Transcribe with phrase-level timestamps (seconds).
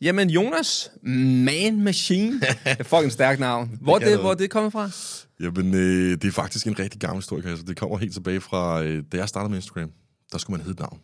[0.00, 2.40] Jamen, Jonas, Man Machine.
[2.40, 3.78] Det er fucking stærkt navn.
[3.80, 4.20] Hvor, det, noget.
[4.20, 4.90] hvor det kommet fra?
[5.40, 7.64] Jamen, øh, det er faktisk en rigtig gammel historie, altså.
[7.64, 9.90] Det kommer helt tilbage fra, øh, da jeg startede med Instagram.
[10.32, 10.98] Der skulle man hedde et navn.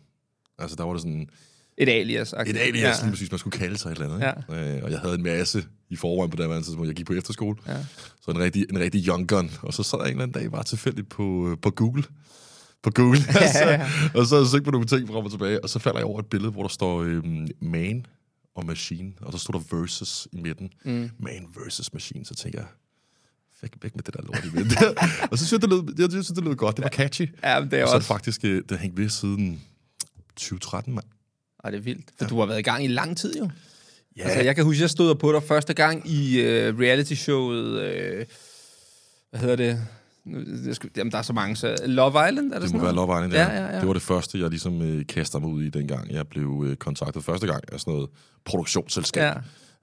[0.59, 1.27] Altså, der var det sådan
[1.77, 2.33] Et alias.
[2.33, 3.03] et alias, ja.
[3.03, 4.33] lige præcis, man skulle kalde sig et eller andet.
[4.49, 4.75] Ikke?
[4.75, 6.87] Øh, og jeg havde en masse i forvejen på det andet tidspunkt.
[6.87, 7.57] Jeg gik på efterskole.
[7.67, 7.77] Ja.
[8.21, 9.51] Så en rigtig, en rigtig young gun.
[9.61, 12.03] Og så sad jeg en eller anden dag bare tilfældigt på, øh, på Google.
[12.83, 13.19] På Google.
[13.55, 13.89] ja.
[14.13, 15.63] og så havde jeg søgt på nogle ting frem og tilbage.
[15.63, 17.23] Og så falder jeg over et billede, hvor der står øh,
[17.61, 18.05] man
[18.55, 19.13] og machine.
[19.21, 20.73] Og så stod der versus i midten.
[20.85, 21.11] Mm.
[21.19, 22.25] Man versus machine.
[22.25, 22.67] Så tænker jeg,
[23.61, 24.77] væk, væk med det der lort i midten.
[25.31, 26.77] og så synes jeg, det lød, jeg synes, det lød godt.
[26.77, 27.29] Det var catchy.
[27.43, 28.07] Ja, men det er og så det også...
[28.07, 29.61] faktisk, øh, det har hængt ved siden
[30.35, 31.05] 2013, mand.
[31.63, 32.05] Ej, det er vildt.
[32.17, 32.29] For ja.
[32.29, 33.49] du har været i gang i lang tid, jo.
[34.17, 34.23] Ja.
[34.23, 37.65] Altså, jeg kan huske, jeg stod på dig første gang i uh, reality-showet...
[37.65, 38.25] Uh,
[39.29, 39.87] hvad hedder det?
[40.25, 41.55] Nu- Jeg skulle, jamen, der er så mange.
[41.55, 43.09] Så Love Island, er det, Det sådan må være noget?
[43.09, 43.65] Love Island, Ja, ja.
[43.65, 43.79] ja, ja.
[43.79, 46.75] Det var det første, jeg ligesom øh, kaster mig ud i, dengang jeg blev øh,
[46.75, 48.09] kontaktet første gang af sådan noget
[48.45, 49.23] produktionsselskab.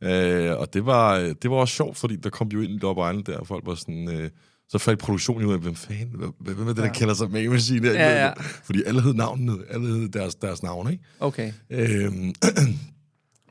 [0.03, 0.51] Ja.
[0.51, 2.79] Øh, og det var, øh, det var også sjovt, fordi der kom jo ind i
[2.79, 4.09] Love Island der, og folk var sådan...
[4.21, 4.31] Øh,
[4.71, 6.93] så faldt produktionen ud af, hvem fanden, hvem, er det, der ja.
[6.93, 7.95] kalder sig Mage Machine her?
[7.95, 8.33] Ja, ja.
[8.65, 11.05] Fordi alle hed navnene, alle hed deres, deres navn, ikke?
[11.21, 11.53] Okay.
[11.71, 12.33] Øhm,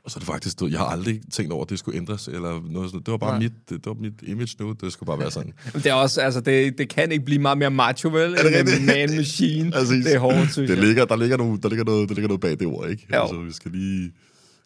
[0.08, 2.28] og så er det faktisk, du- jeg har aldrig tænkt over, at det skulle ændres,
[2.28, 3.02] eller noget sådan.
[3.06, 5.52] Det var bare mit, det, det var mit image nu, det skulle bare være sådan.
[5.74, 8.32] Det er også, altså, det, det kan ikke blive meget mere macho, vel?
[8.32, 8.80] det end rigtigt?
[8.80, 9.72] en man machine.
[9.76, 12.28] Altså, det er hårdt, synes det ligger, der, ligger nogle, der, ligger noget, der ligger
[12.28, 13.06] noget bag det ord, ikke?
[13.14, 13.20] Jo.
[13.20, 14.12] Altså, vi skal lige,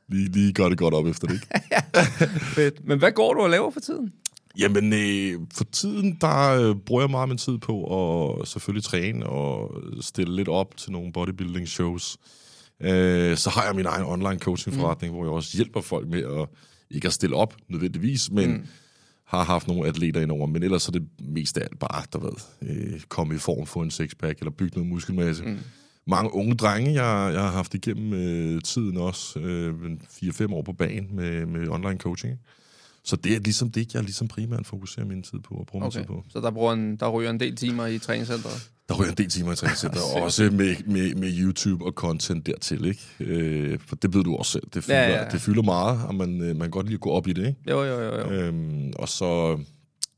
[0.08, 1.46] lige, lige gøre det godt op efter det, ikke?
[2.54, 2.86] Fedt.
[2.88, 4.12] Men hvad går du og laver for tiden?
[4.58, 7.84] Jamen, øh, for tiden, der øh, bruger jeg meget min tid på
[8.40, 12.16] at selvfølgelig træne og stille lidt op til nogle bodybuilding shows.
[12.82, 15.16] Øh, så har jeg min egen online coaching forretning, mm.
[15.16, 16.48] hvor jeg også hjælper folk med at
[16.92, 18.66] ikke at stille op nødvendigvis, men mm.
[19.24, 20.46] har haft nogle atleter indover.
[20.46, 22.32] Men ellers er det mest af alt bare, der ved,
[22.62, 25.44] øh, komme i form, få en sixpack eller bygge noget muskelmasse.
[25.44, 25.58] Mm.
[26.06, 29.74] Mange unge drenge, jeg, jeg har haft igennem øh, tiden også, øh,
[30.10, 32.38] 4-5 år på banen med, med online coaching.
[33.04, 35.98] Så det er ligesom det, jeg ligesom primært fokuserer min tid på og bruger okay.
[35.98, 36.24] min tid på.
[36.28, 38.70] Så der, bruger en, der ryger en del timer i træningscenteret?
[38.88, 42.84] Der ryger en del timer i træningscenter, også med, med, med YouTube og content dertil,
[42.84, 43.02] ikke?
[43.20, 44.62] Øh, for det ved du også selv.
[44.74, 45.28] Det fylder, Ja, ja, ja.
[45.30, 47.46] Det fylder meget, og man, øh, man kan godt lide at gå op i det,
[47.46, 47.60] ikke?
[47.70, 48.20] Jo, jo, jo.
[48.20, 48.30] jo.
[48.30, 49.58] Øhm, og så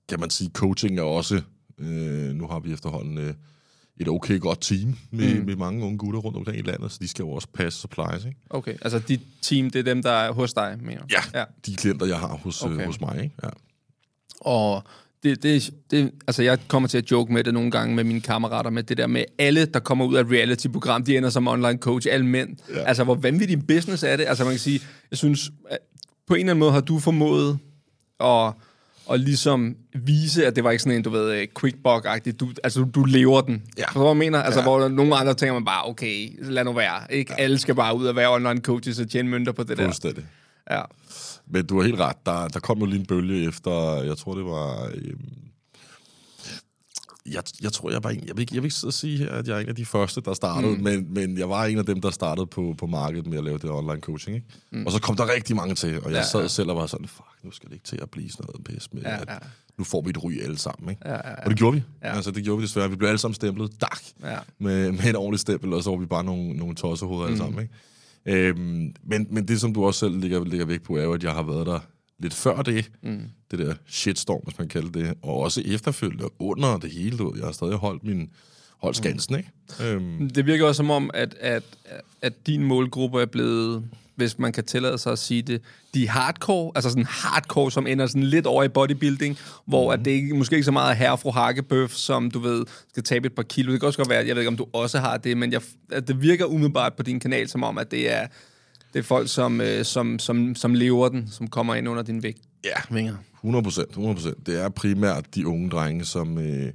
[0.08, 1.40] kan man sige, coaching er også...
[1.78, 3.34] Øh, nu har vi efterhånden øh,
[3.96, 5.46] et okay godt team med, mm.
[5.46, 8.24] med mange unge gutter rundt omkring i landet, så de skal jo også passe supplies,
[8.24, 8.38] ikke?
[8.50, 11.06] Okay, altså dit team, det er dem, der er hos dig, mener du?
[11.10, 11.44] Ja, ja.
[11.66, 12.72] de klienter, jeg har hos, okay.
[12.72, 12.82] Okay.
[12.82, 13.34] øh, hos mig, ikke?
[13.42, 13.48] Ja.
[14.40, 14.82] Og
[15.24, 18.20] det, det, det, altså jeg kommer til at joke med det nogle gange med mine
[18.20, 21.48] kammerater, med det der med alle, der kommer ud af et reality-program, de ender som
[21.48, 22.56] online coach, alle mænd.
[22.74, 22.80] Ja.
[22.84, 24.24] Altså, hvor vanvittig en business er det?
[24.28, 24.80] Altså, man kan sige,
[25.10, 25.50] jeg synes,
[26.26, 27.58] på en eller anden måde har du formået
[28.20, 28.52] at,
[29.12, 32.32] at ligesom vise, at det var ikke sådan en, du ved, øh, quickbuck-agtig.
[32.32, 33.62] Du, altså, du, lever den.
[33.78, 33.84] Ja.
[33.86, 34.42] Forstår du, mener?
[34.42, 34.64] Altså, Ja.
[34.66, 37.12] hvor nogle andre tænker man bare, okay, lad nu være.
[37.14, 37.34] Ikke?
[37.38, 37.42] Ja.
[37.42, 39.84] Alle skal bare ud og være online coaches og tjene mønter på det der.
[39.84, 40.24] Fuldstændig.
[40.70, 40.80] Ja.
[41.46, 42.16] Men du har helt ret.
[42.26, 44.90] Der, der kom jo lige en bølge efter, jeg tror det var...
[44.94, 45.20] Øhm,
[47.26, 48.24] jeg, jeg tror, jeg var en...
[48.26, 49.74] Jeg vil, ikke, jeg vil ikke sidde og sige her, at jeg er en af
[49.74, 50.82] de første, der startede, mm.
[50.82, 53.58] men, men jeg var en af dem, der startede på, på markedet med at lave
[53.58, 54.36] det online coaching.
[54.36, 54.46] Ikke?
[54.72, 54.86] Mm.
[54.86, 56.48] Og så kom der rigtig mange til, og jeg Ja, sad ja.
[56.48, 58.92] selv og var sådan, fuck, nu skal det ikke til at blive sådan noget pis
[58.92, 59.38] med, Ja, at ja.
[59.78, 60.90] nu får vi et ry alle sammen.
[60.90, 61.02] Ikke?
[61.04, 61.44] Ja, ja, ja.
[61.44, 61.82] Og det gjorde vi.
[62.02, 62.14] Ja.
[62.16, 62.90] Altså, det gjorde vi desværre.
[62.90, 64.38] Vi blev alle sammen stemplet, dak, Ja.
[64.58, 67.32] med, med et ordentligt stempel, og så var vi bare nogle, nogle tossehoveder mm.
[67.32, 67.62] alle sammen.
[67.62, 67.74] Ikke?
[68.26, 71.22] Øhm, men, men det, som du også selv ligger, ligger væk på, er jo, at
[71.24, 71.80] jeg har været der
[72.18, 73.20] lidt før det, mm.
[73.50, 77.44] det der shitstorm, hvis man kalder det, og også efterfølgende, under det hele, du jeg
[77.44, 78.30] har stadig holdt min
[78.78, 79.50] holdt skansen, ikke?
[79.82, 81.62] Øhm, Det virker også som om, at, at,
[82.22, 83.84] at din målgruppe er blevet,
[84.16, 85.62] hvis man kan tillade sig at sige det,
[85.94, 90.00] de hardcore, altså sådan hardcore, som ender sådan lidt over i bodybuilding, hvor mm.
[90.00, 93.02] at det ikke, måske ikke så meget er herre fru hakkebøf, som du ved, skal
[93.02, 93.72] tabe et par kilo.
[93.72, 95.60] Det kan også godt være, jeg ved ikke, om du også har det, men jeg,
[95.92, 98.26] at det virker umiddelbart på din kanal, som om, at det er,
[98.92, 102.22] det er folk, som, øh, som, som, som lever den, som kommer ind under din
[102.22, 102.40] vægt.
[102.64, 103.16] ja, Vinger.
[103.34, 104.46] 100 procent, 100 procent.
[104.46, 106.72] Det er primært de unge drenge, som, øh,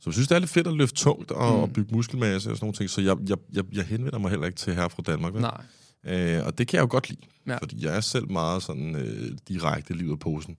[0.00, 1.62] som synes, det er lidt fedt at løfte tungt og, mm.
[1.62, 4.46] og bygge muskelmasse og sådan nogle ting, så jeg, jeg, jeg, jeg henvender mig heller
[4.46, 5.34] ikke til her fra Danmark.
[5.34, 5.42] Vel?
[5.42, 5.60] Nej.
[6.06, 7.56] Øh, og det kan jeg jo godt lide, Ja.
[7.58, 10.56] fordi jeg er selv meget sådan øh, direkte livet af posen,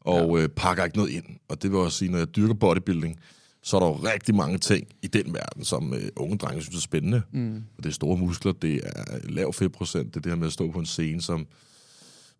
[0.00, 0.42] og ja.
[0.42, 1.24] øh, pakker ikke noget ind.
[1.48, 3.20] Og det vil også sige, når jeg dyrker bodybuilding,
[3.62, 6.76] så er der jo rigtig mange ting i den verden, som øh, unge drenge synes
[6.76, 7.22] er spændende.
[7.32, 7.56] Mm.
[7.76, 10.52] Og det er store muskler, det er lav fedtprocent, det er det her med at
[10.52, 11.46] stå på en scene, som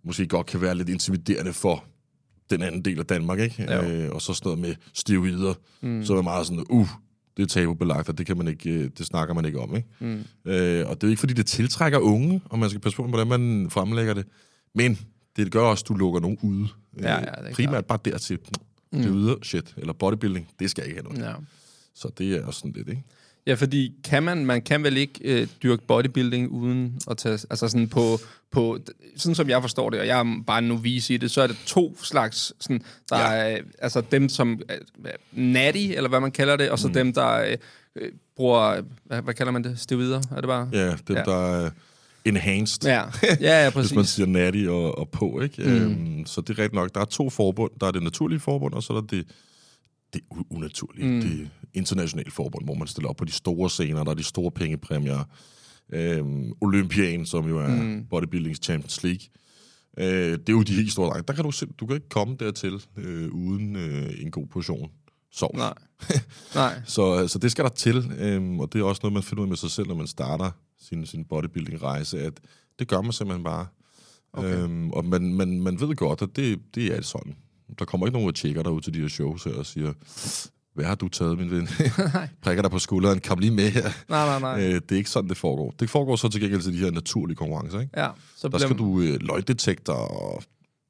[0.04, 1.84] måske godt kan være lidt intimiderende for
[2.50, 3.74] den anden del af Danmark, ikke?
[3.74, 6.04] Øh, og så sådan noget med steroider, mm.
[6.04, 6.88] så er det meget sådan, uh,
[7.36, 9.88] det er tabubelagt, og det, kan man ikke, øh, det snakker man ikke om, ikke?
[10.00, 10.24] Mm.
[10.44, 13.06] Øh, og det er jo ikke, fordi det tiltrækker unge, og man skal passe på,
[13.06, 14.26] hvordan man fremlægger det,
[14.74, 14.98] men
[15.36, 16.68] det gør også, at du lukker nogen ude.
[17.00, 18.38] Ja, ja, det er Øh, Primært bare dertil.
[18.92, 18.98] Mm.
[18.98, 21.30] Det er ude, shit, eller bodybuilding, det skal jeg ikke have noget.
[21.30, 21.34] Ja.
[21.94, 23.02] Så det er også sådan lidt, ikke?
[23.46, 27.68] Ja, fordi kan man, man kan vel ikke øh, dyrke bodybuilding uden at tage, altså
[27.68, 28.18] sådan på,
[28.50, 28.78] på,
[29.16, 31.46] sådan som jeg forstår det, og jeg er bare en novice i det, så er
[31.46, 33.52] det to slags, sådan, der Ja.
[33.54, 34.60] er altså dem som
[35.04, 36.94] er natty, eller hvad man kalder det, og så mm.
[36.94, 37.56] dem, der øh,
[37.96, 40.68] øh, bruger, hvad, hvad kalder man det, steroider, er det bare?
[40.72, 41.22] Ja, dem, Ja.
[41.22, 41.70] der er
[42.24, 42.84] enhanced.
[42.84, 44.14] Ja, ja, ja hvis man præcis.
[44.14, 45.62] siger natty og, og på, ikke?
[45.62, 45.70] Mm.
[45.70, 46.94] Øhm, så det er rigtigt nok.
[46.94, 47.70] Der er to forbund.
[47.80, 49.26] Der er det naturlige forbund, og så er der det,
[50.14, 51.20] det unaturlige, mm.
[51.20, 54.50] det internationale forbund, hvor man stiller op på de store scener, der er de store
[54.50, 55.24] pengepræmier.
[55.92, 58.06] Øhm, Olympiaden, som jo er mm.
[58.10, 59.26] Bodybuildings Champions League.
[59.98, 61.24] Øh, det er jo de helt store drenge.
[61.28, 64.90] Der kan du, du kan ikke komme dertil øh, uden øh, en god portion
[65.32, 65.56] sovs.
[65.56, 65.74] Nej.
[66.54, 66.82] Nej.
[66.84, 69.46] Så, så det skal der til, øhm, og det er også noget, man finder ud
[69.46, 72.40] af med sig selv, når man starter sin, sin bodybuilding-rejse, at
[72.78, 73.66] det gør man simpelthen bare.
[74.32, 74.62] Okay.
[74.62, 77.36] Øhm, og man, man, man ved godt, at det, det er sådan.
[77.78, 79.92] Der kommer ikke nogen og tjekker dig ud til de her shows her og siger,
[80.74, 81.68] hvad har du taget, min ven?
[82.42, 83.90] Prikker dig på skulderen, kom lige med her.
[84.08, 84.66] Nej, nej, nej.
[84.66, 85.74] Øh, det er ikke sådan, det foregår.
[85.80, 88.00] Det foregår så til gengæld til de her naturlige konkurrencer, ikke?
[88.00, 90.42] Ja, så Der skal du øh, løgdetektor og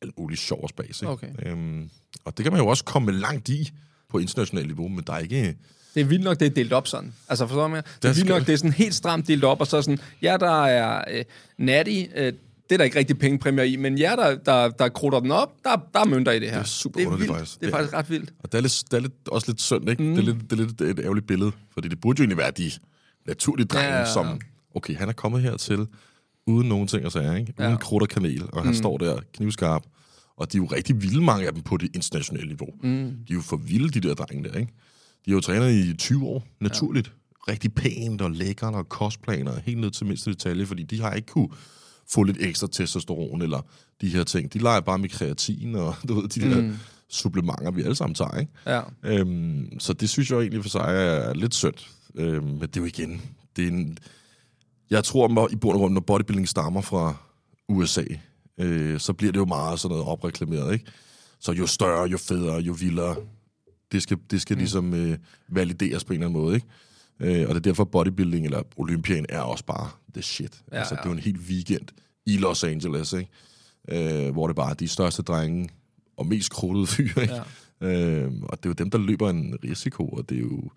[0.02, 1.12] alt muligt sjov og spas, ikke?
[1.12, 1.28] Okay.
[1.46, 1.90] Øhm,
[2.24, 3.70] og det kan man jo også komme langt i
[4.10, 5.56] på internationalt niveau, men der er ikke...
[5.94, 7.12] Det er vildt nok, det er delt op sådan.
[7.28, 7.82] Altså, forstår du mig?
[8.02, 10.36] Det er vildt nok, det er sådan helt stramt delt op, og så sådan, ja,
[10.40, 11.24] der er øh,
[11.58, 12.32] natty, øh,
[12.68, 15.52] det er der ikke rigtig pengepræmier i, men jer, der, der, der krutter den op,
[15.64, 16.56] der, der er mønter i det her.
[16.56, 17.38] Det er super det er underligt, vildt.
[17.38, 17.60] faktisk.
[17.60, 18.32] Det er er- faktisk ret vildt.
[18.38, 20.02] Og det er, lidt, det er lidt, også lidt synd, ikke?
[20.02, 20.10] Mm.
[20.14, 22.50] Det, er lidt, det er lidt et ærgerligt billede, fordi det burde jo egentlig være
[22.50, 22.70] de
[23.26, 24.40] naturlige drenge, Ja, som,
[24.74, 25.86] okay, han er kommet hertil
[26.46, 27.54] uden nogen ting at sige, ikke?
[27.58, 27.76] Uden Ja.
[27.76, 28.74] krudt og kanel, og han mm.
[28.74, 29.82] står der knivskarp.
[30.36, 32.68] Og de er jo rigtig vilde, mange af dem, på det internationale niveau.
[32.82, 32.88] Mm.
[33.28, 34.72] De er jo for vilde, de der drenge der, ikke?
[35.26, 37.12] De har jo trænet i 20 år, naturligt.
[37.48, 37.52] Ja.
[37.52, 41.26] Rigtig pænt og lækkert og kostplaner, helt ned til mindste detalje, fordi de har ikke
[41.28, 41.48] kunne
[42.12, 43.60] få lidt ekstra testosteron eller
[44.00, 44.52] de her ting.
[44.52, 46.72] De leger bare med kreatin og du ved, de der
[47.08, 48.52] supplementer, vi alle sammen tager, ikke?
[48.66, 48.80] Ja.
[49.02, 51.74] Øhm, så det synes jeg egentlig for sig er lidt synd.
[52.14, 53.22] Øhm, men det er jo igen...
[53.56, 53.98] Det er en,
[54.90, 57.14] jeg tror, at i bund og grund, når bodybuilding stammer fra
[57.68, 58.04] USA,
[58.58, 60.84] øh, så bliver det jo meget sådan noget opreklameret, ikke?
[61.40, 63.16] Så jo større, jo federe, jo vildere.
[63.92, 64.58] Det skal, det skal mm.
[64.58, 65.18] ligesom øh,
[65.48, 66.66] valideres på en eller anden måde, ikke?
[67.20, 70.62] Øh, og det er derfor, bodybuilding eller Olympian er også bare the shit.
[70.72, 70.96] Ja, altså, ja.
[71.00, 71.88] det er jo en helt weekend
[72.26, 73.30] i Los Angeles, ikke?
[73.88, 75.68] Øh, hvor det bare er de største drenge
[76.16, 77.34] og mest krudtede fyre, ikke?
[77.34, 77.42] Ja.
[77.82, 80.70] Øh, og det er jo dem, der løber en risiko, og det er jo...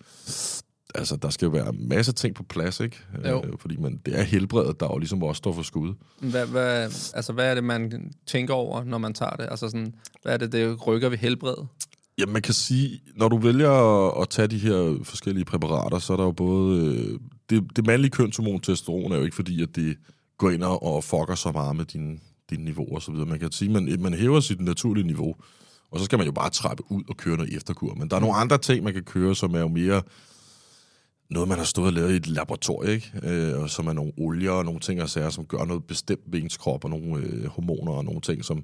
[0.96, 2.98] Altså, der skal jo være en masse ting på plads, ikke?
[3.26, 3.44] Jo.
[3.46, 5.94] Øh, fordi man, det er helbredet, der jo ligesom også står for skud.
[6.20, 6.84] Hvad, hvad,
[7.14, 9.48] altså, hvad er det, man tænker over, når man tager det?
[9.52, 11.68] Altså sådan, hvad er det, det rykker ved helbredet?
[12.18, 13.72] Ja, man kan sige, når du vælger
[14.22, 16.86] at, tage de her forskellige præparater, så er der jo både...
[16.86, 17.20] Øh,
[17.50, 19.98] det, det mandlige kønshormon testosteron er jo ikke fordi, at det
[20.38, 22.20] går ind og, fucker så meget med dine,
[22.50, 23.26] dine niveauer og så videre.
[23.26, 25.36] Man kan sige, man, man hæver sit naturlige niveau,
[25.92, 27.94] og så skal man jo bare trappe ud og køre noget efterkur.
[27.94, 30.02] Men der er nogle andre ting, man kan køre, som er jo mere
[31.30, 33.12] noget, man har stået og lavet i et laboratorium, ikke?
[33.24, 36.22] Øh, og som er nogle olier og nogle ting og sager, som gør noget bestemt
[36.28, 38.64] ved ens krop, og nogle øh, hormoner og nogle ting, som,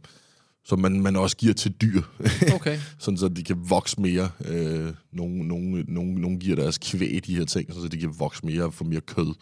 [0.65, 2.01] som man, man også giver til dyr.
[2.55, 2.79] Okay.
[2.99, 4.29] sådan så de kan vokse mere.
[4.45, 8.45] Øh, nogle, nogle, nogle, nogle giver deres kvæg de her ting, så de kan vokse
[8.45, 9.33] mere og få mere kød.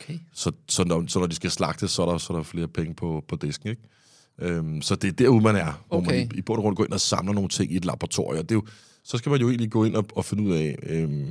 [0.00, 0.18] okay.
[0.32, 2.68] Så, så, når, så når de skal slagtes, så er der, så er der flere
[2.68, 3.68] penge på, på disken.
[3.68, 3.82] Ikke?
[4.40, 5.84] Øhm, så det er derude, man er.
[5.88, 6.10] Hvor Okay.
[6.18, 8.46] man i, i bund og grund går ind og samler nogle ting i et laboratorium.
[8.46, 8.62] Det er jo,
[9.04, 10.76] så skal man jo egentlig gå ind og, og finde ud af...
[10.82, 11.28] Øhm,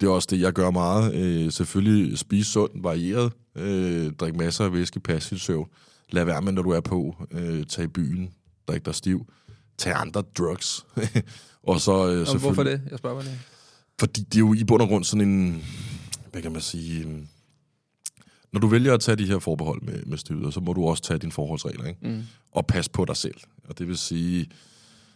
[0.00, 1.14] det er også det, jeg gør meget.
[1.14, 3.32] Øh, selvfølgelig spise sundt, varieret.
[3.56, 5.66] Øh, drik masser af væske, pas sit søvn.
[6.12, 7.26] Lad være med, når du er på.
[7.30, 8.30] Øh, tag i byen.
[8.68, 9.26] Drik dig stiv.
[9.78, 10.86] Tag andre drugs.
[11.62, 12.82] og så øh, Og hvorfor det?
[12.90, 13.38] Jeg spørger bare det.
[14.00, 15.64] fordi det er jo i bund og grund sådan en,
[16.32, 17.26] hvad kan man sige,
[18.52, 21.02] når du vælger at tage de her forbehold med, med styret, så må du også
[21.02, 22.08] tage dine forholdsregler, ikke?
[22.08, 22.22] Mm.
[22.52, 23.40] Og passe på dig selv.
[23.68, 24.46] Og det vil sige,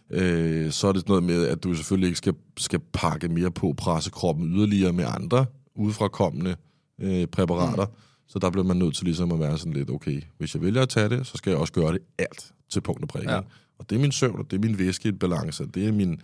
[0.09, 3.73] øh, så er det noget med, at du selvfølgelig ikke skal, skal pakke mere på,
[3.77, 6.55] presse kroppen yderligere med andre udefrakommende
[6.99, 7.85] øh, præparater.
[7.85, 7.91] Mm.
[8.27, 10.81] Så der bliver man nødt til ligesom at være sådan lidt, okay, hvis jeg vælger
[10.81, 13.31] at tage det, så skal jeg også gøre det alt til punkt og prikke.
[13.31, 13.39] Ja.
[13.79, 15.87] Og det er min søvn, og det er min væske i et balance, og det
[15.87, 16.21] er min,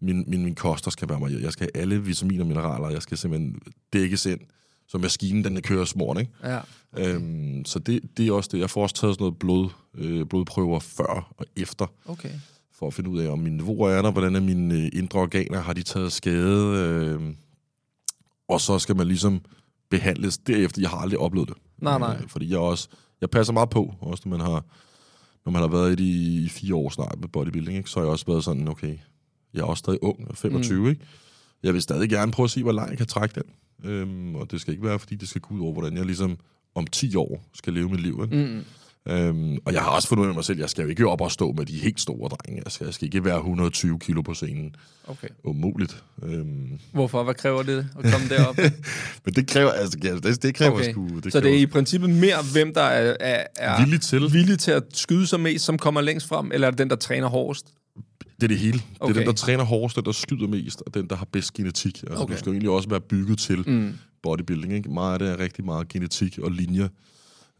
[0.00, 1.42] min, min, min koster skal være mig.
[1.42, 3.60] Jeg skal have alle vitaminer og mineraler, jeg skal simpelthen
[3.92, 4.40] dækkes ind,
[4.88, 6.32] så maskinen den kører smort, ikke?
[6.44, 6.60] Ja.
[6.96, 8.58] Øhm, så det, det er også det.
[8.58, 12.30] Jeg får også taget sådan noget blod, øh, blodprøver før og efter, Okay.
[12.72, 15.20] for at finde ud af, om mine niveauer er der, hvordan er mine øh, indre
[15.20, 17.20] organer, har de taget skade, øh,
[18.48, 19.40] og så skal man ligesom
[19.90, 20.82] behandles derefter.
[20.82, 21.56] Jeg har aldrig oplevet det.
[21.78, 22.16] Nej, nej.
[22.22, 22.88] Øh, fordi jeg også,
[23.20, 24.64] jeg passer meget på, også når man har,
[25.44, 27.90] når man har været i det i, i fire år snart med bodybuilding, ikke?
[27.90, 28.98] så har jeg også været sådan, okay,
[29.54, 30.88] jeg er også stadig ung, 25, mm.
[30.88, 31.00] ikke?
[31.62, 33.90] Jeg vil stadig gerne prøve at se, hvor langt jeg kan trække den.
[33.90, 36.38] Øhm, og det skal ikke være, fordi det skal gå ud over, hvordan jeg ligesom
[36.74, 38.20] om 10 år skal leve mit liv.
[38.24, 38.36] Ikke?
[38.36, 38.64] Mm.
[39.10, 41.20] Øhm, og jeg har også fundet ud af mig selv, jeg skal jo ikke op
[41.20, 42.62] og stå med de helt store drenge.
[42.64, 44.76] Jeg skal, jeg skal ikke være 120 kilo på scenen.
[45.06, 45.28] Okay.
[45.44, 46.04] Umuligt.
[46.22, 47.22] Øhm, Hvorfor?
[47.24, 48.56] Hvad kræver det at komme derop?
[49.24, 50.92] men det kræver, altså, det, det kræver Okay.
[50.92, 51.08] sgu...
[51.08, 54.32] Det så det er kræver i princippet mere, hvem der er, er, er Villig til.
[54.32, 56.96] villig til at skyde sig mest, som kommer længst frem, eller er det den, der
[56.96, 57.66] træner hårdest?
[58.36, 58.72] Det er det hele.
[58.72, 59.14] Det er Okay.
[59.14, 62.02] den, der træner hårdest, den, der skyder mest, og den, der har bedst genetik.
[62.02, 62.22] Altså, Okay.
[62.22, 62.32] okay.
[62.34, 63.92] Du skal jo egentlig også være bygget til mm.
[64.22, 64.72] bodybuilding.
[64.74, 64.90] Ikke?
[64.90, 66.88] Meget af det er rigtig meget genetik og linjer.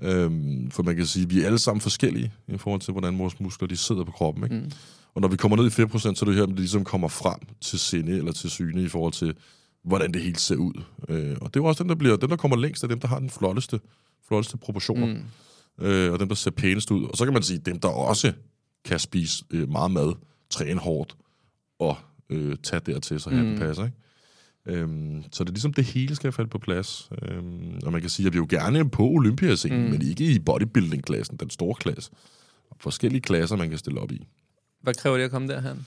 [0.02, 3.18] Øhm, for man kan sige, at vi er alle sammen forskellige i forhold til, hvordan
[3.18, 4.44] vores muskler de sidder på kroppen.
[4.44, 4.56] Ikke?
[4.56, 4.70] Mm.
[5.14, 7.08] Og når vi kommer ned i 4%, så er det her, at det ligesom kommer
[7.08, 9.34] frem til sinde eller til syne i forhold til,
[9.84, 10.82] hvordan det hele ser ud.
[11.08, 13.00] Øh, og det er jo også dem, der, bliver, dem, der kommer længst, er dem,
[13.00, 13.80] der har den flotteste,
[14.28, 15.06] flotteste proportioner.
[15.06, 15.84] Mm.
[15.86, 17.04] Øh, og dem, der ser pænest ud.
[17.04, 18.32] Og så kan man sige, dem, der også
[18.84, 20.12] kan spise øh, meget mad,
[20.50, 21.16] træne hårdt
[21.78, 21.96] og
[22.30, 23.58] øh, tage dertil, så hatten mm.
[23.58, 23.84] passer.
[23.84, 23.96] Ikke?
[24.68, 27.10] Øhm, så det er ligesom, det hele skal falde på plads.
[27.22, 29.90] Øhm, og man kan sige, at vi jo gerne på Olympiascenen, mm.
[29.90, 32.10] men ikke i bodybuilding-klassen, den store klasse.
[32.80, 34.26] Forskellige klasser, man kan stille op i.
[34.82, 35.86] Hvad kræver det at komme derhen?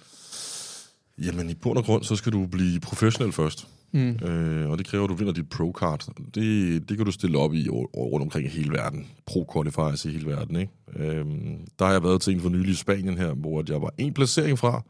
[1.18, 3.68] Jamen, i bund og grund, så skal du blive professionel først.
[3.92, 4.10] Mm.
[4.10, 6.08] Øh, og det kræver, at du vinder dit pro-card.
[6.36, 9.08] Det, det kan du stille op i rundt omkring i hele verden.
[9.26, 10.72] Pro-qualifiers i hele verden, ikke?
[10.96, 13.94] Øhm, der har jeg været til en for nylig i Spanien her, hvor jeg var
[13.98, 14.84] en placering fra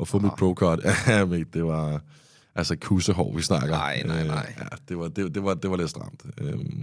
[0.00, 0.80] at få mit pro-card.
[1.08, 1.24] Ja,
[1.54, 2.02] det var
[2.54, 3.68] altså kussehår, vi snakker.
[3.68, 4.54] Nej, nej, nej.
[4.56, 6.22] Øh, ja, det var, det, det, var, det var lidt stramt.
[6.38, 6.82] Øhm,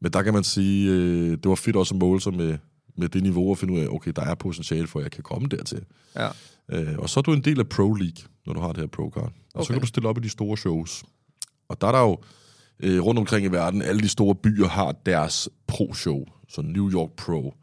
[0.00, 2.58] men der kan man sige, øh, det var fedt også at måle sig med,
[2.96, 5.22] med det niveau og finde ud af, okay, der er potentiale for, at jeg kan
[5.22, 5.84] komme dertil.
[6.16, 6.28] Ja.
[6.72, 8.86] Øh, og så er du en del af Pro League, når du har det her
[8.86, 9.22] Pro-card.
[9.24, 9.66] Og okay.
[9.66, 11.04] så kan du stille op i de store shows.
[11.68, 12.18] Og der er der jo
[12.80, 16.24] øh, rundt omkring i verden, alle de store byer har deres pro-show.
[16.48, 17.54] Så New York Pro,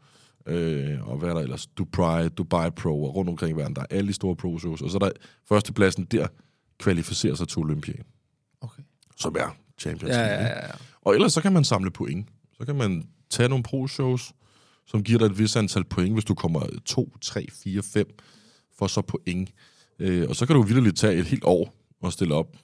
[0.46, 1.66] øh, og hvad er der ellers?
[1.66, 4.82] Dubai, Dubai Pro, og rundt omkring i verden, der er alle de store pro-shows.
[4.82, 5.10] Og så er der
[5.48, 6.26] førstepladsen der,
[6.78, 8.04] kvalificerer sig til Olympiaden,
[8.60, 8.82] Okay.
[9.16, 10.34] som er Champions Ja, League.
[10.34, 10.50] ja, ikke?
[10.60, 10.72] ja, ja.
[11.00, 12.28] Og ellers så kan man samle point.
[12.58, 14.32] Så kan man tage nogle pro-shows,
[14.86, 18.06] som giver dig et vis antal point, hvis du kommer 2, 3, 4, 5,
[18.78, 19.50] for så point.
[19.98, 22.56] Øh, og så kan du vildt tage et helt år og stille op,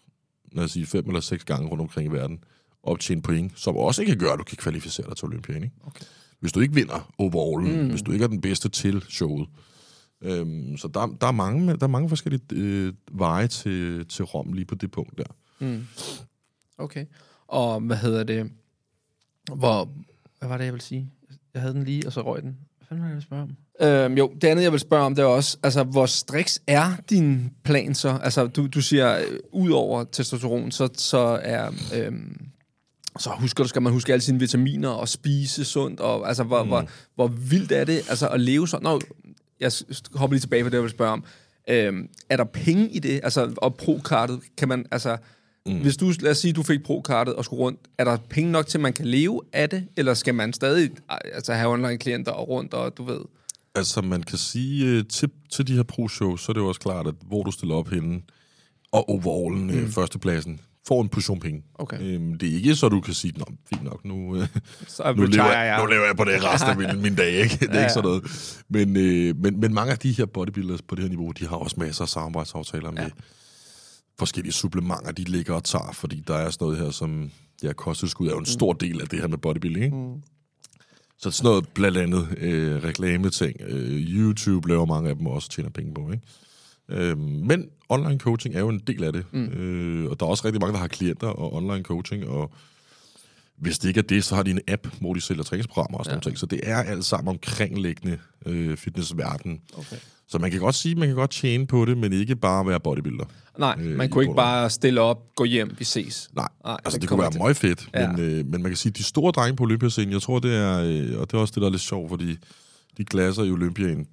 [0.52, 2.44] lad os sige, fem eller seks gange rundt omkring i verden,
[2.82, 5.62] optjene point, som også kan gøre, at du kan kvalificere dig til Olympien.
[5.64, 5.74] Ikke?
[5.86, 6.04] Okay.
[6.40, 7.88] Hvis du ikke vinder overallen, mm.
[7.90, 9.48] hvis du ikke er den bedste til showet.
[10.22, 14.52] Øhm, så der, der, er mange, der er mange forskellige øh, veje til, til Rom
[14.52, 15.24] lige på det punkt der.
[16.78, 17.06] Okay.
[17.46, 18.50] Og hvad hedder det?
[19.54, 19.88] Hvor...
[20.38, 21.10] Hvad var det, jeg ville sige?
[21.54, 22.56] Jeg havde den lige, og så røg den.
[22.78, 23.56] Hvad fanden var det, jeg spørge om?
[23.80, 26.96] Øhm, jo, det andet, jeg vil spørge om, det er også, altså, hvor striks er
[27.10, 28.18] din plan så?
[28.22, 31.70] Altså, du, du siger, øh, ud over testosteron, så, så er...
[31.94, 32.46] Øhm,
[33.18, 36.62] så husker du, skal man huske alle sine vitaminer og spise sundt, og altså, hvor,
[36.62, 36.68] mm.
[36.68, 38.84] hvor, hvor vildt er det altså, at leve sådan?
[38.84, 39.00] Nå,
[39.64, 39.72] jeg
[40.14, 41.24] hopper lige tilbage på det, jeg vil spørge om.
[41.68, 43.20] Øhm, er der penge i det?
[43.22, 45.16] Altså, og pro-kartet, kan man, altså,
[45.66, 45.80] mm.
[45.80, 48.66] hvis du, lad os sige, du fik pro-kartet og skulle rundt, er der penge nok
[48.66, 50.90] til, at man kan leve af det, eller skal man stadig
[51.34, 53.20] altså, have online-klienter og rundt, og du ved?
[53.74, 56.80] Altså, man kan sige øh, til, til de her pro-shows, så er det jo også
[56.80, 58.22] klart, at hvor du stiller op henne,
[58.92, 59.92] og overallen, mm.
[59.92, 61.62] førstepladsen, får en portion penge.
[61.74, 61.98] Okay.
[62.00, 64.48] Øhm, det er ikke så, du kan sige, Nå, fint nok, nu, øh,
[64.88, 65.80] Så nu, lever, jeg, jeg.
[65.80, 67.56] nu lever jeg på det resten af min, min dag, ikke?
[67.60, 68.22] Det er Ja, ikke sådan noget.
[68.68, 71.56] Men, øh, men, men mange af de her bodybuilders på det her niveau, de har
[71.56, 73.10] også masser af samarbejdsaftaler med
[74.18, 77.30] forskellige supplementer, de ligger og tager, fordi der er sådan noget her, som
[77.62, 79.96] ja, kosttilskud er jo en stor del af det her med bodybuilding, ikke?
[79.96, 80.22] Mm.
[81.18, 83.56] Så sådan noget blandt andet øh, reklameting.
[83.60, 86.24] Øh, YouTube laver mange af dem også tjener penge på, ikke?
[86.88, 89.24] Øh, men online coaching er jo en del af det.
[89.32, 89.44] Mm.
[89.44, 92.50] Øh, og der er også rigtig mange, der har klienter og online coaching, og
[93.56, 96.04] hvis det ikke er det, så har de en app, hvor de sælger træningsprogrammer og
[96.04, 96.22] sådan ja.
[96.22, 96.38] ting.
[96.38, 99.60] Så det er alt sammen omkringliggende øh, fitnessverden.
[99.76, 99.96] Okay.
[100.28, 102.66] Så man kan godt sige, at man kan godt tjene på det, men ikke bare
[102.66, 103.24] være bodybuilder.
[103.58, 106.30] Nej, Øh, man kunne ikke bare stille op, gå hjem, vi ses.
[106.36, 108.12] Nej, Nej, altså det kunne være meget fedt, Ja.
[108.12, 110.54] men, øh, men man kan sige, at de store drenge på Olympiascenen, jeg tror, det
[110.54, 112.36] er, øh, og det er også det, der er lidt sjovt, fordi
[112.96, 114.06] de klasser i Olympiaden,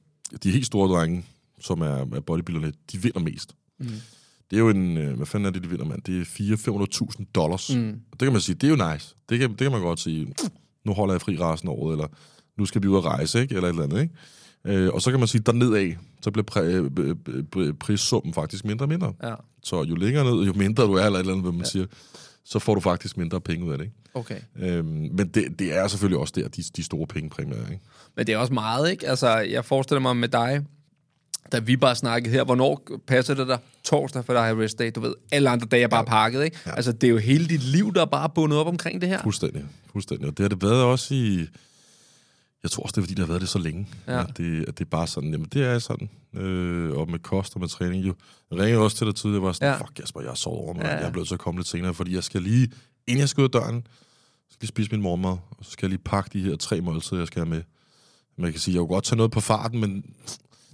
[0.43, 1.25] de helt store drenge,
[1.61, 3.55] som er, er bodybuilderne, de vinder mest.
[3.79, 3.87] Mm.
[4.49, 6.01] Det er jo en, øh, hvad fanden er det, de vinder, mand?
[6.01, 6.25] Det er
[7.19, 7.75] 400-500.000 dollars.
[7.75, 7.89] Mm.
[8.11, 9.15] Og det kan man sige, det er jo nice.
[9.29, 10.33] Det kan, det kan man godt sige,
[10.85, 12.07] nu holder jeg fri resten af året, eller
[12.57, 13.55] nu skal vi ud og rejse, ikke?
[13.55, 14.01] eller et eller andet.
[14.01, 14.15] Ikke?
[14.83, 17.15] Øh, og så kan man sige, dernede af, så bliver præ, øh,
[17.57, 19.13] øh, prissummen faktisk mindre og mindre.
[19.23, 21.61] Ja, Så jo længere ned, jo mindre du er, eller et eller andet, hvad man
[21.61, 21.69] ja.
[21.69, 21.85] siger,
[22.45, 23.85] så får du faktisk mindre penge ud af det.
[23.85, 23.95] Ikke?
[24.13, 24.39] okay.
[24.59, 27.71] Øhm, men det, det er selvfølgelig også der, de, de store pengepræmier er.
[27.71, 27.83] Ikke?
[28.15, 29.07] Men det er også meget, ikke?
[29.07, 30.65] Altså, jeg forestiller mig med dig,
[31.51, 33.57] da vi bare snakkede her, hvornår passer det der?
[33.83, 35.13] Torsdag, for der er rest day, du ved.
[35.31, 36.57] Alle andre dage er bare pakket, ikke?
[36.65, 36.75] Ja.
[36.75, 39.21] Altså, det er jo hele dit liv, der er bare bundet op omkring det her.
[39.23, 39.65] Fuldstændig.
[39.91, 40.27] Fuldstændig.
[40.27, 41.47] Og det har det været også i...
[42.63, 43.87] Jeg tror også, det er, fordi det har været det så længe.
[44.07, 44.19] Ja.
[44.19, 46.09] At, det, at det er bare sådan, jamen det er sådan.
[46.33, 48.05] Øh, og med kost og med træning.
[48.07, 48.13] Jo.
[48.51, 49.73] Jeg ringede også til dig tidligere, jeg var sådan, Ja.
[49.73, 49.81] ja.
[49.81, 50.81] fuck Jasper, jeg har sovet over mig.
[50.83, 50.99] Ja, Ja, ja.
[50.99, 52.71] Jeg er blevet til at komme lidt senere, fordi jeg skal lige,
[53.07, 53.87] inden jeg skal ud af døren,
[54.49, 57.17] skal jeg spise min mormad, og så skal jeg lige pakke de her tre måltider,
[57.21, 57.61] jeg skal have med.
[58.37, 60.05] Man kan sige, jeg kunne godt tage noget på farten, men...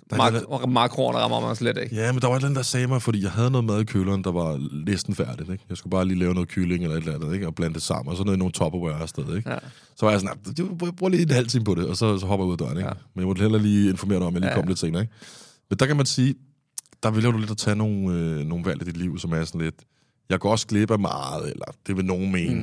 [0.09, 1.95] Der er Mak- makroerne rammer mig slet ikke.
[1.95, 3.81] Ja, men der var et eller andet, der sagde mig, fordi jeg havde noget mad
[3.81, 5.49] i køleren, der var næsten færdigt.
[5.51, 5.63] Ikke?
[5.69, 7.47] Jeg skulle bare lige lave noget kylling eller et eller andet, ikke?
[7.47, 9.35] og blande det sammen, og så noget i nogle topperware afsted.
[9.37, 9.49] Ikke?
[9.49, 9.57] Ja.
[9.95, 11.97] Så var jeg sådan, "Ah, du brug- brug lige en halv time på det, og
[11.97, 12.77] så, så hopper jeg ud af døren.
[12.77, 12.87] Ikke?
[12.87, 12.93] Ja.
[13.13, 15.01] Men jeg måtte heller lige informere dig om, at jeg lige Ja, kom lidt senere.
[15.01, 15.13] Ikke?
[15.69, 16.35] Men der kan man sige,
[17.03, 19.43] der vælger du lidt at tage nogle, øh, nogle valg i dit liv, som er
[19.45, 19.75] sådan lidt,
[20.29, 22.61] jeg går også glip af meget, eller det vil nogen mene.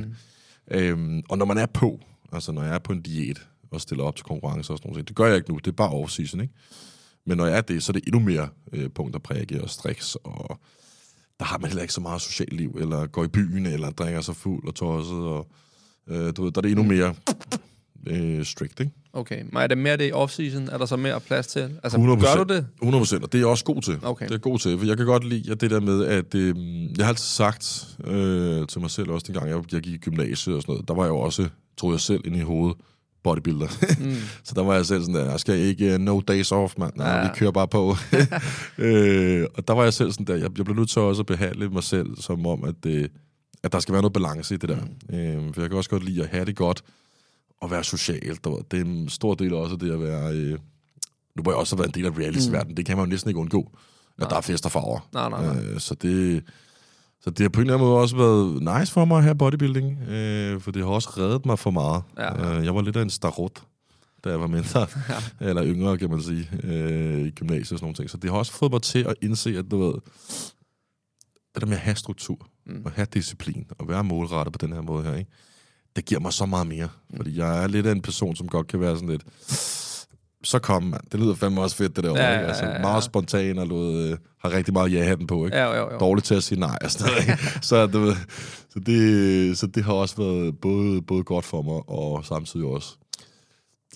[0.70, 0.76] Mm.
[0.76, 2.00] Øhm, og når man er på,
[2.32, 5.08] altså når jeg er på en diæt, og stiller op til konkurrence og sådan noget,
[5.08, 6.54] det gør jeg ikke nu, det er bare off-season, ikke?
[7.26, 9.70] Men når jeg er det, så er det endnu mere øh, punkt og prikke og
[9.70, 10.58] striks, og
[11.38, 14.20] der har man heller ikke så meget socialt liv, eller går i byen, eller drikker
[14.20, 15.46] sig fuld og tosset, og
[16.08, 17.14] øh, du ved, der er det endnu mere
[18.06, 18.92] øh, strict, ikke?
[19.12, 20.74] Okay, men er det mere det i off-season?
[20.74, 21.80] Er der så mere plads til?
[21.82, 22.02] Altså, 100%.
[22.02, 22.66] gør du det?
[22.82, 23.98] 100 procent, og det er jeg også god til.
[24.02, 24.24] Okay.
[24.24, 26.34] Det er jeg god til, for jeg kan godt lide at det der med, at
[26.34, 26.56] øh,
[26.98, 30.56] jeg har altid sagt øh, til mig selv også, dengang jeg, jeg gik i gymnasiet
[30.56, 32.76] og sådan noget, der var jeg jo også, tror jeg selv, inde i hovedet,
[33.24, 33.68] bodybuilder.
[34.00, 34.14] Mm.
[34.44, 36.92] så der var jeg selv sådan der, jeg skal ikke uh, no days off, mand.
[36.96, 37.22] Nej, Ja.
[37.22, 37.96] vi kører bare på.
[38.84, 41.26] øh, og der var jeg selv sådan der, jeg, jeg blev nødt til også at
[41.26, 43.08] behandle mig selv som om, at, øh,
[43.62, 44.78] at der skal være noget balance i det der.
[45.08, 45.16] Mm.
[45.16, 46.82] Øh, for jeg kan også godt lide at have det godt,
[47.60, 48.38] og være social.
[48.44, 48.64] Ved.
[48.70, 50.32] Det er en stor del også af det at være...
[50.34, 50.58] Øh,
[51.36, 52.72] nu må jeg også have været en del af reality-verdenen.
[52.72, 52.76] Mm.
[52.76, 53.70] Det kan man jo næsten ikke undgå,
[54.20, 55.08] at der er fest og farver.
[55.12, 55.64] Nej, nej, nej.
[55.64, 56.42] Øh, så det...
[57.24, 60.02] Så det har på en eller anden måde også været nice for mig have bodybuilding,
[60.08, 62.02] øh, for det har også reddet mig for meget.
[62.18, 62.58] Ja.
[62.58, 63.62] Øh, jeg var lidt af en starot,
[64.24, 64.80] da jeg var mindre,
[65.40, 65.48] ja.
[65.48, 68.10] eller yngre, kan man sige, øh, i gymnasiet og sådan nogle ting.
[68.10, 69.94] Så det har også fået mig til at indse, at du ved,
[71.54, 72.82] det der med at have struktur, mm.
[72.84, 75.30] og have disciplin, og være målrettet på den her måde her, ikke?
[75.96, 76.88] det giver mig så meget mere.
[77.16, 79.24] Fordi jeg er lidt af en person, som godt kan være sådan lidt,
[80.44, 81.00] så kom man.
[81.12, 82.10] Det lyder fandme også fedt, det der.
[82.10, 82.46] Ja, ja, ikke?
[82.46, 82.80] Altså, ja, ja.
[82.80, 85.44] meget spontan og lod, øh, har rigtig meget ja-hatten på.
[85.44, 85.56] Ikke?
[85.56, 85.98] Ja, jo, jo.
[85.98, 87.28] Dårligt til at sige nej og sådan noget.
[87.28, 87.38] ikke?
[87.68, 88.14] så, ved,
[88.70, 92.96] så, det, så det har også været både, både godt for mig, og samtidig også,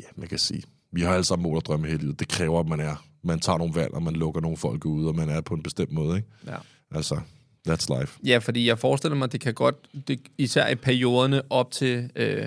[0.01, 2.20] ja, man kan sige, vi har alle sammen mål og drømme hele livet.
[2.20, 3.05] Det kræver, at man er.
[3.23, 5.62] Man tager nogle valg, og man lukker nogle folk ud, og man er på en
[5.62, 6.16] bestemt måde.
[6.16, 6.29] Ikke?
[6.46, 6.57] Ja.
[6.94, 7.20] Altså,
[7.68, 8.18] that's life.
[8.25, 9.75] Ja, fordi jeg forestiller mig, at det kan godt,
[10.09, 12.46] det, især i perioderne op til øh,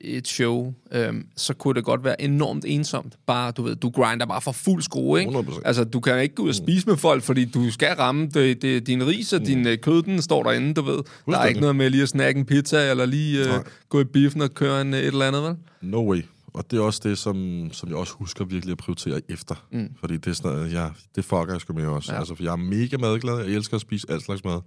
[0.00, 3.16] et show, øh, så kunne det godt være enormt ensomt.
[3.26, 5.32] Bare, du ved, du grinder bare for fuld skrue, ikke?
[5.32, 5.60] 100%.
[5.64, 8.62] Altså, du kan ikke gå ud og spise med folk, fordi du skal ramme det,
[8.62, 10.98] det, din ris og din øh, kød, den står derinde, du ved.
[11.26, 13.62] Der er ikke noget med lige at snakke en pizza, eller lige øh, Nej.
[13.88, 15.56] gå i biffen og køre en, øh, et eller andet, vel?
[15.80, 16.22] No way.
[16.54, 19.66] Og det er også det, som, som jeg også husker virkelig at prioritere efter.
[19.72, 19.88] Mm.
[20.00, 22.12] Fordi det er sådan noget, ja, det fucker jeg sgu med også.
[22.12, 22.18] Ja.
[22.18, 23.38] Altså, for jeg er mega madglad.
[23.38, 24.60] Jeg elsker at spise alt slags mad.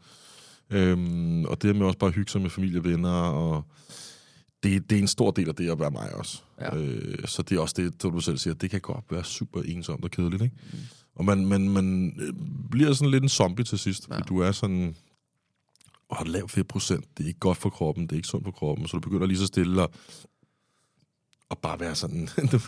[0.70, 3.10] Øhm, og det med også bare at hygge sig med familie og venner.
[3.12, 3.64] Og
[4.64, 6.42] det, det er en stor del af det at være mig også.
[6.62, 6.76] Ja.
[6.76, 10.04] Øh, så det er også det, du selv siger, det kan godt være super ensomt
[10.04, 10.44] og kedeligt.
[10.44, 10.56] Ikke?
[10.74, 10.80] Mm.
[11.16, 12.34] Og man, man, man øh,
[12.72, 14.08] bliver sådan lidt en zombie til sidst.
[14.10, 14.16] Ja.
[14.16, 14.96] Fordi du er sådan...
[16.10, 18.52] Og lav 4 procent, det er ikke godt for kroppen, det er ikke sundt for
[18.52, 19.90] kroppen, så du begynder lige så stille at
[21.50, 22.60] og bare være sådan, du,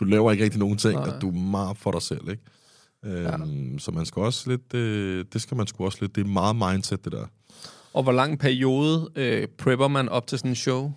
[0.00, 1.08] du laver ikke rigtig nogen ting, Nej.
[1.08, 2.42] og du er meget for dig selv, ikke?
[3.04, 6.28] Øhm, Så man skal også lidt, øh, det skal man sgu også lidt, det er
[6.28, 7.26] meget mindset, det der.
[7.92, 10.92] Og hvor lang periode øh, prepper man op til sådan en show?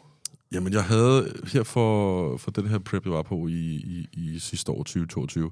[0.52, 4.40] Jamen, jeg havde her for, for den her prep, jeg var på i, i, i
[4.40, 5.52] sidste år, 2022,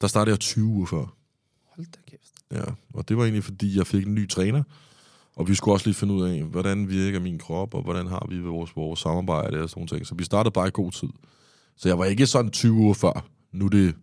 [0.00, 1.14] der startede jeg 20 uger før.
[1.76, 2.32] Hold da kæft.
[2.52, 4.62] Ja, og det var egentlig, fordi jeg fik en ny træner,
[5.36, 8.26] og vi skulle også lige finde ud af, hvordan virker min krop, og hvordan har
[8.28, 10.06] vi vores, vores samarbejde og sådan nogle ting.
[10.06, 11.08] Så vi startede bare i god tid.
[11.76, 13.26] Så jeg var ikke sådan 20 uger før.
[13.52, 13.94] Nu er det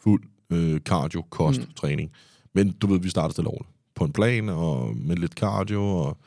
[0.00, 1.72] fuld øh, cardio, kost, mm.
[1.76, 2.10] træning.
[2.54, 3.70] Men du ved, vi startede stille roligt.
[3.94, 6.18] På en plan, og med lidt cardio, og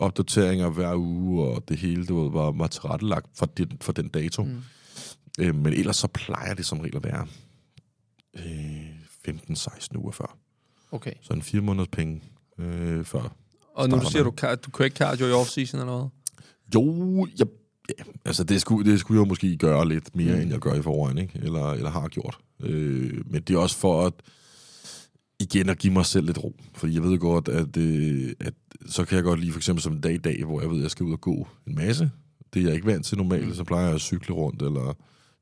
[0.00, 4.08] opdateringer hver uge, og det hele, du ved, var, var tilrettelagt for den, for den
[4.08, 4.42] dato.
[4.42, 4.62] Mm.
[5.40, 7.26] Øh, men ellers så plejer det som regel at være
[8.36, 8.90] øh,
[9.28, 10.36] 15-16 uger før.
[10.92, 11.12] Okay.
[11.20, 12.22] Så en fire måneders penge
[12.58, 13.36] øh, før.
[13.74, 14.30] Og nu du siger, du,
[14.64, 16.08] du kører ikke cardio i off-season eller hvad?
[16.74, 17.46] Jo, jeg,
[17.88, 20.40] ja, altså det skulle, det skulle jeg måske gøre lidt mere, mm.
[20.40, 21.40] end jeg gør i forvejen, ikke?
[21.42, 22.38] Eller, eller har gjort.
[22.60, 24.12] Øh, men det er også for at
[25.40, 26.54] igen at give mig selv lidt ro.
[26.74, 28.54] Fordi jeg ved godt, at, øh, at
[28.86, 30.76] så kan jeg godt lide for eksempel som en dag i dag, hvor jeg ved,
[30.76, 32.10] at jeg skal ud og gå en masse.
[32.54, 33.54] Det er jeg ikke vant til normalt, mm.
[33.54, 34.96] så plejer jeg at cykle rundt, eller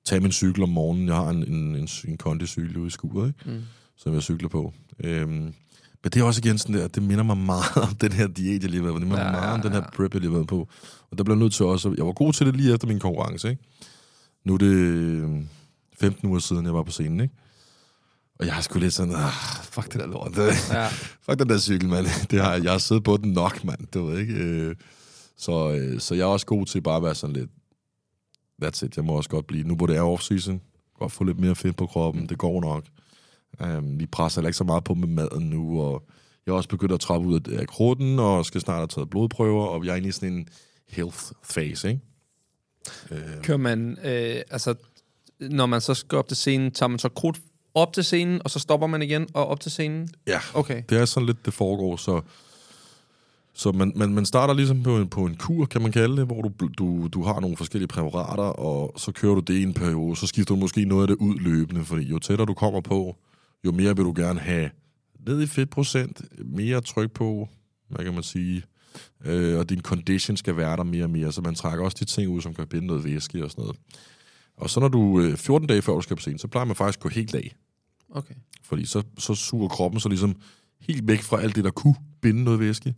[0.04, 1.08] tage min cykel om morgenen.
[1.08, 3.50] Jeg har en, en, en, en kondicykel ude i skuret, ikke?
[3.50, 3.62] Mm.
[3.96, 4.72] som jeg cykler på.
[5.04, 5.54] Øhm,
[6.02, 8.62] men det er også igen sådan der, det minder mig meget om den her diæt,
[8.62, 8.98] jeg lige har været på.
[9.00, 9.90] Det minder Ja, mig meget ja, om den her ja.
[9.96, 10.68] prep, jeg lige har været på.
[11.10, 12.98] Og der blev jeg nødt til også, jeg var god til det lige efter min
[12.98, 13.62] konkurrence, ikke?
[14.44, 15.28] Nu er det øh,
[16.00, 17.34] 15 uger siden, jeg var på scenen, ikke?
[18.38, 20.36] Og jeg har sgu lidt sådan, ah, fuck det der lort.
[20.38, 20.88] Ja.
[21.26, 22.06] fuck den der cykel, mand.
[22.30, 23.86] Det har, jeg har siddet på den nok, mand.
[23.94, 24.34] Du ved ikke.
[24.34, 24.74] Øh,
[25.36, 27.50] Så, øh, så jeg er også god til bare at være sådan lidt,
[28.64, 30.58] that's it, jeg må også godt blive, nu hvor det er off-season,
[30.98, 32.84] godt få lidt mere fedt på kroppen, det går nok.
[33.64, 36.02] Um, vi presser ikke så meget på med maden nu, og
[36.46, 39.66] jeg er også begyndt at trappe ud af krudten, og skal snart have taget blodprøver,
[39.66, 40.48] og jeg er inde i sådan en
[40.88, 41.18] health
[41.54, 42.00] phase, ikke?
[43.42, 44.74] Kører man, øh, altså,
[45.40, 47.40] når man så skal op til scenen, tager man så krudt
[47.74, 50.08] op til scenen, og så stopper man igen og op til scenen?
[50.26, 50.82] Ja, Okay.
[50.88, 52.20] det er sådan lidt, det foregår, så...
[53.54, 56.26] Så man, man, man starter ligesom på en, på en kur, kan man kalde det,
[56.26, 59.74] hvor du, du, du har nogle forskellige præparater, og så kører du det i en
[59.74, 62.80] periode, så skifter du måske noget af det ud løbende, fordi jo tættere du kommer
[62.80, 63.16] på,
[63.64, 64.70] jo mere vil du gerne have
[65.26, 67.48] ned i fedtprocent, mere tryk på,
[67.88, 68.62] hvad kan man sige,
[69.24, 72.04] øh, og din condition skal være der mere og mere, så man trækker også de
[72.04, 73.76] ting ud, som kan binde noget væske og sådan noget.
[74.58, 76.76] Og så når du øh, 14 dage før du skal på scenen, så plejer man
[76.76, 77.56] faktisk at gå helt af,
[78.10, 78.34] Okay.
[78.62, 80.36] fordi så, så suger kroppen så ligesom
[80.80, 82.94] helt væk fra alt det, der kunne binde noget væske.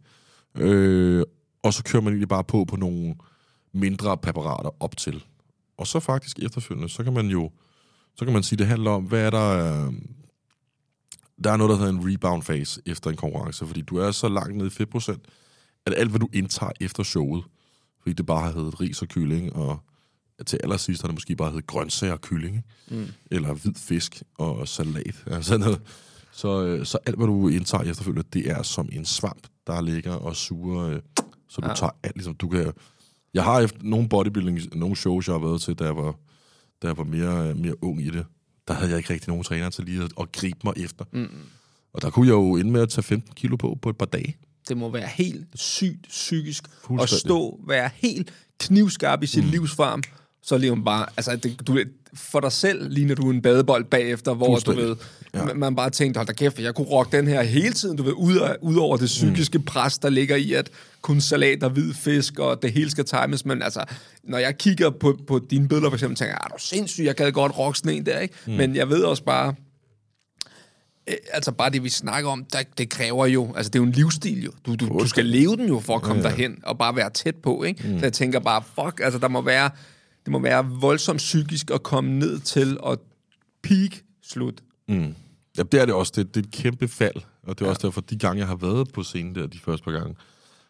[0.54, 1.24] Øh,
[1.62, 3.14] og så kører man egentlig bare på på nogle
[3.72, 5.24] mindre præparater op til.
[5.76, 7.50] Og så faktisk efterfølgende, så kan man jo,
[8.16, 9.86] så kan man sige, det handler om, hvad er der...
[9.86, 9.92] Øh,
[11.44, 14.28] der er noget, der hedder en rebound phase efter en konkurrence, fordi du er så
[14.28, 15.28] langt nede i fedtprocent,
[15.86, 17.44] at alt, hvad du indtager efter showet,
[18.02, 19.78] fordi det bare har heddet ris og kylling, og
[20.46, 23.00] til allersidst har det måske bare heddet grøntsager og kylling, ikke?
[23.02, 23.06] Mm.
[23.30, 25.14] eller hvid fisk og salat.
[25.40, 25.80] Sådan noget.
[26.32, 30.12] Så, øh, så alt, hvad du indtager efterfølgende, det er som en svamp, der ligger
[30.12, 30.88] og suger.
[30.88, 31.00] Øh,
[31.48, 31.74] så du Ja.
[31.74, 32.72] tager alt, ligesom du kan...
[33.34, 36.14] Jeg har efter nogle bodybuilding, nogle shows, jeg har været til, da jeg var,
[36.82, 38.26] da jeg var mere, øh, mere ung i det.
[38.68, 41.04] Der havde jeg ikke rigtig nogen træner til lige at, at gribe mig efter.
[41.12, 41.28] Mm.
[41.92, 44.06] Og der kunne jeg jo ende med at tage 15 kilo på på et par
[44.06, 44.36] dage.
[44.68, 46.64] Det må være helt sygt psykisk
[47.00, 49.50] at stå, være helt knivskarp i sin mm.
[49.50, 50.02] livsfarm,
[50.42, 51.78] så lige bare, altså det, du,
[52.14, 54.96] for dig selv ligner du en badebold bagefter, hvor du ved,
[55.34, 55.48] Ja.
[55.48, 55.54] ja.
[55.54, 58.12] man bare tænkte, hold da kæft, jeg kunne rocke den her hele tiden, du ved,
[58.12, 59.64] ud, af, ud over det psykiske mm.
[59.64, 60.70] pres, der ligger i, at
[61.02, 63.84] kun salat og hvid fisk, og det hele skal times, men altså,
[64.24, 67.14] når jeg kigger på, på dine billeder for eksempel, tænker jeg, er du sindssyg, jeg
[67.14, 68.34] gad godt rocke sådan en der, ikke?
[68.46, 68.52] Mm.
[68.52, 69.54] Men jeg ved også bare,
[71.32, 73.92] altså bare det, vi snakker om, der, det kræver jo, altså det er jo en
[73.92, 74.52] livsstil jo.
[74.66, 76.34] Du, du, du skal leve den jo for at komme ja, ja.
[76.34, 77.88] derhen, og bare være tæt på, ikke?
[77.88, 77.98] Mm.
[77.98, 79.70] Så jeg tænker bare, fuck, altså der må være,
[80.24, 82.98] det må være voldsomt psykisk at komme ned til og
[83.62, 83.90] peak
[84.22, 84.62] slut.
[84.88, 85.14] Mm.
[85.58, 86.12] Ja, det er det også.
[86.16, 87.16] Det, det er et kæmpe fald.
[87.42, 87.70] Og det er ja.
[87.70, 90.14] også derfor, de gange, jeg har været på scenen der, de første par gange,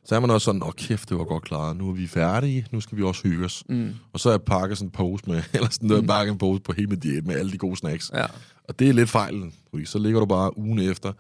[0.04, 1.76] så er man også sådan, åh kæft, det var godt klaret.
[1.76, 3.64] Nu er vi færdige, nu skal vi også hygge os.
[3.68, 3.94] Mm.
[4.12, 6.08] Og så er jeg pakket sådan en pose med, eller sådan noget, mm.
[6.08, 8.10] pakket en pose på hele med diæt med alle de gode snacks.
[8.14, 8.26] Ja.
[8.64, 11.12] Og det er lidt fejlen, fordi så ligger du bare ugen efter,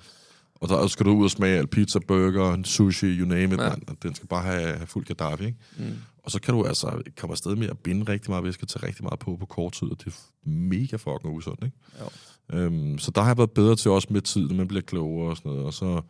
[0.60, 3.56] og så skal du ud og smage alt pizza, burger, sushi, you name it, ja.
[3.56, 3.82] man.
[3.88, 5.58] Og den skal bare have, have fuld Gaddafi, ikke?
[5.76, 5.96] Mm.
[6.24, 9.04] Og så kan du altså komme afsted med at binde rigtig meget væske, tage rigtig
[9.04, 11.76] meget på på kort tid, og det er mega fucking usundt, ikke?
[12.00, 12.58] Jo.
[12.58, 15.30] Øhm, så der har jeg været bedre til også med tid, når man bliver klogere
[15.30, 16.00] og sådan noget, og så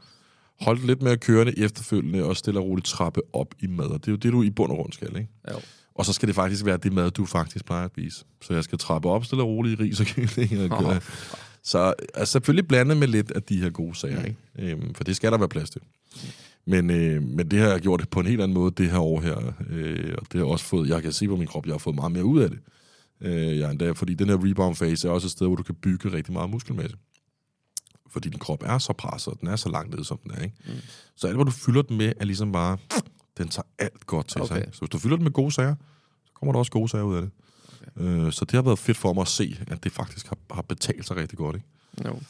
[0.61, 4.09] holdt lidt mere kørende efterfølgende, og stille og roligt trappe op i mad, og det
[4.09, 5.29] er jo det, du i bund og grund skal, ikke?
[5.51, 5.61] Jo.
[5.95, 8.25] Og så skal det faktisk være det mad, du faktisk plejer at spise.
[8.43, 10.73] Så jeg skal trappe op stille og roligt i ris og kylling.
[10.73, 10.97] Og oh.
[11.63, 14.37] Så altså, selvfølgelig blandet med lidt af de her gode sager, ikke?
[14.59, 15.81] Øhm, for det skal der være plads til.
[16.67, 19.21] Men, øh, men det har jeg gjort på en helt anden måde det her år
[19.21, 19.53] her.
[19.71, 21.97] Øh, og det har også fået, jeg kan se på min krop, jeg har fået
[21.97, 22.59] meget mere ud af det.
[23.21, 25.75] Øh, jeg endda, fordi den her rebound phase er også et sted, hvor du kan
[25.75, 26.97] bygge rigtig meget muskelmasse.
[28.11, 30.43] Fordi din krop er så presset, og den er så langt nede, som den er.
[30.43, 30.57] Ikke?
[30.67, 30.73] Mm.
[31.17, 32.79] Så alt, hvad du fylder den med, er ligesom bare,
[33.39, 34.55] den tager alt godt til okay.
[34.55, 34.69] sig.
[34.73, 35.75] Så hvis du fylder den med gode sager,
[36.25, 37.31] så kommer der også gode sager ud af det.
[37.97, 38.27] Okay.
[38.27, 40.63] Øh, så det har været fedt for mig at se, at det faktisk har, har
[40.63, 41.57] betalt sig rigtig godt.
[41.57, 41.69] Ikke?
[42.09, 42.21] Jo.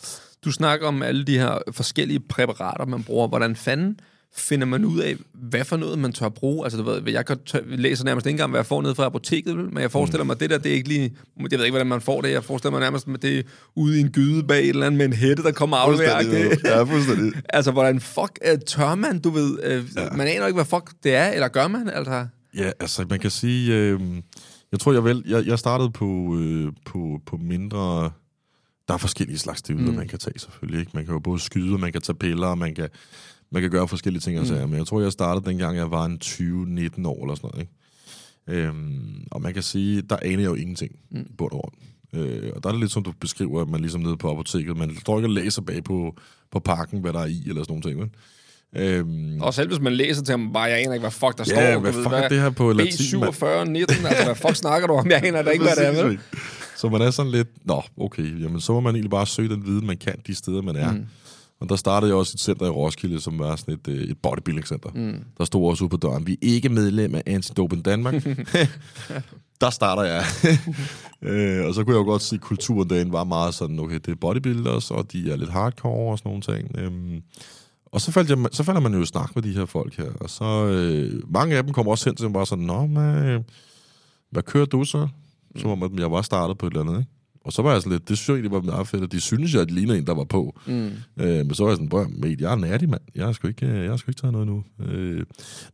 [0.44, 3.28] Du snakker om alle de her forskellige præparater, man bruger.
[3.28, 4.00] Hvordan fanden
[4.36, 6.64] finder man ud af, hvad for noget man tør bruge?
[6.64, 9.04] Altså, du ved, jeg kan tør, læser nærmest ikke engang, hvad jeg får ned fra
[9.04, 11.16] apoteket, men jeg forestiller mig, at det der, det er ikke lige...
[11.50, 12.30] Jeg ved ikke, hvordan man får det.
[12.30, 13.42] Jeg forestiller mig nærmest, at det er
[13.74, 16.58] ude i en gyde bag et eller andet med en hætte, der kommer afleveret.
[16.64, 17.32] Ja, fuldstændig.
[17.48, 19.50] altså, hvordan fuck uh, tør man, du ved?
[19.50, 20.10] Uh, ja.
[20.10, 21.88] Man aner ikke, hvad fuck det er, eller gør man?
[21.88, 24.00] Altså, Ja, altså man kan sige, øh,
[24.72, 28.10] jeg tror jeg vel, jeg, jeg startede på, øh, på, på mindre,
[28.88, 29.96] der er forskellige slags stivheder, mm.
[29.96, 30.92] man kan tage selvfølgelig, ikke?
[30.94, 32.88] Man kan jo både skyde, man kan tage piller, og man kan,
[33.52, 36.04] man kan gøre forskellige ting og sager, men jeg tror, jeg startede dengang, jeg var
[36.04, 37.72] en 20-19 år eller sådan noget, ikke?
[38.48, 41.26] Øhm, og man kan sige, der aner jeg jo ingenting mm.
[41.38, 41.72] på det ord.
[42.14, 44.76] Øh, og der er det lidt som du beskriver, at man ligesom nede på apoteket,
[44.76, 46.16] man står ikke og læser bag på,
[46.52, 48.10] på pakken, hvad der er i, eller sådan nogle ting, vel?
[48.76, 51.44] Øhm, og selv hvis man læser til ham bare, jeg aner ikke, hvad fuck der
[51.44, 51.60] står.
[51.60, 53.34] Ja, hvad ved, fuck er det her på latin, mand?
[53.34, 55.10] B47, 19, altså, hvad fuck snakker du om?
[55.10, 56.18] Jeg aner da ikke, hvad det er, vel?
[56.80, 59.66] Så man er sådan lidt, nå, okay, jamen så må man egentlig bare søge den
[59.66, 60.92] viden, man kan de steder, man er.
[60.92, 61.06] Mm.
[61.60, 64.18] Og der startede jeg også et center i Roskilde, som var sådan et, øh, et
[64.22, 64.90] bodybuilding-center.
[64.94, 65.24] Mm.
[65.38, 68.14] Der stod også ude på døren, vi er ikke medlem af Anti-Doping Danmark.
[69.60, 70.24] der starter jeg.
[71.30, 73.94] øh, og så kunne jeg jo godt se, at kulturen derinde var meget sådan, okay,
[73.94, 76.78] det er bodybuilders, og de er lidt hardcore og sådan nogle ting.
[76.78, 77.22] Øhm,
[77.86, 80.12] og så, faldt jeg, så falder man jo i snak med de her folk her,
[80.20, 83.44] og så øh, mange af dem kommer også hen til mig bare sådan, Nå, man,
[84.30, 85.08] hvad kører du så?
[85.56, 87.10] Som om, at jeg var startet på et eller andet, ikke?
[87.50, 89.20] Og så var jeg sådan lidt, det synes jeg egentlig var meget fedt, og de
[89.20, 90.58] synes jeg, at det ligner en, der var på.
[90.66, 90.72] Mm.
[91.16, 93.00] Øh, men så var jeg sådan, bror, mate, jeg er nærdig, mand.
[93.14, 94.64] Jeg har sgu ikke, jeg har sgu ikke taget noget nu.
[94.80, 95.26] Øh,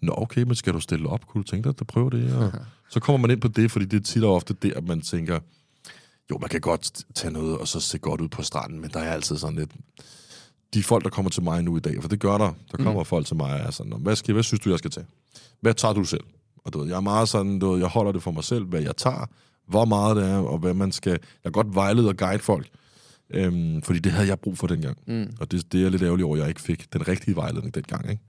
[0.02, 1.26] Nå, okay, men skal du stille op?
[1.26, 2.34] Kunne du tænke dig at prøve det?
[2.36, 2.52] Og
[2.90, 5.00] så kommer man ind på det, fordi det er tit og ofte det, at man
[5.00, 5.38] tænker,
[6.30, 9.00] jo, man kan godt tage noget, og så se godt ud på stranden, men der
[9.00, 9.70] er altid sådan lidt...
[10.74, 13.00] De folk, der kommer til mig nu i dag, for det gør der, der kommer
[13.02, 13.06] mm.
[13.06, 15.06] folk til mig og er sådan, "Nå, hvad, skal, hvad synes du, jeg skal tage?
[15.60, 16.24] Hvad tager du selv?
[16.64, 18.64] Og du ved, jeg er meget sådan, du ved, jeg holder det for mig selv,
[18.64, 19.26] hvad jeg tager,
[19.68, 21.18] hvor meget det er, og hvad man skal...
[21.44, 22.68] Jeg godt vejlede og guide folk,
[23.30, 24.98] øhm, fordi det havde jeg brug for dengang.
[25.06, 25.32] Mm.
[25.40, 27.74] Og det, det er jeg lidt ærgerlig over, at jeg ikke fik den rigtige vejledning
[27.74, 28.10] dengang.
[28.10, 28.22] Ikke?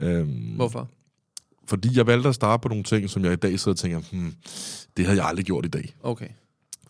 [0.00, 0.88] Øhm, Hvorfor?
[1.68, 4.00] fordi jeg valgte at starte på nogle ting, som jeg i dag sidder og tænker,
[4.12, 4.34] hmm,
[4.96, 5.94] det havde jeg aldrig gjort i dag.
[6.02, 6.28] Okay.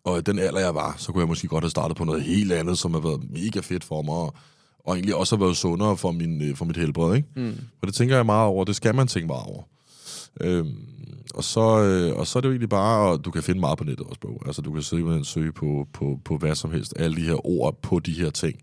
[0.04, 2.22] Og i den alder, jeg var, så kunne jeg måske godt have startet på noget
[2.22, 4.34] helt andet, som har været mega fedt for mig, og,
[4.78, 7.16] og egentlig også har været sundere for, min, øh, for mit helbred.
[7.16, 7.28] Ikke?
[7.36, 7.56] Mm.
[7.82, 9.62] Og det tænker jeg meget over, det skal man tænke meget over.
[10.40, 10.70] Øhm,
[11.35, 13.79] og, så, øh, og så er det jo egentlig bare, og du kan finde meget
[13.79, 14.42] på nettet også, bro.
[14.46, 17.79] Altså, du kan simpelthen søge på, på, på hvad som helst, alle de her ord
[17.83, 18.57] på de her ting.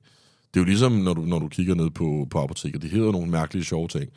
[0.53, 3.11] Det er jo ligesom, når du, når du kigger ned på, på apoteket, det hedder
[3.11, 4.09] nogle mærkelige, sjove ting.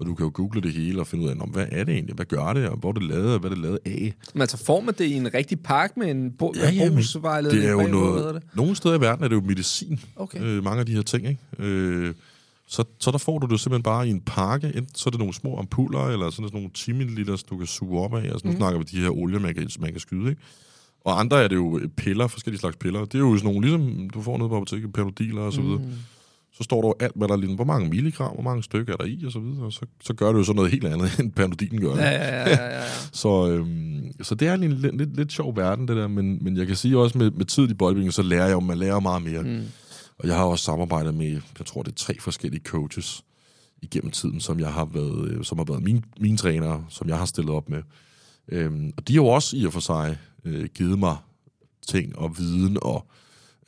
[0.00, 1.94] Og du kan jo google det hele og finde ud af, "Nå, hvad er det
[1.94, 2.14] egentlig?
[2.14, 2.68] Hvad gør det?
[2.68, 3.34] Og hvor er det lavet?
[3.34, 4.14] Og hvad er det lavet af?
[4.34, 6.92] Men altså, får man det i en rigtig park med en bo- Ja, ja, men
[6.94, 8.34] brugsvejledning det er jo hedder noget...
[8.34, 8.42] det?
[8.54, 10.00] Nogle steder i verden er det jo medicin.
[10.16, 10.42] Okay.
[10.42, 11.40] Øh, mange af de her ting, ikke?
[11.58, 12.14] Øh,
[12.70, 14.66] så, så der får du det simpelthen bare i en pakke.
[14.66, 18.00] Enten så er det nogle små ampuller, eller sådan nogle 10 ml, du kan suge
[18.00, 18.22] op af.
[18.22, 18.56] Altså, nu mm.
[18.56, 20.42] snakker vi de her olie, man kan, man kan skyde, ikke?
[21.04, 23.04] Og andre er det jo piller, forskellige slags piller.
[23.04, 25.78] Det er jo sådan nogle, ligesom du får nede på apoteket, perodiler og så videre.
[25.78, 25.92] Mm.
[26.52, 28.92] Så står der jo alt, hvad der er lige, hvor mange milligram, hvor mange stykker
[28.92, 29.64] er der i, og så videre.
[29.64, 31.96] Og så, så gør det jo så noget helt andet, end Panodilin gør.
[31.96, 32.82] Ja, ja, ja, ja, ja.
[33.12, 36.08] Så, øhm, så det er en lidt, lidt, lidt sjov verden, det der.
[36.08, 38.60] Men, men jeg kan sige også, med, med tid i bodybuilding, så lærer jeg jo,
[38.60, 39.42] man lærer meget mere.
[39.42, 39.62] Mm.
[40.20, 43.24] Og jeg har også samarbejdet med, jeg tror, det er tre forskellige coaches
[43.82, 47.18] igennem tiden, som jeg har været, øh, som har været mine, mine trænere, som jeg
[47.18, 47.82] har stillet op med.
[48.48, 51.16] Øhm, og de har jo også i og for sig øh, givet mig
[51.86, 53.06] ting og viden og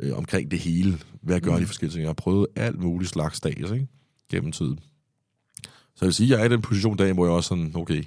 [0.00, 0.98] øh, omkring det hele.
[1.22, 1.60] Hvad gør mm.
[1.60, 2.02] de forskellige ting?
[2.02, 3.88] Jeg har prøvet alt muligt slags dags, ikke?
[4.30, 4.78] Gennem tiden.
[5.64, 7.72] Så jeg vil sige, at jeg er i den position dag, hvor jeg også sådan,
[7.74, 8.04] okay,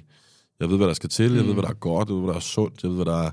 [0.60, 2.32] jeg ved, hvad der skal til, jeg ved, hvad der er godt, jeg ved, hvad
[2.32, 3.30] der er sundt, jeg ved, hvad der er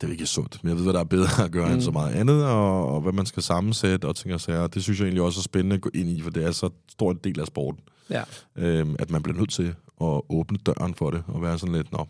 [0.00, 1.74] det er ikke sundt, men jeg ved, hvad der er bedre at gøre mm.
[1.74, 4.66] end så meget andet, og, og hvad man skal sammensætte og ting og sager.
[4.66, 6.70] Det synes jeg egentlig også er spændende at gå ind i, for det er så
[6.88, 7.80] stor en del af sporten,
[8.10, 8.22] ja.
[8.56, 11.92] øhm, at man bliver nødt til at åbne døren for det, og være sådan lidt,
[11.92, 12.08] nå,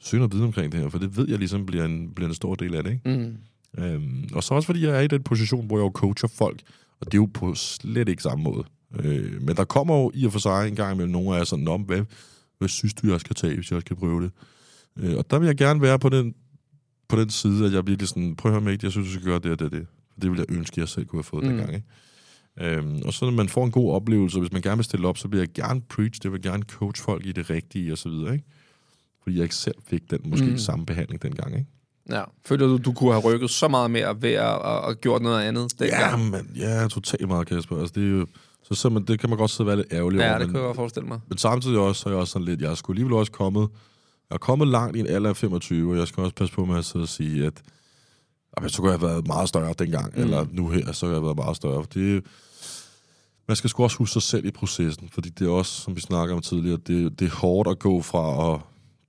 [0.00, 2.34] søg noget viden omkring det her, for det ved jeg ligesom bliver en, bliver en
[2.34, 3.18] stor del af det, ikke?
[3.18, 3.36] Mm.
[3.84, 6.60] Øhm, og så også fordi jeg er i den position, hvor jeg jo coacher folk,
[7.00, 8.64] og det er jo på slet ikke samme måde.
[8.98, 11.44] Øh, men der kommer jo i og for sig en gang imellem nogle af jer
[11.44, 12.02] sådan, Nå, hvad,
[12.58, 14.30] hvad synes du, jeg skal tage, hvis jeg skal prøve det?
[14.98, 16.34] Øh, og der vil jeg gerne være på den,
[17.08, 19.24] på den side, at jeg virkelig sådan, prøv at høre mate, jeg synes, du skal
[19.26, 19.86] gøre det og det og det.
[20.12, 21.48] For det ville jeg ønske, jeg selv kunne have fået mm.
[21.48, 21.86] dengang, ikke?
[22.60, 25.18] Øhm, og så når man får en god oplevelse, hvis man gerne vil stille op,
[25.18, 28.08] så vil jeg gerne preach, det vil gerne coach folk i det rigtige og så
[28.08, 28.44] videre, ikke?
[29.22, 30.58] Fordi jeg ikke selv fik den måske mm.
[30.58, 31.66] samme behandling dengang, ikke?
[32.10, 32.22] Ja.
[32.46, 35.42] Føler du, du kunne have rykket så meget mere ved at, at, at gjort noget
[35.42, 36.30] andet Ja, dengang?
[36.30, 37.78] men, ja, totalt meget, Kasper.
[37.80, 38.26] Altså, det, er jo,
[38.62, 40.38] så, så man, det kan man godt sidde og være lidt ærgerlig Ja, over.
[40.38, 41.20] det men, kan jeg godt forestille mig.
[41.28, 43.68] men samtidig også, så er jeg også sådan lidt, jeg skulle alligevel også kommet,
[44.30, 46.64] jeg er kommet langt i en alder af 25, og jeg skal også passe på
[46.64, 47.62] med at sidde og sige, at
[48.58, 50.22] jamen, så kunne jeg have været meget større dengang, mm.
[50.22, 51.84] eller nu her, så kunne jeg have været meget større.
[51.94, 52.24] Det,
[53.48, 56.00] man skal sgu også huske sig selv i processen, fordi det er også, som vi
[56.00, 58.60] snakker om tidligere, det, det er hårdt at gå fra, og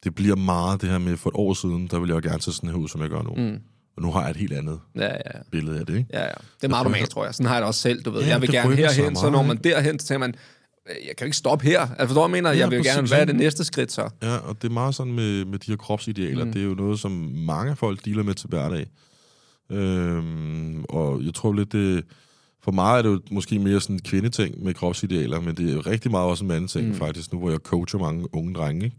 [0.04, 2.42] det bliver meget det her med, for et år siden, der ville jeg jo gerne
[2.42, 3.34] se sådan her ud, som jeg gør nu.
[3.38, 3.60] Mm.
[3.98, 6.10] Og nu har jeg et helt andet Ja, ja, billede af det, ikke?
[6.14, 6.28] ja, ja.
[6.28, 7.36] Det er meget normalt, tror jeg.
[7.36, 8.22] Sådan har jeg det også selv, du ved.
[8.22, 10.36] Ja, jeg vil gerne herhen, så når man derhen, så tænker man, "Øh,
[10.90, 11.82] jeg kan jo ikke stoppe her.
[11.82, 12.52] Altså, forstår jeg mener?
[12.52, 14.10] Ja, jeg vil jo gerne, præcis, hvad er det næste skridt så?
[14.22, 16.46] Ja, og det er meget sådan med, med de her kropsidealer.
[16.46, 16.54] Mm.
[16.54, 18.86] Det er jo noget, som mange folk dealer med til hverdag.
[19.72, 22.04] Øhm, og jeg tror lidt, det...
[22.64, 25.74] For mig er det jo måske mere sådan en kvindeting med kropsidealer, men det er
[25.74, 26.96] jo rigtig meget også en mandeting mm.
[26.96, 28.98] faktisk, nu hvor jeg coacher mange unge drenge, ikke?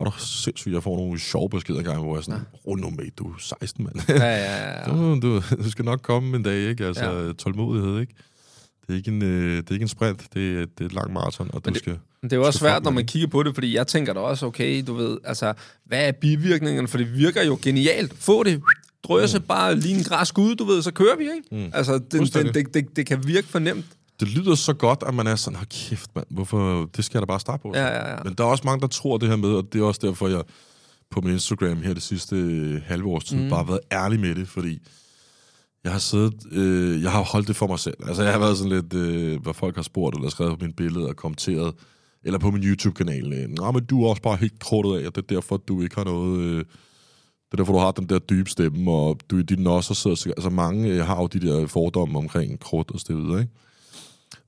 [0.00, 2.90] Og der er sindssygt, jeg får nogle sjove beskeder engang, hvor jeg er sådan, ja.
[2.90, 3.96] med, du er 16, mand.
[4.08, 4.84] Ja, ja, ja.
[4.90, 6.86] du, du, du skal nok komme en dag, ikke?
[6.86, 7.32] Altså, ja.
[7.32, 8.14] tålmodighed, ikke?
[8.90, 10.92] Det er ikke en, øh, det er ikke en sprint, det er, det er et
[10.92, 11.98] langt maraton, og du det- skal...
[12.22, 14.20] Men det er jo også svært, når man kigger på det, fordi jeg tænker da
[14.20, 15.52] også, okay, du ved, altså,
[15.86, 16.88] hvad er bivirkningerne?
[16.88, 18.14] For det virker jo genialt.
[18.18, 18.60] Få det,
[19.04, 19.44] drøse mm.
[19.44, 21.64] bare lige en græs ud, du ved, så kører vi, ikke?
[21.66, 21.70] Mm.
[21.74, 22.54] Altså, det, det, Fuldstændig.
[22.54, 23.84] det, det, det kan virke fornemt.
[24.20, 27.22] Det lyder så godt, at man er sådan, hold kæft, mand, hvorfor, det skal jeg
[27.22, 27.72] da bare starte på.
[27.74, 28.16] Ja, ja, ja.
[28.24, 30.28] Men der er også mange, der tror det her med, og det er også derfor,
[30.28, 30.42] jeg
[31.10, 33.48] på min Instagram her det sidste øh, halve års tid, mm.
[33.48, 34.78] bare har været ærlig med det, fordi
[35.84, 37.96] Jeg har siddet, øh, jeg har holdt det for mig selv.
[38.06, 40.72] Altså, jeg har været sådan lidt, øh, hvad folk har spurgt, eller skrevet på mine
[40.72, 41.74] billeder og kommenteret,
[42.24, 43.32] eller på min YouTube-kanal.
[43.32, 45.82] Øh, Nå, men du er også bare helt kortet af, og det er derfor, du
[45.82, 46.40] ikke har noget...
[46.40, 46.64] Øh,
[47.50, 50.32] det er derfor, du har den der dybe stemme, og du i din også sidder...
[50.36, 53.52] Altså, mange øh, har jo de der fordomme omkring krudt og så videre, ikke?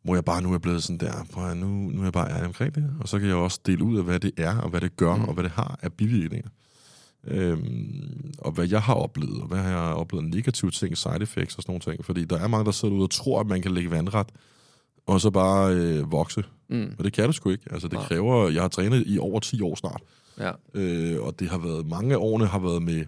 [0.04, 2.46] Hvor jeg bare nu er blevet sådan der, prøv nu, nu er jeg bare ærlig
[2.46, 2.90] omkring det.
[3.00, 5.16] Og så kan jeg også dele ud af, hvad det er, og hvad det gør,
[5.16, 5.24] mm.
[5.24, 6.48] og hvad det har af bivirkninger.
[7.26, 11.56] Øhm, og hvad jeg har oplevet, og hvad har jeg oplevet negative ting, side effects
[11.56, 12.04] og sådan nogle ting.
[12.04, 14.26] Fordi der er mange, der sidder ude og tror, at man kan lægge vandret,
[15.06, 16.44] og så bare øh, vokse.
[16.68, 16.94] Mm.
[16.98, 17.64] Og det kan du sgu ikke.
[17.70, 18.06] Altså, det Nej.
[18.06, 18.48] kræver...
[18.48, 20.02] Jeg har trænet i over 10 år snart.
[20.38, 20.52] Ja.
[20.74, 21.86] Øh, og det har været...
[21.86, 23.04] Mange af årene har været med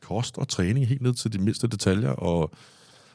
[0.00, 2.50] kost og træning helt ned til de mindste detaljer, og,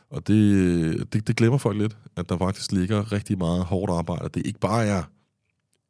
[0.09, 4.29] og det, det, det glemmer folk lidt, at der faktisk ligger rigtig meget hårdt arbejde.
[4.33, 5.03] Det ikke bare er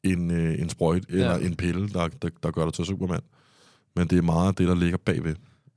[0.04, 1.46] en, øh, en sprøjt eller ja.
[1.46, 3.22] en pille, der, der, der gør dig til Superman
[3.96, 5.36] men det er meget det, der ligger bagved.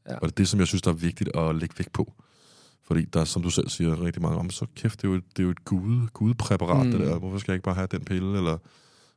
[0.09, 0.15] Ja.
[0.15, 2.13] Og det er det, som jeg synes, der er vigtigt at lægge vægt på.
[2.87, 5.39] Fordi der, som du selv siger, rigtig mange om, så kæft, det er jo, det
[5.39, 6.93] er jo et gude, gudepræparat, mm.
[6.93, 7.19] det der.
[7.19, 8.37] Hvorfor skal jeg ikke bare have den pille?
[8.37, 8.59] Eller,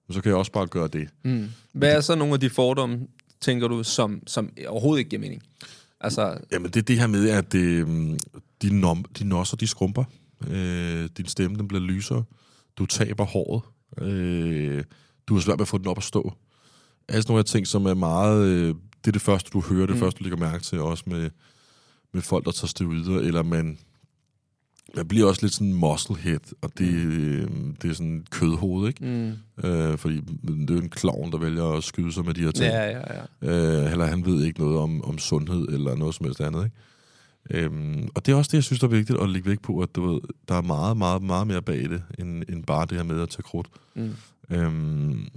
[0.10, 1.10] så kan jeg også bare gøre det.
[1.24, 1.50] Mm.
[1.74, 3.08] Hvad er så nogle af de fordomme,
[3.42, 5.44] tænker du, som, som overhovedet ikke giver mening?
[6.00, 6.38] Altså...
[6.52, 8.20] Jamen, det er det her med, at det, mm,
[8.62, 10.04] de, nom, de nosser, de skrumper.
[10.48, 12.24] Øh, din stemme, den bliver lysere.
[12.78, 13.62] Du taber håret.
[14.02, 14.84] Øh,
[15.28, 16.34] du har svært med at få den op at stå.
[17.08, 19.96] Altså nogle af ting, som er meget øh, det er det første, du hører, det
[19.96, 20.00] mm.
[20.00, 21.30] første, du lægger mærke til, også med,
[22.14, 23.78] med folk, der tager steroider, eller man,
[24.96, 26.94] man bliver også lidt sådan musclehead, og det,
[27.52, 27.76] mm.
[27.82, 29.06] det er sådan kødhoved, ikke?
[29.06, 29.68] Mm.
[29.70, 32.52] Øh, fordi det er jo en klovn, der vælger at skyde sig med de her
[32.52, 32.66] ting.
[32.66, 33.86] Ja, ja, ja.
[33.86, 36.76] Øh, eller han ved ikke noget om, om sundhed, eller noget som helst andet, ikke?
[37.50, 39.80] Øhm, og det er også det, jeg synes, der er vigtigt at lægge væk på,
[39.80, 42.98] at du ved, der er meget, meget, meget mere bag det, end, end bare det
[42.98, 43.68] her med at tage krudt.
[43.96, 44.16] Mm.
[44.50, 45.28] Øhm,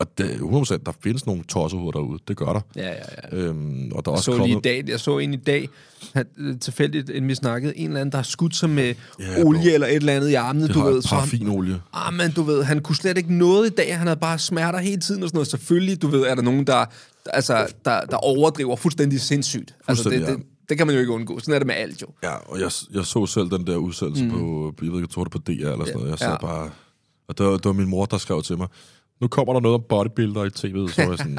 [0.00, 2.18] og det, 100%, der findes nogle tossehoveder derude.
[2.28, 2.60] Det gør der.
[2.76, 2.94] Ja, ja,
[3.32, 3.36] ja.
[3.36, 4.48] Øhm, og der er jeg også så kommet...
[4.48, 5.68] lige i dag, jeg så en i dag,
[6.14, 9.62] han, tilfældigt, inden vi snakkede, en eller anden, der har skudt sig med ja, olie
[9.62, 9.74] bro.
[9.74, 11.02] eller et eller andet i armene, det du ved.
[11.02, 11.80] Parafinolie.
[11.92, 13.98] Ah, men du ved, han kunne slet ikke noget i dag.
[13.98, 15.48] Han havde bare smerter hele tiden og sådan noget.
[15.48, 16.84] Selvfølgelig, du ved, er der nogen, der,
[17.26, 19.74] altså, der, der overdriver fuldstændig sindssygt.
[19.88, 20.36] Altså, det, det,
[20.68, 21.38] det kan man jo ikke undgå.
[21.38, 22.06] Sådan er det med alt jo.
[22.22, 24.30] Ja, og jeg, jeg så selv den der udsendelse mm.
[24.30, 26.10] på, jeg ved ikke, jeg tror det på DR eller sådan noget.
[26.10, 26.36] Jeg sad ja.
[26.36, 26.70] bare...
[27.28, 28.68] Og det var, det var min mor, der skrev til mig,
[29.20, 31.38] nu kommer der noget om bodybuilder i tv'et, så er jeg sådan,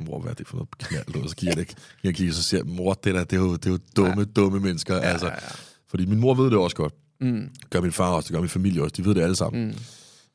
[0.00, 1.22] mor, hvad er det for noget knald?
[1.22, 1.66] Og så giver jeg
[2.04, 2.22] det.
[2.22, 4.24] Jeg så siger, mor, det der, det er jo, det er jo dumme, ja.
[4.24, 4.94] dumme mennesker.
[4.94, 5.48] Ja, altså, ja, ja.
[5.88, 6.94] Fordi min mor ved det også godt.
[7.20, 7.48] Mm.
[7.70, 8.94] Gør min far også, det gør min familie også.
[8.96, 9.66] De ved det alle sammen.
[9.66, 9.74] Mm.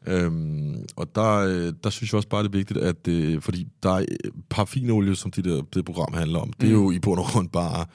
[0.08, 3.68] Øhm, og der, øh, der synes jeg også bare, det er vigtigt, at øh, fordi
[3.84, 6.54] der er øh, parafinolie, som de der, det program handler om, mm.
[6.54, 6.96] det er jo mm.
[6.96, 7.86] i bund og grund bare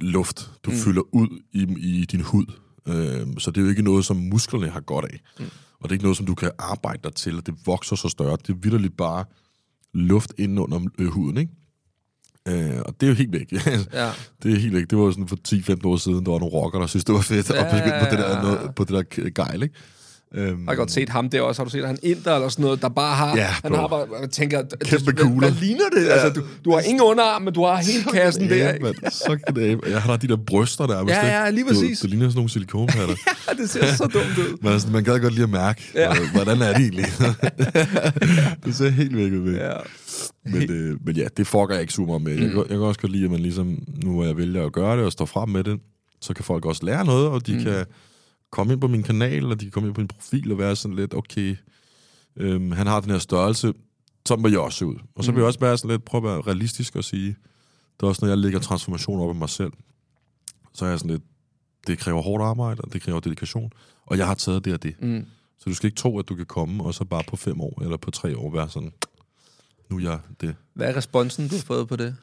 [0.00, 0.76] luft, du mm.
[0.76, 2.46] fylder ud i, i din hud.
[2.88, 5.20] Øhm, så det er jo ikke noget, som musklerne har godt af.
[5.38, 5.44] Mm.
[5.80, 8.36] Og det er ikke noget, som du kan arbejde dig til, det vokser så større.
[8.36, 9.24] Det er vidderligt bare
[9.94, 11.52] luft ind under øh, huden, ikke?
[12.48, 13.52] Øh, og det er jo helt væk.
[13.92, 14.10] ja.
[14.42, 14.90] Det er helt væk.
[14.90, 17.20] Det var sådan for 10-15 år siden, der var nogle rockere, der synes, det var
[17.20, 19.74] fedt ja, at begynde på det der, noget, på det der gejl, ikke?
[20.34, 21.62] Øhm, har godt set ham der også.
[21.62, 23.36] Har du set han inder eller sådan noget, der bare har...
[23.36, 24.06] Ja, han har bare...
[24.20, 25.38] Jeg tænker, Kæmpe kugler.
[25.38, 26.06] Hvad, hvad ligner det?
[26.06, 26.12] Ja.
[26.12, 28.56] Altså, du, du har ingen underarm, men du har hele kassen der.
[28.56, 31.04] Ja, man, så kan det Jeg har de der bryster der.
[31.08, 31.98] Ja, ja, lige præcis.
[31.98, 33.14] Det, det ligner sådan nogle silikonpatter.
[33.48, 34.58] ja, det ser så dumt ud.
[34.62, 36.14] men altså, man kan godt lige at mærke, ja.
[36.32, 37.06] hvordan er det egentlig?
[38.64, 39.54] det ser helt væk ud.
[39.54, 39.72] Ja.
[40.44, 42.36] Men, øh, men ja, det fucker jeg ikke super med.
[42.36, 42.42] Mm.
[42.42, 44.96] Jeg, jeg kan også godt lide, at man ligesom, nu hvor jeg vælger at gøre
[44.96, 45.78] det og står frem med det,
[46.20, 47.64] så kan folk også lære noget, og de mm.
[47.64, 47.84] kan
[48.50, 50.76] komme ind på min kanal, og de kan komme ind på min profil og være
[50.76, 51.56] sådan lidt, okay,
[52.36, 53.72] øhm, han har den her størrelse,
[54.26, 54.96] så må jeg også se ud.
[55.14, 55.46] Og så vil jeg mm.
[55.46, 57.28] også være sådan lidt, prøve at være realistisk og sige,
[57.96, 59.72] det er også, når jeg lægger transformation op i mig selv,
[60.72, 61.22] så er jeg sådan lidt,
[61.86, 63.72] det kræver hårdt arbejde, og det kræver dedikation,
[64.06, 64.94] og jeg har taget det og det.
[65.02, 65.26] Mm.
[65.58, 67.82] Så du skal ikke tro, at du kan komme, og så bare på fem år,
[67.82, 68.92] eller på tre år være sådan,
[69.90, 70.56] nu er jeg det.
[70.74, 72.16] Hvad er responsen, du har fået på det?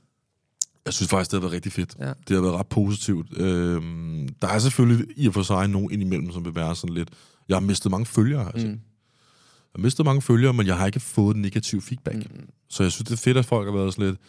[0.88, 1.95] Jeg synes faktisk, det har været rigtig fedt.
[2.00, 2.13] Ja.
[2.28, 3.38] Det har været ret positivt.
[3.38, 7.10] Øhm, der er selvfølgelig i og for sig nogen indimellem, som vil være sådan lidt...
[7.50, 8.67] Jeg har mistet mange følgere, altså.
[8.67, 8.73] Mm.
[8.73, 12.17] Jeg har mistet mange følgere, men jeg har ikke fået negativ feedback.
[12.17, 12.50] Mm.
[12.69, 14.19] Så jeg synes, det er fedt, at folk har været sådan lidt...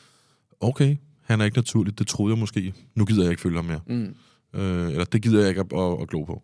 [0.61, 2.75] Okay, han er ikke naturligt, det troede jeg måske.
[2.95, 3.81] Nu gider jeg ikke følge ham mere.
[3.87, 4.15] Mm.
[4.61, 6.43] Øh, eller det gider jeg ikke at, at, at glo på.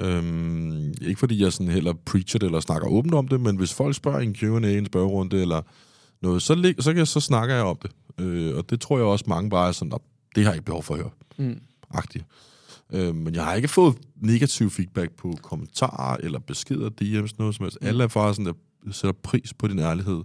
[0.00, 3.74] Øhm, ikke fordi jeg sådan heller preacher det, eller snakker åbent om det, men hvis
[3.74, 5.62] folk spørger i en Q&A, en spørgerunde, eller
[6.22, 7.90] noget, så, så, kan, så snakker jeg om det.
[8.20, 9.98] Øh, og det tror jeg også mange bare er sådan,
[10.34, 11.10] det har jeg ikke behov for at høre.
[11.38, 11.60] Mm.
[11.90, 12.24] Agtigt.
[12.92, 17.64] Øh, men jeg har ikke fået negativ feedback på kommentarer eller beskeder, DM's, noget som
[17.64, 17.78] helst.
[17.80, 17.86] Mm.
[17.86, 18.54] Alle er faktisk sådan,
[18.86, 20.22] der sætter pris på din ærlighed.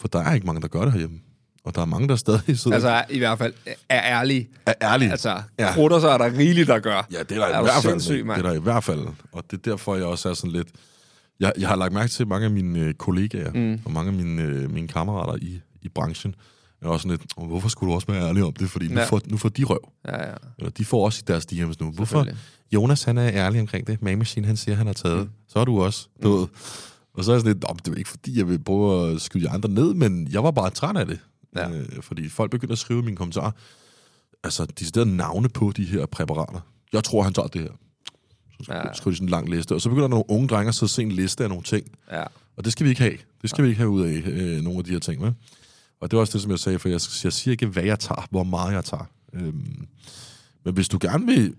[0.00, 1.20] For der er ikke mange, der gør det herhjemme.
[1.64, 2.74] Og der er mange, der stadig sidder...
[2.74, 3.54] Altså i hvert fald
[3.88, 4.48] er ærlige.
[4.66, 5.10] Er ærlige.
[5.10, 5.72] Altså, ja.
[5.72, 7.06] krutter så er der rigeligt, der gør.
[7.12, 8.24] Ja, det er der, er i hvert fald.
[8.36, 9.00] det er der i hvert fald.
[9.32, 10.68] Og det er derfor, jeg også er sådan lidt...
[11.40, 13.80] Jeg, jeg har lagt mærke til mange af mine øh, kollegaer mm.
[13.84, 16.34] og mange af mine, øh, mine kammerater i, i branchen,
[16.86, 18.70] Jeg er også sådan lidt, "Åh, hvorfor skulle du også være ærlig om det?
[18.70, 19.00] Fordi nu, Ja.
[19.00, 19.06] ja.
[19.06, 19.92] får, nu får de røv.
[20.06, 20.34] Ja, ja.
[20.58, 21.90] Eller de får også i deres DM's nu.
[21.90, 22.26] Hvorfor?
[22.74, 24.02] Jonas, han er ærlig omkring det.
[24.02, 25.18] Man Machine, han siger, han har taget.
[25.20, 25.30] Mm.
[25.48, 26.08] Så er du også.
[26.22, 26.46] Du ved.
[27.14, 29.12] Og så er jeg sådan lidt, "Nå, men det er ikke fordi, jeg vil prøve
[29.12, 31.18] at skyde de andre ned, men jeg var bare træt af det.
[31.56, 31.70] Ja.
[31.70, 33.50] Øh, fordi folk begyndte at skrive mine kommentarer,
[34.44, 36.60] altså de steder navne på de her præparater.
[36.92, 37.70] Jeg tror, han tager det her.
[38.62, 38.76] Så Ja.
[38.76, 38.92] ja.
[38.94, 39.74] skriver de sådan en lang liste.
[39.74, 41.64] Og så begynder der nogle unge drenge at sidde og se en liste af nogle
[41.64, 41.86] ting.
[42.12, 42.22] ja.
[42.56, 43.16] Og det skal vi ikke have.
[43.42, 45.20] Det skal vi ikke have ud af, øh, nogle af de her ting.
[45.22, 45.32] Med.
[46.00, 47.98] Og det var også det, som jeg sagde, for jeg, jeg siger ikke, hvad jeg
[47.98, 49.04] tager, hvor meget jeg tager.
[49.32, 49.86] Øhm,
[50.64, 51.54] men hvis du gerne vil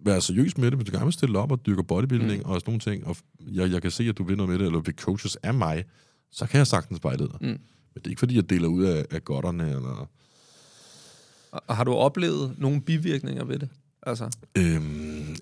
[0.00, 2.50] være seriøs med det, hvis du gerne vil stille op og dyrke bodybuilding mm.
[2.50, 4.66] og sådan nogle ting, og jeg, jeg kan se, at du vil noget med det,
[4.66, 5.84] eller vil coaches af mig,
[6.30, 7.38] så kan jeg sagtens vejlede dig.
[7.40, 7.46] Mm.
[7.46, 7.58] Men
[7.94, 10.08] det er ikke, fordi jeg deler ud af, af godterne, eller...
[11.52, 13.68] Og har du oplevet nogle bivirkninger ved det?
[14.02, 15.36] Altså, Øhm,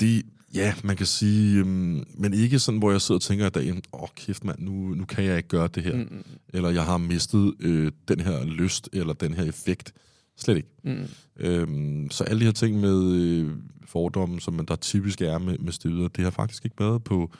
[0.00, 0.22] det,
[0.54, 3.82] ja, man kan sige, øhm, men ikke sådan, hvor jeg sidder og tænker i dagen,
[3.92, 5.96] åh oh, kæft mand, nu, nu kan jeg ikke gøre det her.
[5.96, 6.24] Mm.
[6.48, 9.92] Eller jeg har mistet øh, den her lyst, eller den her effekt.
[10.36, 10.68] Slet ikke.
[10.84, 11.06] Mm.
[11.36, 13.50] Øhm, så alle de her ting med øh,
[13.86, 17.30] fordomme, som man der typisk er med, med steroider, det har faktisk ikke været på,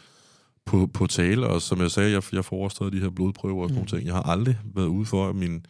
[0.64, 1.46] på, på tale.
[1.46, 3.74] Og som jeg sagde, jeg, jeg stadig de her blodprøver og sådan mm.
[3.74, 4.06] nogle ting.
[4.06, 5.66] Jeg har aldrig været ude for, at min,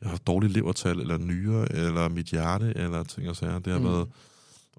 [0.00, 3.58] jeg har dårligt levertal, eller nyre, eller mit hjerte, eller ting og sager.
[3.58, 3.86] Det har mm.
[3.86, 4.08] været...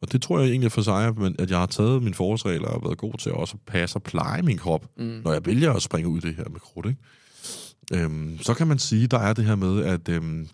[0.05, 2.83] Og det tror jeg egentlig for sig, men at jeg har taget mine forholdsregler og
[2.83, 5.21] været god til at også passe og pleje min krop, mm.
[5.23, 6.85] når jeg vælger at springe ud i det her med krudt.
[6.85, 8.03] Ikke?
[8.03, 10.47] Øhm, så kan man sige, der er det her med, at øhm,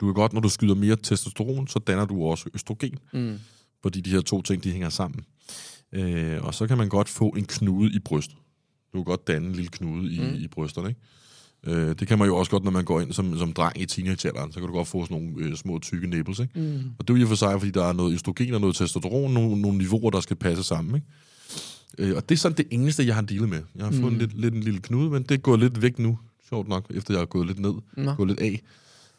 [0.00, 2.98] du er godt, når du skyder mere testosteron, så danner du også østrogen.
[3.12, 3.38] mm.
[3.82, 5.24] Fordi de her to ting, de hænger sammen.
[5.92, 8.36] Øh, og så kan man godt få en knude i brystet.
[8.92, 10.34] Du kan godt danne en lille knude i, mm.
[10.34, 11.00] i brysterne, ikke?
[11.66, 13.86] Øh, det kan man jo også godt, når man går ind som, som dreng i
[13.86, 16.60] teenagealderen, så kan du godt få sådan nogle øh, små tykke nipples, ikke?
[16.60, 16.80] Mm.
[16.98, 18.76] Og det er jo i og for sig, fordi der er noget østrogen og noget
[18.76, 21.06] testosteron, nogle, nogle niveauer, der skal passe sammen, ikke?
[21.98, 23.62] Øh, og det er sådan det eneste, jeg har dealet med.
[23.76, 25.98] Jeg har fået en lidt, lidt en lille knude, men det er gået lidt væk
[25.98, 28.14] nu, sjovt nok, efter jeg har gået lidt ned, Nå.
[28.14, 28.62] gået lidt af.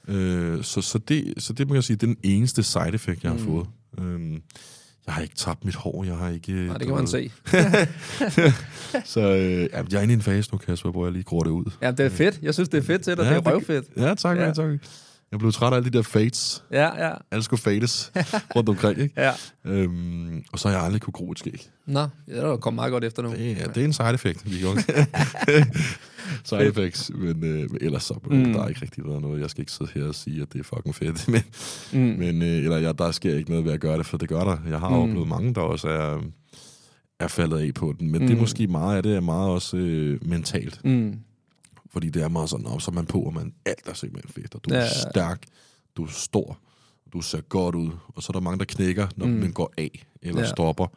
[0.07, 3.23] Øh, så, så, det, så det må jeg sige, det er den eneste side effect,
[3.23, 3.67] jeg har fået.
[3.99, 4.37] Øh,
[5.07, 6.51] jeg har ikke tabt mit hår, jeg har ikke...
[6.53, 7.31] Nej, det kan man se.
[9.05, 11.43] Så øh, ja, jeg er inde i en fase nu, Kasper, hvor jeg lige gror
[11.43, 11.71] det ud.
[11.81, 12.39] Ja, det er fedt.
[12.41, 13.23] Jeg synes, det er fedt til dig.
[13.23, 13.85] Ja, det er røvfedt.
[13.97, 14.45] Ja, tak, Ja.
[14.45, 14.53] ja.
[14.53, 14.69] tak.
[15.31, 16.63] Jeg blev træt af alle de der fates.
[16.71, 17.13] Ja, ja.
[17.31, 18.11] Alle skulle fades
[18.55, 19.21] rundt omkring, ikke?
[19.21, 19.31] Ja.
[19.65, 21.69] Øhm, og så har jeg aldrig kunne gro et skæg.
[21.85, 23.31] Nå, ja, det er kommet meget godt efter nu.
[23.31, 24.83] Det er, det er en side effect, vi kan
[26.43, 28.53] Side effects, men, øh, men ellers så mm.
[28.53, 29.41] der er ikke rigtig været noget.
[29.41, 31.27] Jeg skal ikke sidde her og sige, at det er fucking fedt.
[31.27, 31.41] Men,
[31.93, 32.19] mm.
[32.19, 34.43] men øh, eller ja, der sker ikke noget ved at gøre det, for det gør
[34.43, 34.57] der.
[34.69, 34.95] Jeg har mm.
[34.95, 36.21] oplevet mange, der også er,
[37.19, 38.11] er faldet af på den.
[38.11, 38.27] Men mm.
[38.27, 40.85] det er måske meget af det, er meget også øh, mentalt.
[40.85, 41.19] Mm.
[41.93, 44.33] Fordi det er meget sådan, op, så er man på, og man alt er simpelthen
[44.43, 45.09] fedt, og du Ja, er ja, ja.
[45.11, 45.43] stærk,
[45.97, 46.57] du er stor,
[47.13, 49.31] du ser godt ud, og så er der mange, der knækker, når mm.
[49.31, 50.45] man går af eller Ja.
[50.45, 50.51] ja.
[50.51, 50.87] stopper.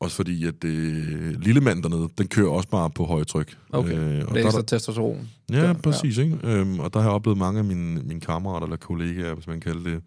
[0.00, 3.58] Også fordi, at øh, lille mand dernede, den kører også bare på højtryk.
[3.72, 5.28] Okay, Øh, det og er der, ekstra testosteron.
[5.50, 6.18] ja, præcis.
[6.18, 6.38] Ikke?
[6.44, 9.60] Øhm, og der har jeg oplevet mange af mine, mine kammerater eller kollegaer, hvis man
[9.60, 10.02] kalder det,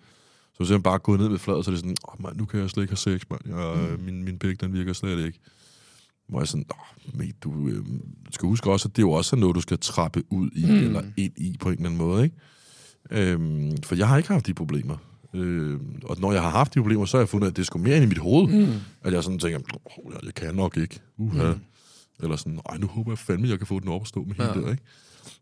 [0.61, 2.59] så jeg bare gået ned ved fladet, så er det sådan, åh, man, nu kan
[2.59, 3.41] jeg slet ikke have sex, mand.
[3.45, 4.03] Jeg, mm.
[4.03, 5.39] min, min pik, den virker slet ikke.
[6.29, 6.65] Hvor jeg sådan,
[7.13, 7.85] mate, du øh,
[8.31, 10.71] skal huske også, at det er jo også noget, du skal trappe ud i, mm.
[10.71, 12.35] eller ind i på en eller anden måde, ikke?
[13.11, 14.97] Øhm, for jeg har ikke haft de problemer.
[15.33, 17.77] Øhm, og når jeg har haft de problemer, så har jeg fundet, at det er
[17.77, 18.65] mere ind i mit hoved.
[18.65, 18.73] Mm.
[19.01, 20.99] At jeg sådan tænker, oh, jeg, jeg kan nok ikke.
[21.17, 21.51] Uha.
[21.51, 21.59] Mm.
[22.23, 24.35] Eller sådan, ej, nu håber jeg fandme, jeg kan få den op og stå med
[24.39, 24.53] ja.
[24.53, 24.83] hele der, ikke?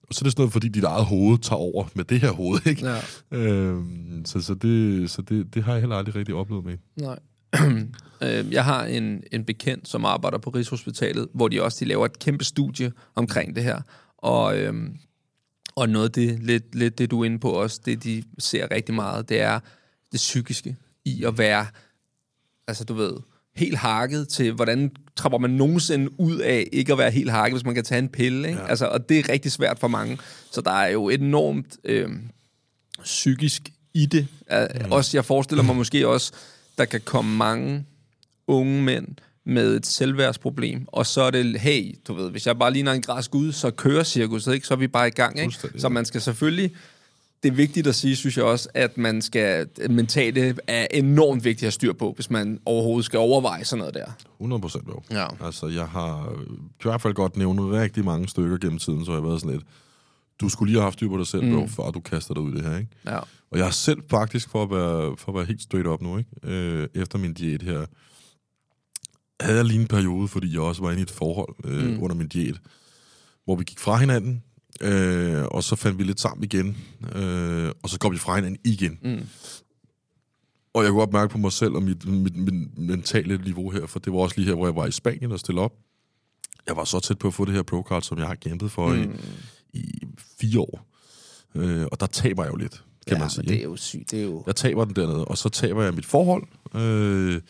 [0.04, 2.32] Og så er det sådan noget, fordi dit eget hoved tager over med det her
[2.32, 2.88] hoved, ikke?
[2.88, 3.02] Ja.
[3.32, 6.78] Øhm, så så, det, så det, det har jeg heller aldrig rigtig oplevet med.
[6.96, 7.20] Nej.
[8.24, 12.06] Øh, jeg har en, en bekendt, som arbejder på Rigshospitalet, hvor de også de laver
[12.06, 13.82] et kæmpe studie omkring det her.
[14.18, 14.98] Og, øhm,
[15.76, 18.72] og noget af det, lidt, lidt det, du er inde på også, det de ser
[18.72, 19.60] rigtig meget, det er
[20.12, 20.76] det psykiske
[21.06, 21.68] i at være,
[22.68, 23.14] altså du ved,
[23.56, 27.66] helt hakket til, hvordan trapper man nogensinde ud af ikke at være helt hakket, hvis
[27.66, 28.48] man kan tage en pille.
[28.48, 28.60] Ikke?
[28.60, 28.68] Ja.
[28.68, 30.18] Altså, og det er rigtig svært for mange.
[30.52, 32.10] Så der er jo enormt øh,
[33.04, 34.28] psykisk i det.
[34.50, 34.92] Mm.
[34.92, 36.34] Også, jeg forestiller mig måske også,
[36.82, 37.86] der kan komme mange
[38.48, 39.08] unge mænd
[39.46, 43.02] med et selvværdsproblem, og så er det, hey, du ved, hvis jeg bare ligner en
[43.02, 44.68] græsk ud, så kører cirkuset, ikke?
[44.68, 45.40] så er vi bare i gang.
[45.40, 45.56] Ikke?
[45.78, 46.72] Så man skal selvfølgelig,
[47.44, 51.64] det er vigtigt at sige, synes jeg også, at man skal, mentale er enormt vigtigt
[51.64, 54.06] at have styr på, hvis man overhovedet skal overveje sådan noget der.
[54.40, 55.02] 100 procent jo.
[55.12, 55.28] Ja.
[55.46, 56.34] Altså, jeg har
[56.80, 59.56] i hvert fald godt nævnt rigtig mange stykker gennem tiden, så jeg har været sådan
[59.56, 59.66] lidt,
[60.42, 61.56] du skulle lige have haft styr på dig selv, mm.
[61.56, 62.92] bro, før du kaster dig ud i det her, ikke?
[63.06, 63.20] Ja.
[63.52, 66.18] Og jeg har selv faktisk, for at være, for at være helt straight up nu,
[66.18, 66.30] ikke?
[66.44, 67.86] Øh, efter min diæt her,
[69.42, 72.04] havde jeg lige en periode, fordi jeg også var inde i et forhold øh, mm.
[72.04, 72.60] under min diæt,
[73.46, 74.44] hvor vi gik fra hinanden,
[74.82, 76.78] øh, og så fandt vi lidt sammen igen,
[77.16, 79.00] øh, og så går vi fra hinanden igen.
[79.04, 79.28] Mm.
[80.74, 83.86] Og jeg kunne godt mærke på mig selv og mit, mit, mit mentale niveau her,
[83.86, 85.74] for det var også lige her, hvor jeg var i Spanien og stille op.
[86.68, 88.88] Jeg var så tæt på at få det her pro-card, som jeg har kæmpet for
[88.88, 89.02] mm.
[89.02, 89.08] i,
[89.74, 90.02] i
[90.42, 90.88] fire år.
[91.56, 93.48] Øh, og der taber jeg jo lidt, kan ja, man sige.
[93.48, 94.12] det er jo sygt.
[94.12, 94.44] Det er jo...
[94.48, 96.44] Jeg taber den dernede, og så taber jeg mit forhold.
[96.76, 97.42] Øh,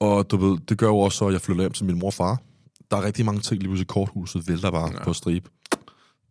[0.00, 2.14] og du ved, det gør jo også, så jeg flytter hjem til min mor og
[2.14, 2.42] far.
[2.90, 5.04] Der er rigtig mange ting lige pludselig korthuset, vælter bare ja.
[5.04, 5.50] på stribe.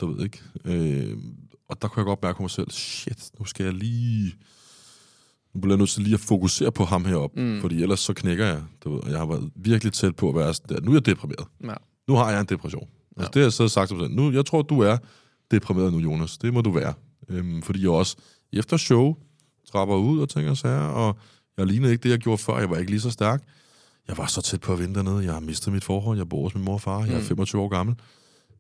[0.01, 0.41] Du ved ikke.
[0.65, 1.17] Øh,
[1.69, 4.35] og der kunne jeg godt mærke på mig selv, shit, nu skal jeg lige...
[5.53, 7.61] Nu bliver jeg nødt til lige at fokusere på ham heroppe, mm.
[7.61, 8.63] fordi ellers så knækker jeg.
[8.83, 10.81] Du ved, jeg har været virkelig tæt på at være sådan der.
[10.81, 11.47] Nu er jeg deprimeret.
[11.63, 11.73] Ja.
[12.07, 12.87] Nu har jeg en depression.
[13.17, 13.21] Ja.
[13.21, 14.09] Altså, det har jeg så sagt til mig.
[14.09, 14.97] Nu, jeg tror, du er
[15.51, 16.37] deprimeret nu, Jonas.
[16.37, 16.93] Det må du være.
[17.29, 18.15] Øhm, fordi jeg også
[18.53, 19.15] efter show
[19.71, 21.17] trapper ud og tænker så her, og
[21.57, 22.59] jeg lignede ikke det, jeg gjorde før.
[22.59, 23.43] Jeg var ikke lige så stærk.
[24.07, 25.23] Jeg var så tæt på at vinde dernede.
[25.23, 26.17] Jeg har mistet mit forhold.
[26.17, 27.05] Jeg bor hos min mor og far.
[27.05, 27.95] Jeg er 25 år gammel.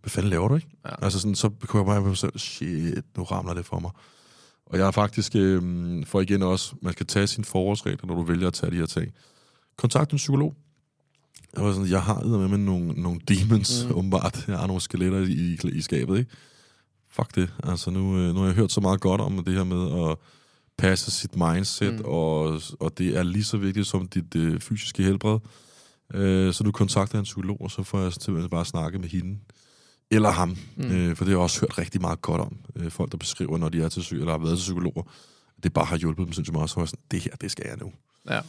[0.01, 0.67] Hvad fanden laver du, ikke?
[0.85, 1.03] Ja.
[1.05, 3.91] Altså sådan, så kunne jeg bare på mig selv, shit, nu ramler det for mig.
[4.65, 8.21] Og jeg har faktisk, øhm, for igen også, man skal tage sine forholdsregler, når du
[8.21, 9.13] vælger at tage de her ting.
[9.77, 10.55] Kontakt en psykolog.
[11.55, 13.95] Jeg var sådan, jeg har med med nogle, nogle demons, mm.
[13.95, 14.45] åbenbart.
[14.47, 16.31] Jeg har nogle skeletter i, i, i skabet, ikke?
[17.09, 17.53] Fuck det.
[17.63, 20.17] Altså, nu, øh, nu har jeg hørt så meget godt om det her med at
[20.77, 22.05] passe sit mindset, mm.
[22.05, 25.39] og, og det er lige så vigtigt som dit øh, fysiske helbred.
[26.13, 29.39] Øh, så du kontakter en psykolog, og så får jeg simpelthen bare snakke med hende.
[30.11, 30.57] Eller ham.
[30.75, 30.91] Mm.
[30.91, 32.57] Øh, for det har jeg også hørt rigtig meget godt om.
[32.75, 35.03] Øh, folk, der beskriver, når de er til psy- eller har været til psykologer.
[35.63, 36.69] Det bare har hjulpet dem sindssygt meget.
[36.69, 37.91] Så var jeg sådan, det her, det skal jeg nu.
[38.29, 38.41] Ja.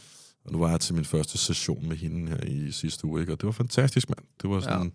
[0.47, 3.33] Og nu var jeg til min første session med hende her i sidste uge, ikke?
[3.33, 4.25] og det var fantastisk, mand.
[4.41, 4.91] Det var sådan,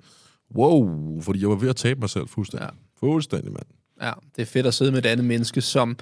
[0.55, 0.59] ja.
[0.59, 2.69] wow, fordi jeg var ved at tabe mig selv fuldstændig.
[2.73, 3.07] Ja.
[3.07, 3.67] Fuldstændig, mand.
[4.03, 5.97] Ja, det er fedt at sidde med et andet menneske, som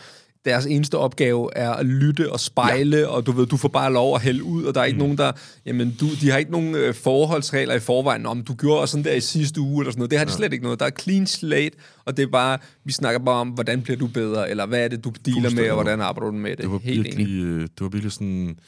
[0.45, 3.07] deres eneste opgave er at lytte og spejle, ja.
[3.07, 5.03] og du ved, du får bare lov at hælde ud, og der er ikke mm.
[5.03, 5.33] nogen, der,
[5.67, 9.13] jamen, du, de har ikke nogen øh, forholdsregler i forvejen, om du gjorde sådan der
[9.13, 10.11] i sidste uge, eller sådan noget.
[10.11, 10.37] Det har de ja.
[10.37, 10.81] slet ikke noget.
[10.81, 14.07] Der er clean slate, og det er bare, vi snakker bare om, hvordan bliver du
[14.07, 16.59] bedre, eller hvad er det, du dealer med, og hvordan arbejder du med det.
[16.59, 18.59] Det var Helt virkelig, øh, det var virkelig sådan,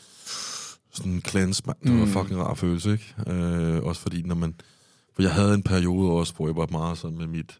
[0.92, 1.76] sådan en cleanse, mand.
[1.82, 2.12] Det var Mm.
[2.12, 3.14] fucking rar følelse, ikke?
[3.26, 4.54] Øh, også fordi, når man...
[5.14, 7.58] For jeg havde en periode også, hvor jeg var meget sådan med mit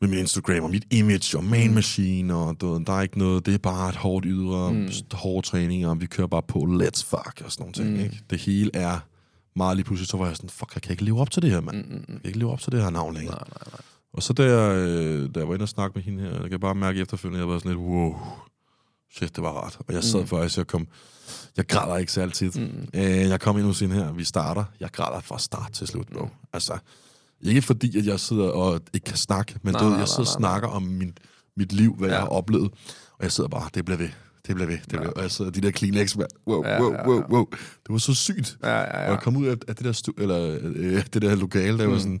[0.00, 3.18] med min Instagram og mit image og man machine, og du ved, der er ikke
[3.18, 4.88] noget, det er bare et hårdt ydre, mm.
[5.12, 8.00] hårde træninger, og vi kører bare på, let's fuck, og sådan nogle ting, mm.
[8.00, 8.20] ikke?
[8.30, 8.98] Det hele er
[9.56, 11.50] meget lige pludselig, så var jeg sådan, fuck, jeg kan ikke leve op til det
[11.50, 11.76] her, mand.
[11.76, 13.34] Mm, mm, Jeg kan ikke leve op til det her navn længere.
[13.34, 13.80] Nej, nej, nej.
[14.12, 16.50] Og så da jeg, øh, da jeg var inde og snakke med hende her, jeg
[16.50, 18.16] kan bare mærke efterfølgende, at jeg var sådan lidt, wow,
[19.16, 19.78] shit, det var rart.
[19.88, 20.26] Og jeg sad mm.
[20.26, 20.86] faktisk, jeg kom,
[21.56, 22.50] jeg græder ikke så altid.
[22.54, 22.88] Mm.
[22.94, 26.06] Øh, jeg kom ind hos hende her, vi starter, jeg græder fra start til slut,
[26.14, 26.28] bro.
[26.52, 26.78] Altså,
[27.42, 30.08] ikke fordi, at jeg sidder og ikke kan snakke, men Nej, nej, du, nej, jeg
[30.08, 30.58] sidder og nej, nej.
[30.60, 31.12] snakker om min,
[31.56, 32.14] mit liv, hvad ja.
[32.14, 32.20] Ja.
[32.20, 32.70] jeg har oplevet.
[33.18, 34.08] Og jeg sidder bare, det bliver ved,
[34.46, 35.12] det bliver ved, det bliver ved.
[35.16, 36.16] Og jeg sidder, de der Kleenex,
[36.46, 37.26] wow, Ja, wow, ja, wow, ja.
[37.30, 37.46] wow.
[37.52, 38.56] Det var så sygt.
[38.62, 39.10] Ja, ja, Og ja.
[39.10, 41.92] jeg kom ud af, af det der, stu- eller, øh, det der lokale, der mm.
[41.92, 42.20] var sådan,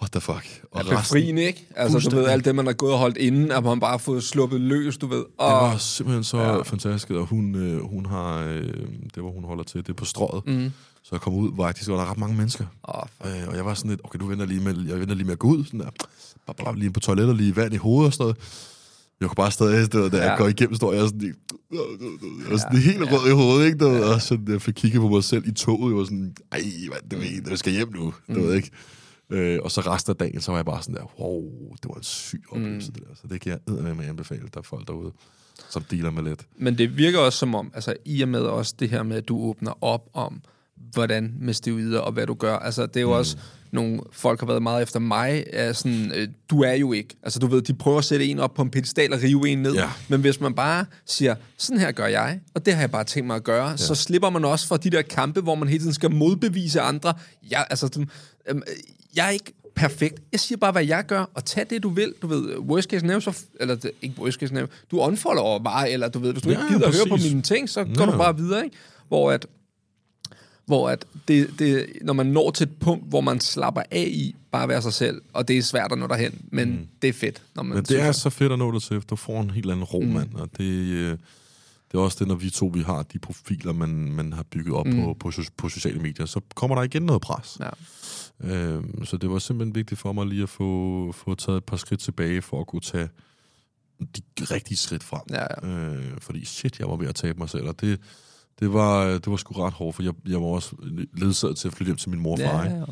[0.00, 0.62] what the fuck.
[0.72, 1.66] Og Ja, befriende, ikke?
[1.76, 3.98] Altså, du ved, alt det, man har gået og holdt inden, at man bare har
[3.98, 5.18] fået sluppet løs, du ved.
[5.18, 6.54] Det Og, var simpelthen så Ja.
[6.56, 6.62] ja.
[6.62, 8.62] fantastisk, og hun, øh, hun har, øh,
[9.14, 10.46] det hvor hun holder til, det er på strøget.
[10.46, 10.70] Mm.
[11.02, 12.64] Så jeg kom ud, faktisk var der ret mange mennesker.
[12.88, 15.24] Åh, Øh, og jeg var sådan lidt, okay, du venter lige med, jeg venter lige
[15.24, 15.90] med at gå ud, sådan der,
[16.46, 18.36] bare, bare lige på toilettet, lige vand i hovedet og sådan noget.
[19.20, 20.36] Jeg kunne bare stadig, det, var, da jeg Ja.
[20.36, 21.34] går igennem, står jeg sådan,
[21.72, 21.80] jeg
[22.50, 23.78] var sådan ja, helt rød i hovedet, ikke?
[23.78, 26.34] Du, ved, Og så jeg fik kigget på mig selv i toget, jeg var sådan,
[26.52, 28.70] ej, hvad, du jeg skal hjem nu, du ved ikke.
[29.30, 31.42] Øh, og så resten af dagen, så var jeg bare sådan der, wow,
[31.82, 32.94] det var en syg oplevelse, mm.
[32.94, 33.14] det der.
[33.14, 35.12] Så det kan jeg med anbefale, der er folk derude,
[35.70, 36.46] som dealer med lidt.
[36.56, 39.28] Men det virker også som om, altså i og med også det her med, at
[39.28, 40.42] du åbner op om,
[40.92, 42.56] hvordan med steroider og hvad du gør.
[42.56, 43.12] Altså det er jo mm.
[43.12, 43.36] også
[43.72, 47.16] nogle folk har været meget efter mig, er sådan, øh, du er jo ikke.
[47.22, 49.58] Altså du ved, de prøver at sætte en op på en pedestal og rive en
[49.58, 49.74] ned.
[49.74, 49.90] Ja.
[50.08, 53.26] Men hvis man bare siger, sådan her gør jeg, og det har jeg bare tænkt
[53.26, 53.76] mig at gøre, ja.
[53.76, 57.14] så slipper man også fra de der kampe, hvor man hele tiden skal modbevise andre.
[57.50, 58.04] Jeg, altså, du,
[58.48, 58.62] øhm,
[59.16, 60.22] jeg er ikke perfekt.
[60.32, 62.14] Jeg siger bare, hvad jeg gør, og tag det, du vil.
[62.22, 66.08] Du ved, worst case scenario, så, eller ikke worst case scenario, du unfollower bare, eller
[66.08, 68.12] du ved, hvis du Ja, ikke gider at høre på mine ting, så går Ja.
[68.12, 68.76] du bare videre, ikke?
[69.08, 69.46] Hvor at,
[70.66, 74.36] hvor at det, det, når man når til et punkt, hvor man slapper af i
[74.50, 76.86] bare at være sig selv, og det er svært at nå derhen, men mm.
[77.02, 77.42] det er fedt.
[77.54, 79.70] Når man Men det er så fedt at nå det til, du får en helt
[79.70, 80.06] anden ro, mm.
[80.06, 80.34] mand.
[80.34, 81.18] Og det, øh,
[81.92, 84.74] det er også det, når vi to vi har de profiler, man, man har bygget
[84.74, 85.02] op mm.
[85.02, 87.58] på, på, på sociale medier, så kommer der igen noget pres.
[87.60, 87.70] Ja.
[88.40, 91.76] Øhm, så det var simpelthen vigtigt for mig lige at få, få taget et par
[91.76, 93.08] skridt tilbage, for at kunne tage
[94.00, 95.22] de rigtige skridt frem.
[95.30, 95.68] Ja, ja.
[95.68, 98.00] Øh, fordi shit, jeg var ved at tabe mig selv, og det,
[98.60, 100.76] det, var, det var sgu ret hårdt, for jeg, jeg var også
[101.12, 102.64] ledsaget til at flytte hjem til min mor og far.
[102.64, 102.84] Ja, Ja, ja.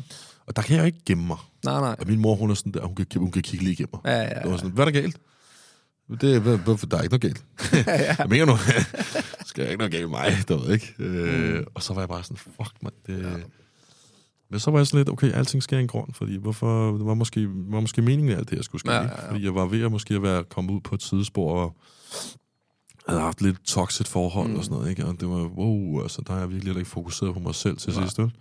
[0.45, 1.37] Og der kan jeg jo ikke gemme mig.
[1.65, 1.95] Nej, nej.
[1.99, 4.01] Og min mor, hun er sådan der, hun kan, hun kan kigge lige igennem mig.
[4.05, 4.57] Ja, ja, Det var ja.
[4.57, 5.17] sådan, hvad er der galt?
[6.21, 7.45] Det, er- hvad, der er ikke noget galt.
[8.19, 8.57] jeg mener nu,
[9.47, 10.93] skal jeg ikke noget galt med mig, du ved ikke.
[10.99, 13.23] Øh, og så var jeg bare sådan, fuck man, det...
[13.23, 13.29] Ja.
[14.51, 17.13] Men så var jeg sådan lidt, okay, alting sker i en grund, fordi hvorfor, var
[17.13, 18.91] måske, var måske meningen, at alt det her skulle ske.
[18.91, 19.25] Ja, Ja, ja, ja, ja.
[19.25, 19.31] ja.
[19.31, 21.75] Fordi jeg var ved at måske at være kommet ud på et sidespor, og
[23.07, 24.55] havde haft lidt toxic forhold mm.
[24.55, 25.05] og sådan noget, ikke?
[25.05, 27.93] Og det var, wow, altså, der har jeg virkelig ikke fokuseret på mig selv til
[27.93, 28.03] Nej.
[28.03, 28.31] sidst, vel?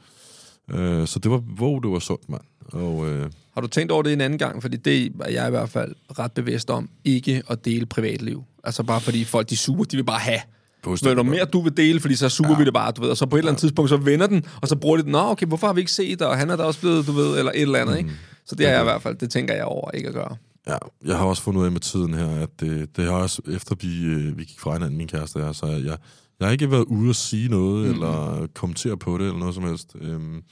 [0.75, 2.43] Øh, så det var, wow, det var sundt, mand.
[2.73, 4.63] Og, øh, Har du tænkt over det en anden gang?
[4.63, 8.45] Fordi det er jeg i hvert fald ret bevidst om, ikke at dele privatliv.
[8.65, 10.41] Altså bare fordi folk, de super, de vil bare have.
[10.87, 12.59] Men når mere du vil dele, fordi så super ja.
[12.59, 13.11] vi det bare, du ved.
[13.11, 15.13] Og så på et eller andet tidspunkt, så vender den, og så bruger de den.
[15.13, 16.27] Nå, okay, hvorfor har vi ikke set det?
[16.27, 18.11] Og han er da også blevet, du ved, eller et eller andet, ikke?
[18.47, 20.37] Så det er jeg i hvert fald, det tænker jeg over ikke at gøre.
[20.67, 23.43] Ja, jeg har også fundet ud af med tiden her, at det, det har også,
[23.53, 25.97] efter vi, øh, vi gik fra hinanden, min kæreste og så jeg,
[26.41, 27.93] jeg har ikke været ude at sige noget, mm.
[27.93, 29.97] eller kommentere på det, eller noget som helst.
[30.01, 30.43] Øhm,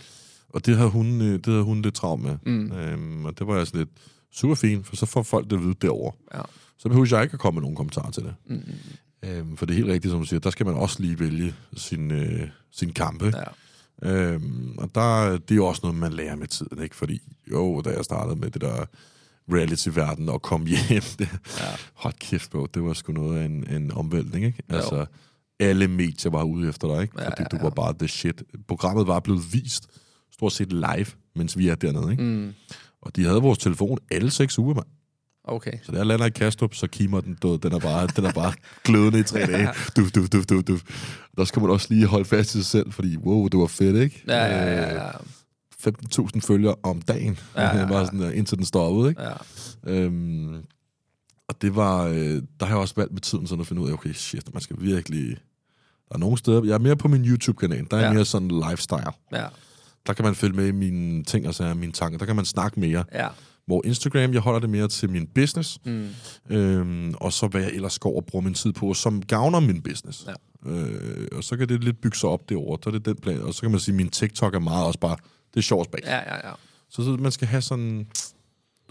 [0.49, 2.37] og det har hun, øh, det har hun lidt travlt med.
[2.47, 2.73] Mm.
[2.73, 3.89] Øhm, og det var altså lidt
[4.33, 6.13] super fint, for så får folk det at vide derovre.
[6.35, 6.43] Ja.
[6.79, 8.35] Så behøver jeg ikke at komme med nogen kommentarer til det.
[8.47, 8.63] Mm.
[9.23, 11.55] Øhm, for det er helt rigtigt, som du siger, der skal man også lige vælge
[11.77, 13.33] sin, øh, sin kampe.
[13.37, 13.45] Ja.
[14.03, 16.97] Øhm, og der, det er jo også noget, man lærer med tiden, ikke?
[16.97, 17.21] Fordi
[17.51, 18.85] jo, da jeg startede med det der
[19.53, 21.29] reality-verden og kom hjem, det,
[21.61, 21.65] ja.
[21.95, 24.63] hold kæft, bro, det var sgu noget af en, en omvæltning, ikke?
[24.71, 24.77] Jo.
[24.77, 25.07] Altså,
[25.61, 27.13] alle medier var ude efter dig, ikke?
[27.13, 28.43] Fordi ja, ja, du var bare the shit.
[28.69, 29.89] Programmet var blevet vist
[30.33, 32.23] stort set live, mens vi er dernede, ikke?
[32.23, 32.55] Mm.
[33.03, 34.87] Og de havde vores telefon alle seks uger, mand.
[35.45, 35.73] Okay.
[35.83, 37.59] Så jeg lander i Kastrup, så kimer den død.
[37.59, 38.53] Den er bare, den er bare
[38.85, 39.69] glødende i tre dage.
[39.97, 40.79] Du, du, du, du, du.
[41.37, 43.97] Der skal man også lige holde fast i sig selv, fordi wow, det var fedt,
[43.97, 44.23] ikke?
[44.29, 45.05] Ja, ja, ja.
[45.05, 45.11] ja.
[45.11, 47.87] 15.000 øh, følgere om dagen, ja, ja, ja.
[47.87, 49.23] Bare sådan, indtil den stoppede, ikke?
[49.23, 49.33] Ja.
[49.87, 50.65] Øhm,
[51.49, 53.89] og det var, øh, der har jeg også valgt med tiden sådan at finde ud
[53.89, 55.37] af, okay, shit, man skal virkelig...
[56.09, 58.13] Der er nogle steder, jeg er mere på min YouTube-kanal, der er ja.
[58.13, 59.13] mere sådan lifestyle.
[59.33, 59.47] Ja.
[60.07, 62.45] Der kan man følge med i mine ting og så mine tanker, der kan man
[62.45, 63.05] snakke mere.
[63.13, 63.29] Ja.
[63.67, 66.09] Hvor Instagram, jeg holder det mere til min business, mm.
[66.51, 69.83] øhm, og så hvad jeg ellers går og bruger min tid på, som gavner min
[69.83, 70.27] business.
[70.27, 70.71] Ja.
[70.71, 73.43] Øh, og så kan det lidt bygge sig op derovre, så er det den plan.
[73.43, 75.17] Og så kan man sige, at min TikTok er meget også bare,
[75.55, 76.01] det er sjovt bag.
[76.05, 76.55] Ja, ja, ja.
[76.91, 78.07] Så, så man skal have sådan,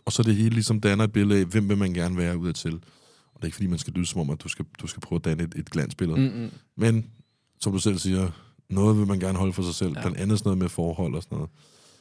[0.05, 2.53] og så det hele ligesom danner et billede af, hvem vil man gerne være ud
[2.53, 2.73] til.
[2.73, 5.01] Og det er ikke fordi, man skal lyde som om, at du skal, du skal
[5.01, 6.19] prøve at danne et, et glansbillede.
[6.19, 6.51] Mm-hmm.
[6.77, 7.05] Men,
[7.59, 8.31] som du selv siger,
[8.69, 9.93] noget vil man gerne holde for sig selv.
[9.95, 10.01] Ja.
[10.01, 11.49] Blandt andet sådan noget med forhold og sådan noget.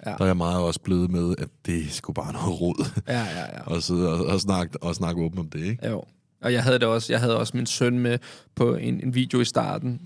[0.07, 0.11] Ja.
[0.11, 3.03] Der er jeg meget også blevet med, at det skulle bare noget rod.
[3.09, 3.61] Ja, ja, ja.
[3.75, 5.89] og sidde og, og, snakke, og snakke åbent om det, ikke?
[5.89, 6.05] Jo.
[6.43, 8.19] Og jeg havde det også, jeg havde også min søn med
[8.55, 10.01] på en, en video i starten,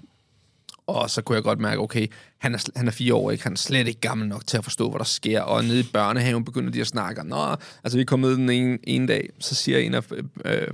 [0.89, 2.07] og så kunne jeg godt mærke, okay,
[2.39, 3.45] han er, han er fire år, ikke?
[3.45, 5.41] han er slet ikke gammel nok til at forstå, hvad der sker.
[5.41, 7.23] Og nede i børnehaven begynder de at snakke.
[7.25, 10.03] Nå, altså vi kom med den ene, ene dag, så siger en af,
[10.45, 10.69] øh,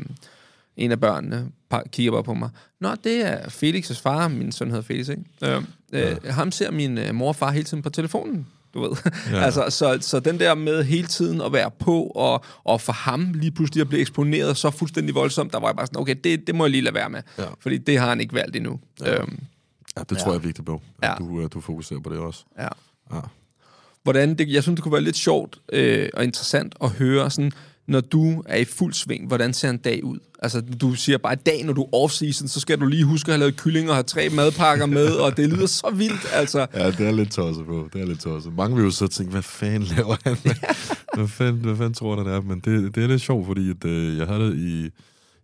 [0.76, 1.48] en af børnene,
[1.92, 2.50] kigger bare på mig,
[2.80, 5.24] Nå, det er Felix' far, min søn hedder Felix, ikke?
[5.42, 5.62] Øh,
[5.92, 6.10] ja.
[6.10, 8.90] øh, ham ser min øh, mor og far hele tiden på telefonen du ved.
[9.32, 9.40] Ja.
[9.46, 13.32] altså, så, så den der med hele tiden at være på, og, og for ham
[13.34, 16.46] lige pludselig at blive eksponeret så fuldstændig voldsomt, der var jeg bare sådan, okay, det,
[16.46, 17.22] det må jeg lige lade være med.
[17.38, 17.44] Ja.
[17.60, 18.80] Fordi det har han ikke valgt endnu.
[19.00, 19.38] Ja, øhm,
[19.96, 20.32] ja det tror ja.
[20.32, 20.80] jeg er vigtigt, bro.
[21.02, 21.14] At ja.
[21.18, 22.44] du, du fokuserer på det også.
[22.58, 22.68] Ja.
[23.12, 23.20] ja.
[24.02, 27.52] Hvordan det, jeg synes, det kunne være lidt sjovt øh, og interessant at høre sådan,
[27.86, 30.18] når du er i fuld sving, hvordan ser en dag ud?
[30.42, 33.28] Altså, du siger bare, at dag, når du er off-season, så skal du lige huske
[33.28, 36.66] at have lavet kylling og have tre madpakker med, og det lyder så vildt, altså.
[36.74, 37.88] Ja, det er lidt tosset, bro.
[37.92, 38.52] Det er lidt tosset.
[38.56, 40.36] Mange vil jo så tænke, hvad fanden laver han?
[41.16, 42.40] hvad, fanden, hvad fanden tror han, det er?
[42.40, 44.90] Men det, det er lidt sjovt, fordi at, øh, jeg havde det i...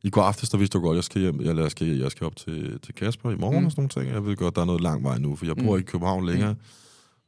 [0.03, 2.27] I går aftes, der vidste du godt, jeg skal, hjem, jeg, jeg, skal, jeg skal
[2.27, 3.67] op til, til Kasper i morgen mm.
[3.67, 4.15] og sådan nogle ting.
[4.15, 5.81] Jeg ved godt, der er noget lang vej nu, for jeg bor mm.
[5.81, 6.53] i København længere.
[6.53, 6.59] Mm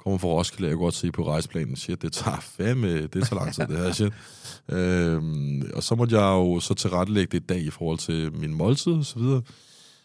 [0.03, 3.35] kommer fra Roskilde, jeg kan godt se på rejseplanen, shit, det tager fandme, det tager
[3.35, 4.13] lang tid, det her shit.
[4.69, 8.55] Øhm, og så måtte jeg jo så tilrettelægge det i dag i forhold til min
[8.55, 9.43] måltid og så videre.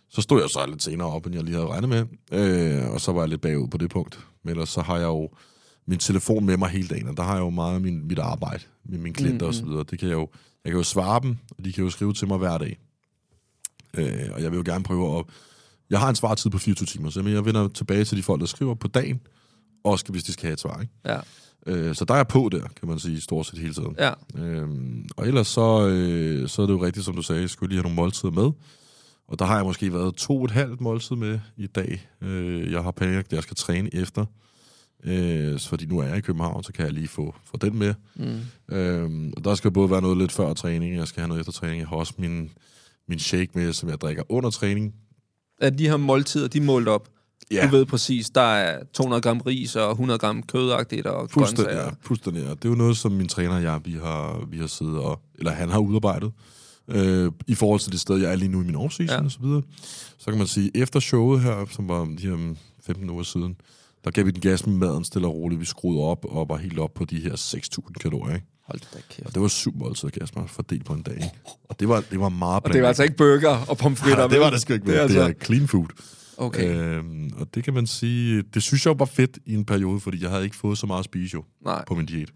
[0.10, 3.02] Så stod jeg så lidt senere op, end jeg lige havde regnet med, øh, og
[3.02, 4.20] så var jeg lidt bagud på det punkt.
[4.44, 5.30] Men ellers så har jeg jo
[5.88, 8.20] min telefon med mig hele dagen, og der har jeg jo meget af min, mit
[8.20, 9.48] arbejde med mine klienter mm-hmm.
[9.48, 9.84] og så videre.
[9.90, 10.30] Det kan jeg jo,
[10.68, 12.80] jeg kan jo svare dem, og de kan jo skrive til mig hver dag.
[13.98, 15.26] Øh, og jeg vil jo gerne prøve at...
[15.90, 18.48] Jeg har en svartid på 24 timer, så jeg vender tilbage til de folk, der
[18.48, 19.22] skriver på dagen,
[19.84, 20.94] også hvis de skal have et svar, ikke?
[21.06, 21.20] Ja.
[21.68, 23.96] Øh, så der er på der, kan man sige, stort set hele tiden.
[24.00, 24.14] Ja.
[24.36, 27.70] Øhm, og ellers så, øh, så er det jo rigtigt, som du sagde, jeg skulle
[27.70, 28.52] lige have nogle måltider med.
[29.28, 32.08] Og der har jeg måske været to og et halvt måltid med i dag.
[32.22, 34.26] Øh, jeg har planlagt, at jeg skal træne efter.
[35.08, 37.94] Øh, fordi nu er jeg i København, så kan jeg lige få, få den med.
[38.16, 38.76] Mm.
[38.76, 41.54] Øh, og der skal både være noget lidt før træning, jeg skal have noget efter
[41.54, 41.80] træning.
[41.80, 42.50] Jeg har også min,
[43.08, 44.94] min shake med, som jeg drikker under træning.
[45.62, 47.10] Er de her måltider, de er målt op?
[47.52, 47.66] Ja.
[47.66, 51.86] Du ved præcis, der er 200 gram ris og 100 gram kødagtigt og fuldstændig, grøntsager.
[51.86, 52.50] Ja, fuldstændig, ja.
[52.50, 55.22] Det er jo noget, som min træner og jeg, vi har, vi har siddet og,
[55.36, 56.32] eller han har udarbejdet,
[56.88, 59.24] øh, i forhold til det sted, jeg er lige nu i min off ja.
[59.24, 59.62] og så videre.
[60.18, 62.56] Så kan man sige, efter showet her, som var de her
[62.86, 63.56] 15 uger siden,
[64.06, 65.62] der gav vi den gas med maden stille og roligt.
[65.62, 68.48] Vi skruede op og var helt op på de her 6.000 kalorier, ikke?
[68.68, 69.28] Hold da kæft.
[69.28, 71.14] Og det var syv måltider, Kasper, fordelt på en dag.
[71.14, 71.32] Ikke?
[71.70, 74.22] Og det var, det var meget Og det var altså ikke burger og pomfritter?
[74.22, 74.86] Ja, det var det sgu ikke.
[74.86, 75.20] Det altså...
[75.20, 75.88] det er clean food.
[76.38, 76.76] Okay.
[76.76, 80.22] Øhm, og det kan man sige, det synes jeg var fedt i en periode, fordi
[80.22, 81.86] jeg havde ikke fået så meget at spise jo Nej.
[81.88, 82.30] på min diæt.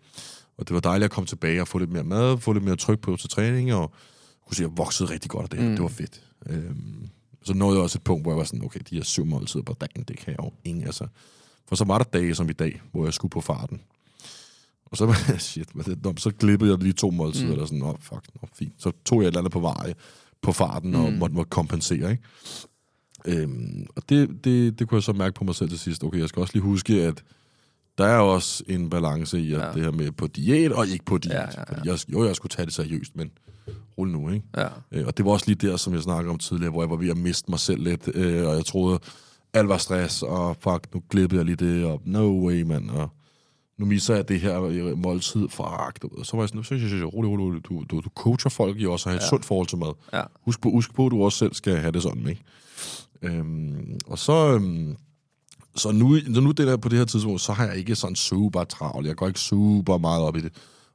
[0.57, 2.76] Og det var dejligt at komme tilbage og få lidt mere mad, få lidt mere
[2.76, 3.93] tryk på til træning, og
[4.47, 5.70] kunne se, at jeg voksede rigtig godt af det her.
[5.70, 5.76] Mm.
[5.76, 6.22] Det var fedt.
[6.49, 7.09] Øhm,
[7.43, 9.64] så nåede jeg også et punkt, hvor jeg var sådan, okay, de her syv måltider
[9.64, 11.07] på dagen, det kan jeg jo ingen, altså
[11.72, 13.82] For så var der dage som i dag, hvor jeg skulle på farten.
[14.86, 17.51] Og så var jeg, shit, hvad det, nå, så glippede jeg lige to måltider, mm.
[17.51, 18.74] eller sådan, åh, fuck, nå, fint.
[18.78, 19.93] Så tog jeg et eller andet på vej
[20.41, 22.24] på farten, og måtte, måtte kompensere, ikke?
[23.26, 26.03] Øhm, og det, det, det kunne jeg så mærke på mig selv til sidst.
[26.03, 27.24] Okay, jeg skal også lige huske, at
[27.97, 29.72] der er også en balance i at Ja.
[29.74, 31.34] det her med på diæt og ikke på diæt.
[31.34, 31.63] Ja, ja, ja.
[31.63, 33.32] Fordi jeg, jo, jeg skulle tage det seriøst, men
[33.97, 34.45] rul nu, ikke?
[34.57, 34.67] Ja.
[34.91, 36.95] Øh, og det var også lige der, som jeg snakkede om tidligere, hvor jeg var
[36.95, 38.99] ved at miste mig selv lidt, øh, og jeg troede,
[39.54, 43.10] alt var stress, og fuck, nu glippede jeg lige det, og no way, mand, og
[43.78, 46.26] nu misser jeg det her måltid, fuck, du ved.
[46.26, 48.80] så var jeg sådan, så, så, så, rolig, rolig, rolig, du, du, du coacher folk
[48.80, 49.30] i også at have et ja.
[49.30, 49.93] sundt forhold til mad.
[50.14, 50.22] Ja.
[50.45, 52.43] Husk på, husk på, at du også selv skal have det sådan, ikke?
[53.22, 54.95] Øhm, og så, øhm,
[55.76, 58.16] så nu, så nu det der, på det her tidspunkt, så har jeg ikke sådan
[58.16, 59.08] super travlt.
[59.08, 60.52] Jeg går ikke super meget op i det.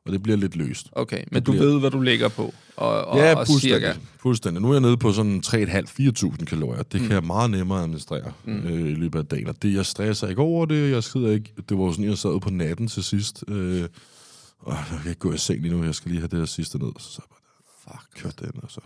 [0.07, 0.89] Og det bliver lidt løst.
[0.93, 3.81] Okay, men du bliver- ved, hvad du ligger på, og, og, ja, og fuldstændig.
[3.81, 3.99] cirka.
[4.19, 4.63] fuldstændig.
[4.63, 6.83] Nu er jeg nede på sådan 3.500-4.000 kalorier.
[6.83, 7.07] Det mm.
[7.07, 8.67] kan jeg meget nemmere administrere mm.
[8.67, 9.49] øh, i løbet af dagen.
[9.49, 10.91] Og det, jeg stresser ikke over det.
[10.91, 11.53] Jeg skider ikke.
[11.69, 13.45] Det var sådan, jeg sad på natten til sidst.
[13.49, 13.85] Øh,
[14.59, 15.85] og jeg kan ikke gå i seng lige nu.
[15.85, 16.93] Jeg skal lige have det der sidste ned.
[16.99, 18.81] Så, så bare, fuck, kør den, og så.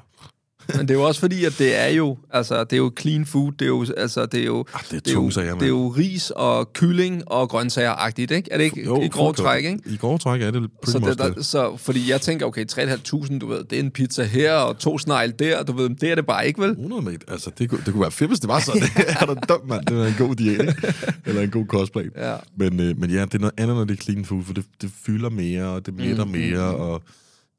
[0.77, 3.27] Men det er jo også fordi, at det er jo, altså, det er jo clean
[3.27, 5.55] food, det er jo, altså, det er jo, Ah, det er det er, jo, sager,
[5.55, 8.49] det er jo ris og kylling og grøntsager-agtigt, ikke?
[8.51, 9.81] Er det ikke i grov træk, ikke?
[9.87, 12.65] I grove træk er det pretty Så, much det, der, så, fordi jeg tænker, okay,
[12.73, 16.11] 3.500, du ved, det er en pizza her, og to snegl der, du ved, det
[16.11, 16.71] er det bare ikke, vel?
[16.71, 17.19] 100 meter.
[17.29, 18.83] Altså, det kunne, det kunne være fedt, hvis det var sådan.
[18.83, 19.87] det er da dumt, mand.
[19.87, 20.95] Det var en god diæt, ikke?
[21.27, 22.11] Eller en god kostplan.
[22.17, 22.35] Ja.
[22.57, 24.65] Men, øh, men ja, det er noget andet, når det er clean food, for det,
[24.83, 27.03] det fylder mere, og det mætter mm, mere, og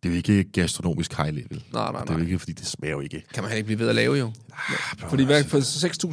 [0.04, 1.64] det er jo ikke gastronomisk high level.
[1.74, 2.26] Nej, nej, Og Det er jo nej.
[2.28, 3.24] ikke, fordi det smager jo ikke.
[3.34, 4.32] Kan man heller ikke blive ved at lave, jo.
[5.10, 5.60] Fordi hvad, for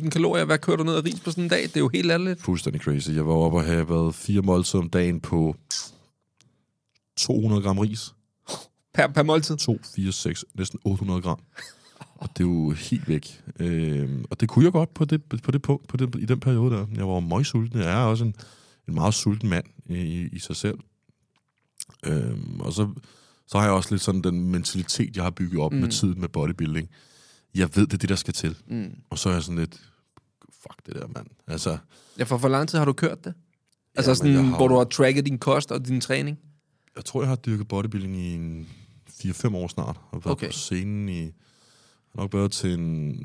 [0.01, 1.62] 6.000 kalorier, hvad kører du ned af ris på sådan en dag?
[1.62, 2.39] Det er jo helt andet.
[2.41, 3.11] Fuldstændig crazy.
[3.11, 5.57] Jeg var oppe og have været fire måltider om dagen på
[7.16, 8.14] 200 gram ris.
[8.95, 9.57] Per, per måltid.
[9.57, 11.39] 2, 4, 6, næsten 800 gram.
[12.14, 13.41] Og det er jo helt væk.
[13.61, 16.41] Øhm, og det kunne jeg godt på det, på det punkt, på det, i den
[16.41, 16.86] periode der.
[16.95, 17.78] Jeg var møgsulten.
[17.80, 18.34] Jeg er også en,
[18.89, 20.78] en meget sulten mand i, i sig selv.
[22.07, 22.89] Øhm, og så,
[23.49, 25.78] så har jeg også lidt sådan den mentalitet, jeg har bygget op mm.
[25.78, 26.88] med tiden med bodybuilding.
[27.55, 28.57] Jeg ved, det er det, der skal til.
[28.66, 28.90] Mm.
[29.11, 29.80] Og så er jeg sådan lidt,
[30.62, 31.26] fuck det der, mand.
[31.46, 31.78] Altså,
[32.18, 33.34] Ja, for hvor lang tid har du kørt det?
[33.96, 36.38] Altså Jamen, sådan, har- hvor du har tracket din kost og din træning?
[36.96, 38.68] jeg tror, jeg har dyrket bodybuilding i en
[39.11, 39.96] 4-5 år snart.
[40.11, 40.46] Og været Okay.
[40.46, 41.30] på scenen i
[42.14, 43.16] nok været til en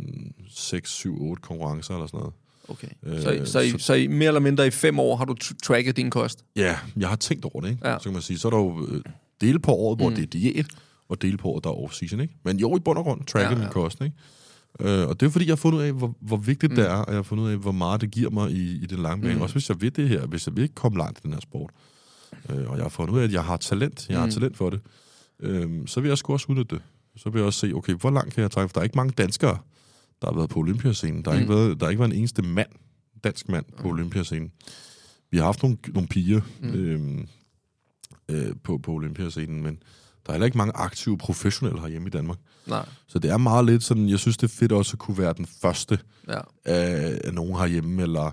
[0.49, 2.33] 6, 7, 8 konkurrencer eller sådan noget.
[2.67, 2.87] Okay.
[3.03, 5.25] Øh, så, i- så, i, så- så i mere eller mindre i fem år har
[5.25, 6.45] du tracket din kost?
[6.55, 7.87] Ja, jeg har tænkt over det, ikke?
[7.89, 7.97] Ja.
[7.99, 9.01] Så kan man sige, så er der jo øh,
[9.43, 10.15] dele på året, hvor mm.
[10.15, 10.65] det er diæt,
[11.09, 12.33] og dele på året, der er off-season, ikke?
[12.43, 14.15] Men jo, i bund og grund tracker Ja, ja, min kost, ikke?
[14.79, 16.75] Øh, og det er fordi, jeg har fundet ud af, hvor, hvor vigtigt mm.
[16.75, 18.85] det er, og jeg har fundet ud af, hvor meget det giver mig i, i
[18.85, 19.35] den lange bane.
[19.35, 19.41] Mm.
[19.41, 21.71] Også hvis jeg vil det her, hvis jeg vil komme langt i den her sport.
[22.49, 24.05] Øh, og jeg har fundet ud af, at jeg har talent.
[24.09, 24.31] Jeg har Mm.
[24.31, 24.79] talent for det.
[25.39, 26.83] Øh, så vil jeg sgu også udnytte det.
[27.17, 28.69] Så vil jeg også se, okay, hvor langt kan jeg trække?
[28.69, 29.57] For der er ikke mange danskere,
[30.21, 31.25] der har været på Olympiascenen.
[31.25, 32.69] Der har, ikke, været, der har ikke været en eneste mand,
[33.23, 34.51] dansk mand, på Olympiascenen.
[35.31, 36.69] Vi har haft nogle, nogle piger mm.
[36.73, 37.27] øhm,
[38.33, 39.77] øh, på, på Olympiascenen, men
[40.25, 42.37] der er heller ikke mange aktive professionelle herhjemme i Danmark.
[42.67, 42.85] Nej.
[43.07, 45.33] Så det er meget lidt sådan, jeg synes, det er fedt også at kunne være
[45.37, 46.39] den første Ja.
[46.65, 48.31] af, af nogen herhjemme, eller...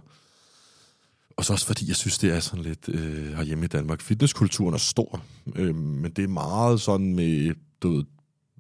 [1.37, 4.01] Og så også fordi, jeg synes, det er sådan lidt øh, herhjemme i Danmark.
[4.01, 5.23] Fitnesskulturen er stor,
[5.57, 8.05] øh, men det er meget sådan med, du ved,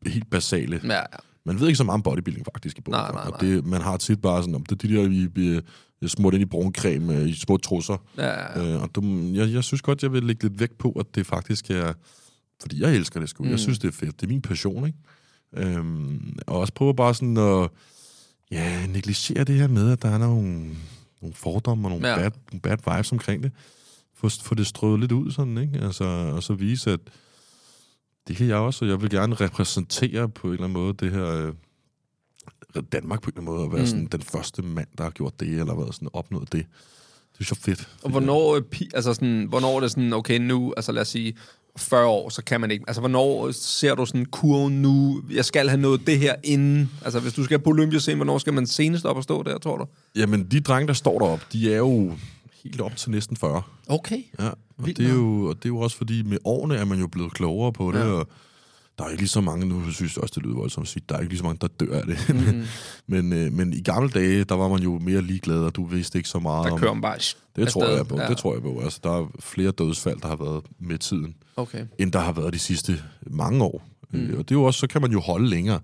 [0.06, 0.80] helt basale.
[0.84, 1.02] Ja, ja.
[1.44, 2.98] Man ved ikke så meget om bodybuilding faktisk i bogen.
[3.00, 3.40] Nej, nej, Og nej.
[3.40, 5.60] det, man har tit bare sådan, om det er de der, vi bliver
[6.08, 8.04] smurt ind i bruncreme øh, i små trusser.
[8.18, 8.60] ja.
[8.60, 9.02] Øh, og du,
[9.34, 11.92] jeg, jeg synes godt, jeg vil lægge lidt vægt på, at det faktisk er...
[12.60, 13.44] Fordi jeg elsker det sgu.
[13.44, 13.50] Mm.
[13.50, 14.20] Jeg synes, det er fedt.
[14.20, 14.98] Det er min passion, ikke?
[15.56, 17.68] Øhm, og også prøve bare sådan at
[18.50, 20.76] ja, negligere det her med, at der er nogle,
[21.22, 22.16] nogle fordomme og nogle, ja.
[22.16, 23.52] bad, nogle bad vibes omkring det.
[24.14, 25.78] Få, få det strøget lidt ud sådan, ikke?
[25.78, 27.00] Altså, og så vise, at
[28.28, 31.12] det kan jeg også, og jeg vil gerne repræsentere på en eller anden måde det
[31.12, 31.52] her øh,
[32.92, 33.86] Danmark på en eller anden måde, at være Mm.
[33.86, 36.66] sådan den første mand, der har gjort det, eller været sådan opnået det.
[37.38, 37.88] Det er så fedt.
[38.02, 38.62] Og hvornår, øh,
[38.94, 41.34] altså sådan, hvornår er det sådan, okay, nu, altså lad os sige,
[41.76, 42.84] 40 år, så kan man ikke.
[42.88, 45.22] Altså, hvornår ser du sådan kurven nu?
[45.32, 46.90] Jeg skal have noget det her inden.
[47.04, 49.76] Altså, hvis du skal på Olympiascenen, hvornår skal man senest op og stå der, tror
[49.78, 49.86] du?
[50.16, 52.12] Jamen, de drenge, der står deroppe, de er jo
[52.64, 53.62] helt op til næsten 40.
[53.88, 54.22] Okay.
[54.38, 56.84] Ja, og Vildt det, er jo, og det er jo også fordi, med årene er
[56.84, 58.04] man jo blevet klogere på det, ja.
[58.04, 58.28] og
[59.00, 61.14] der er ikke lige så mange, nu synes jeg også, det lyder voldsomt sige, der
[61.14, 62.18] er ikke lige så mange, der dør af det.
[62.34, 62.64] Mm-hmm.
[63.06, 66.18] men, øh, men i gamle dage, der var man jo mere ligeglad, og du vidste
[66.18, 66.78] ikke så meget Der om...
[66.78, 67.18] kører man bare
[67.56, 68.28] det tror jeg på, Ja.
[68.28, 68.80] det tror jeg på.
[68.80, 71.86] Altså, der er flere dødsfald, der har været med tiden, Okay.
[71.98, 73.82] end der har været de sidste mange år.
[74.10, 74.20] Mm.
[74.20, 75.80] Øh, og det er jo også, så kan man jo holde længere.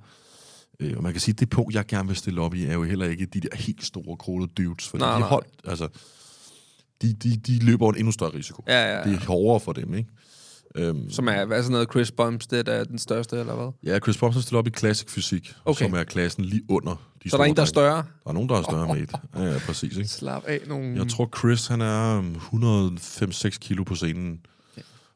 [0.81, 2.73] Øh, og man kan sige, at det punkt, jeg gerne vil stille op i, er
[2.73, 5.21] jo heller ikke de der helt store krålede dudes, for de, nej.
[5.21, 5.89] hold, altså,
[7.03, 8.63] de, de, de løber en endnu større risiko.
[8.69, 9.05] Ja, ja, ja.
[9.05, 10.11] Det er hårdere for dem, ikke?
[10.77, 13.93] Øhm, Som er, hvad er sådan noget, Chris Bumstead er den største, eller hvad?
[13.93, 15.85] ja, Chris Bumstead stiller op i Classic Fysik, Okay.
[15.85, 17.97] som er klassen lige under de Så der er en, der er større?
[17.97, 19.13] Der er nogen, der er større med et.
[19.37, 19.97] Ja, ja, præcis.
[19.97, 20.09] Ikke?
[20.09, 20.97] Slap af nogle...
[20.99, 24.41] Jeg tror, Chris han er um, 105-6 kilo på scenen.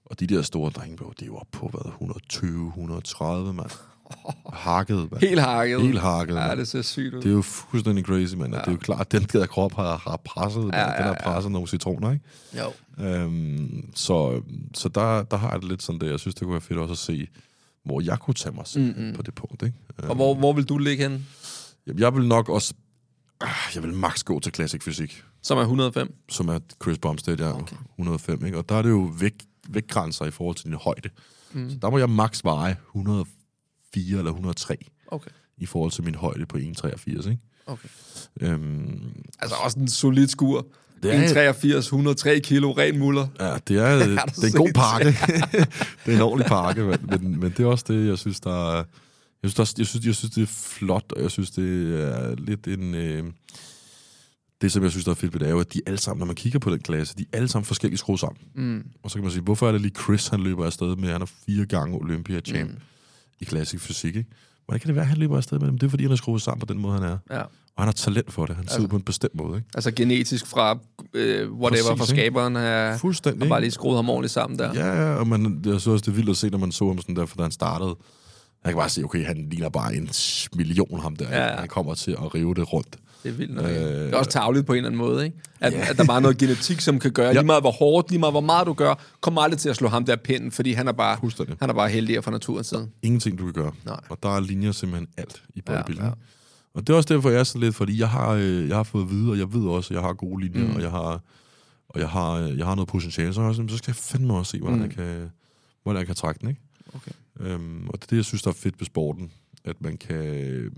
[0.05, 3.71] Og de der store drenge, bro, de er jo oppe på, hvad, 120, 130, mand.
[4.53, 5.21] Hakket, mand.
[5.21, 5.83] Helt hakket.
[5.83, 7.21] Helt hakket, Ja, det ser sygt ud.
[7.21, 8.55] Det er jo fuldstændig crazy, mand.
[8.55, 8.61] Ja.
[8.61, 10.97] Det er jo klart, at den der krop har, har presset, ja, ja, ja.
[10.97, 12.25] den har presset nogle citroner, ikke?
[12.59, 13.05] Jo.
[13.05, 14.43] Øhm, så
[14.75, 16.07] så der, der har jeg det lidt sådan der.
[16.07, 17.29] Jeg synes, det kunne være fedt også at se,
[17.85, 19.15] hvor jeg kunne tage mig selv mm-hmm.
[19.15, 19.77] på det punkt, ikke?
[19.99, 21.27] Og hvor, hvor vil du ligge hen?
[21.87, 22.75] Jamen, jeg vil nok også...
[23.41, 26.15] Ah, Jeg vil max gå til Classic Fysik, Som er 105?
[26.29, 27.77] som er Chris Bumstead, ja, okay.
[27.99, 28.59] 105, ikke?
[28.59, 29.35] Og der er det jo væk,
[29.69, 31.09] vægtgrænser i forhold til din højde.
[31.53, 31.71] Mm.
[31.71, 33.40] Så der må jeg max veje 104
[33.97, 34.77] eller 103
[35.07, 35.31] Okay.
[35.59, 37.39] i forhold til min højde på 1,83, ikke?
[37.67, 37.89] okay.
[38.41, 39.01] Øhm,
[39.39, 40.67] Altså også en solid skur.
[41.03, 43.27] Det er- 183, 103 kilo, ren muller.
[43.41, 45.07] Ja, det er, det er en god pakke.
[46.07, 48.71] det er en ordentlig pakke, men, men, men det er også det, jeg synes, der
[48.79, 48.85] er...
[49.43, 52.01] Jeg synes, der, er- jeg, synes, jeg synes, det er flot, og jeg synes, det
[52.05, 52.95] er lidt en...
[52.95, 53.25] Øh,
[54.63, 56.19] det, som jeg synes, der er fedt ved det, er jo, at de alle sammen,
[56.19, 58.39] når man kigger på den klasse, de er alle sammen forskelligt skruet sammen.
[58.55, 58.85] Mm.
[59.03, 61.23] Og så kan man sige, hvorfor er det lige Chris, han løber afsted med, han
[61.23, 62.77] er fire gange Olympia-champ mm.
[63.41, 64.31] I klassisk fysik, ikke?
[64.65, 65.79] Hvordan kan det være, at han løber afsted med dem?
[65.79, 67.19] Det er, fordi han er skruet sammen på den måde, han er.
[67.31, 67.41] Ja.
[67.41, 68.57] Og han har talent for det.
[68.57, 69.69] Han sidder på en bestemt måde, ikke?
[69.75, 70.79] Altså genetisk fra
[71.15, 74.75] øh, whatever Præcis, fra skaberen er, Fuldstændig, har bare lige skruet ham ordentligt sammen der.
[74.75, 76.87] Ja, ja, og man, jeg synes også, det er vildt at se, når man så
[76.87, 77.97] ham sådan der, for da han startede.
[78.65, 80.09] Jeg kan bare se, okay, han ligner bare en
[80.55, 81.29] million ham der.
[81.29, 81.57] Ja, ja.
[81.57, 82.97] Han kommer til at rive det rundt.
[83.23, 83.65] Det er vildt nok.
[83.65, 85.37] Øh, det er også tageligt på en eller anden måde, ikke?
[85.61, 88.21] At, at der bare er noget genetik, som kan gøre, lige meget hvor hårdt, lige
[88.21, 90.89] meget hvor meget du gør, kommer aldrig til at slå ham der pinden, fordi han
[90.89, 92.89] er bare, han er bare heldigere fra naturens side.
[93.03, 93.73] Ingenting, du kan gøre.
[93.87, 94.01] Nej.
[94.09, 95.99] Og der er linjer simpelthen alt i bodybuilding.
[95.99, 96.17] Ja, Ja, ja.
[96.17, 96.75] ja.
[96.75, 98.83] Og det er også derfor, jeg er så lidt, fordi jeg har, øh, jeg har
[98.83, 100.75] fået at vide, og jeg ved også, at jeg har gode linjer, mm.
[100.75, 101.21] og jeg har,
[101.89, 104.59] og jeg har, øh, jeg har noget potentiale, så, så skal jeg fandme også se,
[104.59, 104.85] hvordan, mm.
[104.85, 105.31] jeg, kan,
[105.83, 106.61] hvordan jeg kan trække den, ikke?
[106.95, 107.11] Okay.
[107.41, 109.31] Øhm, og det er det, jeg synes, der er fedt ved sporten,
[109.65, 110.71] at man kan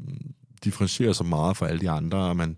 [0.62, 2.56] øh, differentiere sig meget fra alle de andre, og man,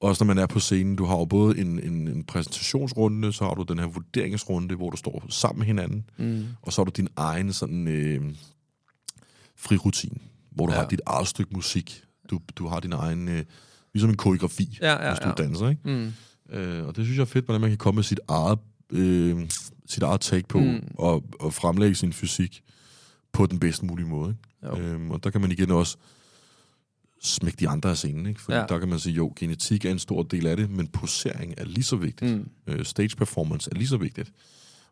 [0.00, 3.44] også når man er på scenen, du har jo både en, en, en præsentationsrunde, så
[3.44, 6.46] har du den her vurderingsrunde, hvor du står sammen med hinanden, mm.
[6.62, 8.34] og så har du din egen sådan øh,
[9.56, 10.20] frirutin,
[10.50, 10.78] hvor du Ja.
[10.80, 12.02] har dit eget stykke musik.
[12.30, 13.44] Du, du har din egen, øh,
[13.94, 15.34] ligesom en koreografi, Ja, ja, hvis du ja.
[15.34, 15.80] danser, ikke?
[15.84, 16.12] Mm.
[16.56, 18.58] Øh, og det synes jeg er fedt, hvordan man kan komme med sit eget,
[18.92, 19.50] øh,
[19.86, 20.80] sit eget take på, mm.
[20.98, 22.62] og, og fremlægge sin fysik
[23.32, 24.36] på den bedst mulige måde.
[24.64, 24.74] Jo.
[24.74, 24.86] Ikke?
[24.86, 25.96] Øhm, og der kan man igen også
[27.22, 28.40] smække de andre af scenen, ikke?
[28.40, 28.64] Fordi Ja.
[28.68, 31.64] der kan man sige, jo, genetik er en stor del af det, men posering er
[31.64, 32.30] lige så vigtigt.
[32.36, 32.48] Mm.
[32.66, 34.32] Øh, stage performance er lige så vigtigt.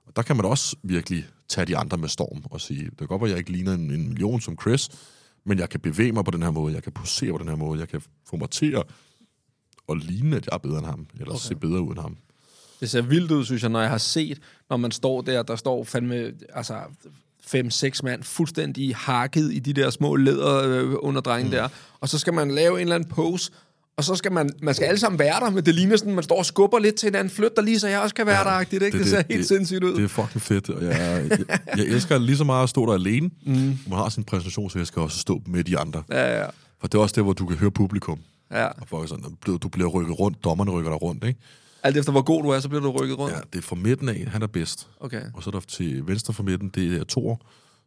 [0.06, 3.06] Og der kan man også virkelig tage de andre med storm og sige, det kan
[3.06, 4.88] godt være, at jeg ikke ligner en, en million som Chris,
[5.44, 7.56] men jeg kan bevæge mig på den her måde, jeg kan posere på den her
[7.56, 8.02] måde, jeg kan
[8.32, 8.84] at,
[9.88, 11.38] at ligne, at jeg er bedre end ham, eller okay.
[11.40, 12.16] se bedre ud end ham.
[12.80, 15.56] Det ser vildt ud, synes jeg, når jeg har set, når man står der, der
[15.56, 16.80] står fandme, altså
[17.46, 21.50] fem-seks mand fuldstændig hakket i de der små læder øh, mm.
[21.50, 21.68] der,
[22.00, 23.50] og så skal man lave en eller anden pose,
[23.96, 26.24] og så skal man, man skal alle sammen være der, men det ligner sådan, man
[26.24, 28.54] står og skubber lidt til hinanden, flyt der lige, så jeg også kan være ja,
[28.54, 28.70] der, ikke?
[28.70, 29.94] Det, det, det ser helt sindssygt ud.
[29.96, 32.92] Det er fucking fedt, og jeg, jeg, jeg elsker lige så meget at stå der
[32.92, 33.54] alene, mm.
[33.88, 36.02] man har sin præsentation, så jeg skal også stå med de andre.
[36.10, 36.46] ja, ja,
[36.80, 38.18] For det er også der, hvor du kan høre publikum.
[38.52, 38.66] ja.
[38.66, 41.40] Og folk er sådan, du bliver- du bliver rykket rundt, dommerne rykker dig rundt, ikke?
[41.86, 43.34] Alt efter hvor god du er, så bliver du rykket rundt.
[43.34, 44.88] Ja, det er fra midten af, han er bedst.
[45.00, 45.22] Okay.
[45.34, 47.36] Og så er der til venstre for midten, det er toer,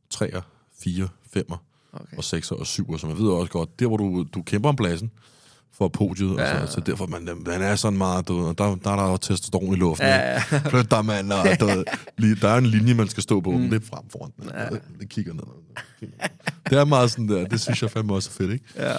[0.09, 0.41] treer,
[0.83, 1.57] fire, femmer,
[1.93, 2.17] Okay.
[2.17, 2.97] og sekser og syver.
[2.97, 5.11] Så man ved også godt, der hvor du, du kæmper om pladsen
[5.77, 6.61] for podiet, Ja.
[6.61, 9.03] og så, så derfor man, man er sådan meget, du, og der, der er der
[9.03, 10.07] også testosteron i luften.
[10.07, 10.41] Ja, Ja.
[10.71, 11.83] Flyt dig, mand, og du,
[12.17, 13.69] lige, der er en linje, man skal stå på, mm.
[13.69, 14.31] lidt frem foran.
[14.53, 14.69] Ja.
[14.99, 15.43] Det kigger ned.
[16.69, 18.65] Det er meget sådan der, det synes jeg fandme også er fedt, ikke?
[18.75, 18.93] Ja.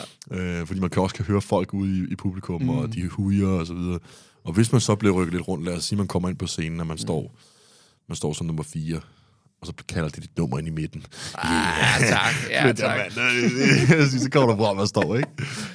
[0.60, 2.68] Øh, fordi man kan også kan høre folk ude i, i publikum, mm.
[2.68, 3.98] og de hujer og så videre.
[4.44, 6.46] Og hvis man så bliver rykket lidt rundt, lad os sige, man kommer ind på
[6.46, 6.98] scenen, og man, mm.
[6.98, 7.34] står,
[8.08, 9.00] man står som nummer fire,
[9.60, 11.06] og så kalder de dit nummer ind i midten.
[11.44, 12.34] Ja, tak.
[12.50, 13.12] Ja, Fedt, tak.
[14.08, 15.28] synes, så kommer du frem og står, ikke?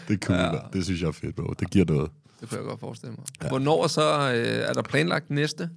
[0.07, 0.51] Det er cool, ja.
[0.73, 1.53] Det synes jeg er fedt, bro.
[1.59, 2.11] Det giver noget.
[2.41, 3.25] Det kan jeg godt forestille mig.
[3.43, 3.47] Ja.
[3.47, 5.69] Hvornår så øh, er der planlagt næste?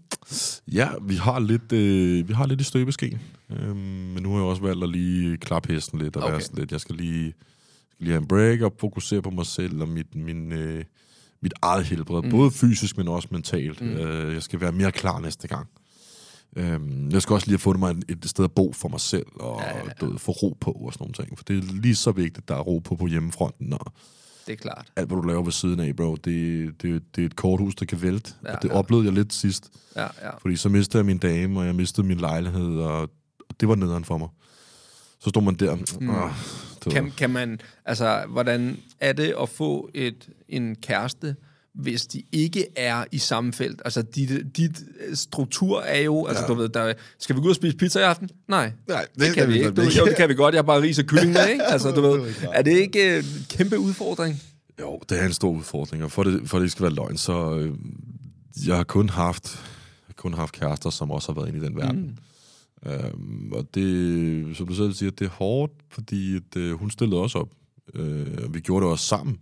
[0.73, 3.21] Ja, vi har lidt, øh, vi har lidt i støbeskeen.
[3.51, 6.23] Øhm, men nu har jeg også valgt at lige klappe hesten lidt, og.
[6.23, 6.33] Okay.
[6.33, 6.73] være sådan lidt.
[6.73, 7.35] Jeg skal lige,
[7.93, 10.85] skal lige have en break og fokusere på mig selv og mit, min, øh,
[11.43, 12.23] mit eget helbred.
[12.23, 12.31] Mm.
[12.31, 13.81] Både fysisk, men også mentalt.
[13.81, 13.89] Mm.
[13.89, 15.67] Øh, jeg skal være mere klar næste gang.
[16.57, 19.01] Øhm, jeg skal også lige have fundet mig et, et sted at bo for mig
[19.01, 19.91] selv, og ja, ja, ja.
[20.07, 21.39] Du få ro på og sådan nogle ting.
[21.39, 23.93] For det er lige så vigtigt, at der er ro på på hjemmefronten, og
[24.47, 24.93] Det er klart.
[24.97, 27.87] alt, hvad du laver ved siden af, bro, det, det, det er et korthus, der
[27.87, 28.33] kan vælte.
[28.45, 28.75] Ja, og det ja.
[28.75, 29.71] oplevede jeg lidt sidst.
[29.97, 30.31] Ja, ja.
[30.41, 33.01] Fordi så mistede jeg min dame, og jeg mistede min lejlighed, og,
[33.49, 34.29] og det var nederen for mig.
[35.21, 35.75] Så stod man der.
[36.01, 36.11] Mm.
[36.11, 36.31] Øh,
[36.93, 41.37] Kan, kan man, altså, hvordan er det at få et, en kæreste,
[41.75, 43.83] hvis de ikke er i samme felt.
[43.85, 44.83] Altså, dit, dit
[45.15, 46.27] struktur er jo...
[46.27, 46.49] Altså, Ja.
[46.49, 48.31] du ved, der, skal vi gå ud og spise pizza i aften?
[48.49, 48.73] Nej.
[48.89, 49.71] Nej, det, det kan vi ikke.
[49.71, 50.55] Du, jo, det kan vi godt.
[50.55, 51.65] Jeg har bare ris og kylling med, ikke?
[51.65, 54.43] Altså, du ved, er det ikke øh, en kæmpe udfordring?
[54.81, 57.17] Jo, det er en stor udfordring, og for det, for det ikke skal være løgn,
[57.17, 57.75] så øh,
[58.67, 59.59] jeg har kun haft,
[60.17, 62.01] kun haft kærester, som også har været inde i den verden.
[62.01, 62.17] Mm.
[62.87, 67.21] Øhm, og det, som du selv siger, det er hårdt, fordi at, øh, hun stillede
[67.21, 67.51] også op.
[67.95, 69.39] Øh, vi gjorde det også sammen,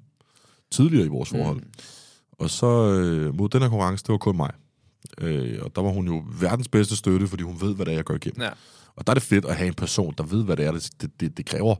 [0.71, 1.57] tidligere i vores forhold.
[1.57, 1.71] Mm.
[2.33, 4.51] Og så øh, mod den her konkurrence, det var kun mig.
[5.21, 7.97] Øh, og der var hun jo verdens bedste støtte, fordi hun ved, hvad det er,
[7.97, 8.43] jeg går igennem.
[8.43, 8.51] Ja.
[8.97, 10.91] Og der er det fedt at have en person, der ved, hvad det er, det,
[11.01, 11.75] det, det, det kræver.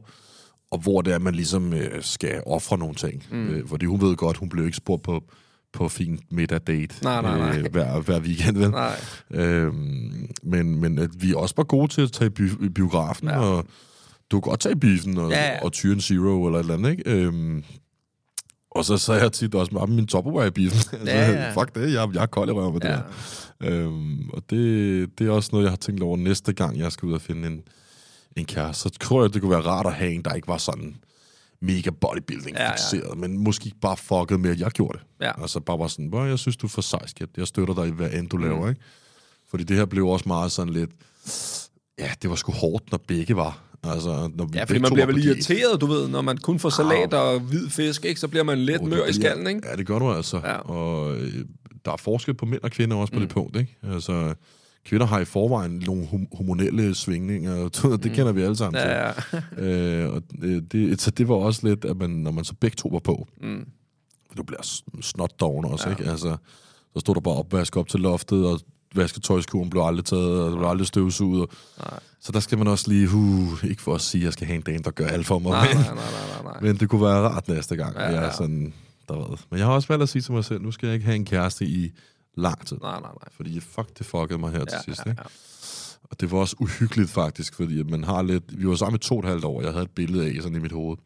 [0.71, 3.23] Og hvor det er, man ligesom øh, skal ofre nogle ting.
[3.31, 3.47] Mm.
[3.47, 5.23] Øh, fordi hun ved godt, hun blev ikke spurgt på,
[5.77, 7.57] på fin middag date Nej, nej, nej.
[7.59, 8.57] Øh, hver, hver weekend.
[8.57, 8.69] Vel?
[8.71, 8.95] Nej.
[9.31, 13.39] Øhm, men, men at vi også var gode til at tage i bi- biografen, Ja.
[13.39, 13.65] og
[14.31, 16.91] du kan godt tage biffen og, Ja, ja, og Tyren Zero eller et eller andet,
[16.91, 17.03] ikke?
[17.11, 17.63] Øhm,
[18.71, 20.79] og så sagde jeg tit også med min Tupperware i biffen.
[20.99, 21.51] altså, Ja, ja.
[21.61, 22.93] Fuck det, jeg, jeg er kold i røven med det Ja.
[23.61, 23.85] der.
[23.85, 27.07] Øhm, og det, det er også noget, jeg har tænkt over næste gang, jeg skal
[27.07, 27.61] ud og finde en,
[28.37, 28.81] en kæreste.
[28.83, 30.95] Så tror jeg, det kunne være rart at have en, der ikke var sådan
[31.61, 32.71] mega bodybuilding Ja, ja.
[32.71, 35.25] fixeret, men måske bare fucket med, at jeg gjorde det.
[35.25, 35.41] Ja.
[35.41, 37.29] Altså bare var sådan, "Hvor jeg synes, du er for sej, skat.
[37.37, 38.69] Jeg støtter dig i hvad end du laver, Mm.
[38.69, 38.81] ikke?
[39.49, 40.89] Fordi det her blev også meget sådan lidt...
[41.99, 43.63] Ja, det var sgu hårdt, når begge var.
[43.83, 47.13] Altså, når Ja, fordi man bliver vel irriteret, du ved, når man kun får salat
[47.13, 48.19] og hvid fisk, ikke?
[48.19, 49.61] så bliver man lidt Oh, mør i skallen, ikke?
[49.69, 50.37] Ja, det gør du altså.
[50.43, 50.53] Ja.
[50.57, 51.33] Og øh,
[51.85, 53.25] der er forskel på mænd og kvinder også på mm.
[53.25, 53.77] det punkt, ikke?
[53.83, 54.33] Altså,
[54.87, 57.69] kvinder har i forvejen nogle hum- hormonelle svingninger,
[58.03, 58.89] det kender vi alle sammen til.
[58.89, 58.93] Mm.
[58.93, 59.07] Ja,
[59.57, 60.03] ja.
[60.05, 62.75] Øh, og øh, det, så det var også lidt, at man, når man så begge
[62.75, 63.65] to var på, Mm.
[64.37, 64.61] du bliver
[65.01, 65.95] snotdoven også, ja.
[65.95, 66.11] ikke?
[66.11, 66.37] Altså,
[66.93, 68.59] så stod der bare opvask op til loftet, og
[68.95, 71.49] vasketøjskurven blev aldrig taget, og der blev aldrig støvsuget.
[71.79, 71.99] Nej.
[72.21, 74.55] Så der skal man også lige, uh, ikke for at sige, at jeg skal have
[74.55, 76.03] en dame, der gør alt for mig, Nej, men, nej, nej,
[76.43, 77.95] nej, nej, men det kunne være rart næste gang.
[77.95, 78.31] Ja, jeg ja.
[78.31, 78.73] sådan,
[79.07, 79.37] der ved.
[79.49, 81.15] Men jeg har også valgt at sige til mig selv, nu skal jeg ikke have
[81.15, 81.91] en kæreste i
[82.37, 82.77] lang tid.
[82.81, 83.29] Nej, nej, nej.
[83.31, 85.01] Fordi fuck, det fuckede mig her til Ja, sidst.
[85.05, 85.21] ja, Ikke?
[85.21, 85.29] ja.
[86.03, 88.59] Og det var også uhyggeligt faktisk, fordi man har lidt...
[88.59, 90.55] Vi var sammen i to og et halvt år, jeg havde et billede af sådan
[90.57, 90.97] i mit hoved.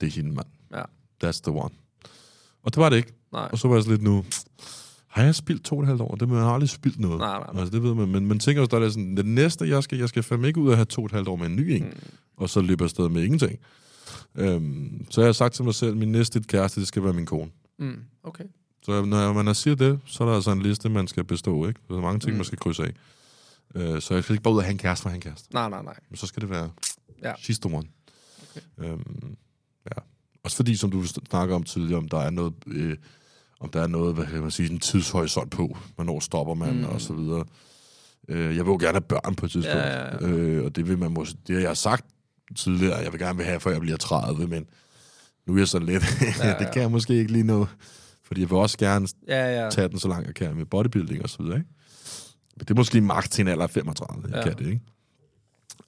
[0.00, 0.46] Det er hende, mand.
[0.74, 0.82] Ja.
[1.24, 1.70] That's the one.
[2.62, 3.12] Og det var det ikke.
[3.32, 3.48] Nej.
[3.52, 4.24] Og så var jeg så lidt nu...
[5.06, 6.14] Har jeg spildt to og et halvt år?
[6.14, 7.18] Det man har aldrig spildt noget.
[7.18, 7.60] Nej, nej, nej.
[7.60, 8.08] Altså, det ved man.
[8.08, 10.60] Men man tænker også, der er sådan, det næste, jeg skal, jeg skal fandme ikke
[10.60, 11.84] ud og have to og et halvt år med en ny en.
[11.84, 11.92] Mm.
[12.36, 13.58] Og så løbe afsted med ingenting.
[14.34, 17.26] Øhm, så jeg har sagt til mig selv, min næste kæreste, det skal være min
[17.26, 17.50] kone.
[17.78, 18.44] Mm, okay.
[18.86, 21.66] Så når man har siger det, så er der altså en liste, man skal bestå,
[21.66, 21.80] ikke?
[21.88, 22.36] Der er mange ting, mm.
[22.36, 22.92] man skal krydse af.
[23.74, 25.22] Øh, så jeg skal ikke bare ud og have en kæreste for at have en
[25.22, 25.54] kæreste.
[25.54, 25.94] Nej, nej, nej.
[26.10, 26.70] Men så skal det være
[27.22, 27.32] Ja.
[27.32, 27.88] she's the one.
[28.50, 28.90] Okay.
[28.90, 29.36] Øhm,
[29.84, 30.02] ja.
[30.44, 32.96] Også fordi, som du snakker om tidligere, om der er noget, øh,
[33.60, 36.84] om der er noget, hvad kan man sige, en tidshorisont på, hvornår stopper man, mm.
[36.84, 37.44] og så videre.
[38.28, 40.28] Øh, jeg vil jo gerne have børn på et tidspunkt, Ja, ja, ja.
[40.28, 42.06] Øh, og det vil man måske, det har jeg sagt
[42.56, 44.66] tidligere, jeg vil gerne vil have, før jeg bliver 30, men
[45.46, 46.58] nu er jeg så lidt, ja, ja.
[46.58, 47.66] det kan jeg måske ikke lige nå,
[48.26, 49.70] fordi jeg vil også gerne Ja, ja.
[49.70, 51.70] tage den så langt jeg kan med bodybuilding og så videre, ikke?
[52.56, 54.38] Men det er måske magt til en alder af 35, jeg Ja.
[54.38, 54.44] ja.
[54.54, 54.80] kan det, ikke?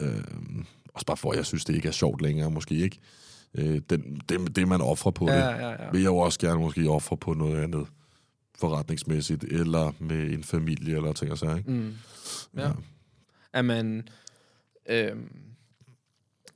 [0.00, 2.98] Øhm, også bare for, at jeg synes, det ikke er sjovt længere, måske ikke.
[3.54, 5.90] Øh, den, det, det, man offrer på Ja, det, ja, ja.
[5.92, 7.86] vil jeg jo også gerne måske ofre på noget andet
[8.58, 11.70] forretningsmæssigt, eller med en familie, eller ting og sager, ikke?
[11.70, 11.94] Mm.
[12.56, 12.70] Ja.
[13.52, 14.08] Er man...
[14.90, 15.28] Øhm,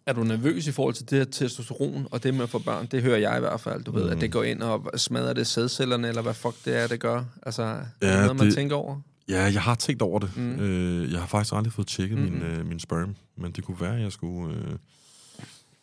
[0.07, 2.87] er du nervøs i forhold til det her testosteron og det med at få børn?
[2.87, 3.85] Det hører jeg i hvert fald.
[3.85, 6.87] Du ved, at det går ind og smadrer det sædcellerne, eller hvad fuck det er,
[6.87, 7.25] det gør.
[7.43, 9.01] Altså, er det Ja, noget, man tænker over?
[9.29, 10.31] Ja, jeg har tænkt over det.
[10.37, 10.43] Mm.
[10.43, 10.61] Mm.
[10.61, 12.25] Øh, jeg har faktisk aldrig fået tjekket mm.
[12.25, 14.55] Min, øh, min sperm, men det kunne være, at jeg skulle...
[14.55, 14.63] Øh,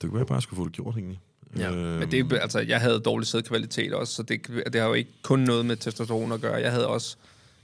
[0.02, 1.20] det kunne være, at jeg bare skulle få det gjort, egentlig.
[1.58, 1.72] Ja.
[1.72, 5.12] Øhm, Men det, altså, jeg havde dårlig sædkvalitet også, så det, det har jo ikke
[5.24, 6.56] kun noget med testosteron at gøre.
[6.56, 7.16] Jeg havde også...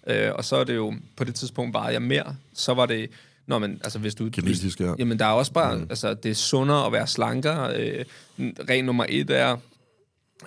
[0.08, 0.94] Øh, og så er det jo...
[1.16, 2.36] På det tidspunkt var jeg mere.
[2.54, 3.10] Så var det...
[3.48, 4.30] Nå, men altså, hvis du...
[4.34, 4.94] Genetisk, ja.
[5.00, 5.76] Jamen, der er også bare...
[5.76, 5.88] Mm.
[5.90, 7.80] Altså, det er sundere at være slankere.
[7.80, 8.06] Øh,
[8.40, 9.58] ren nummer et er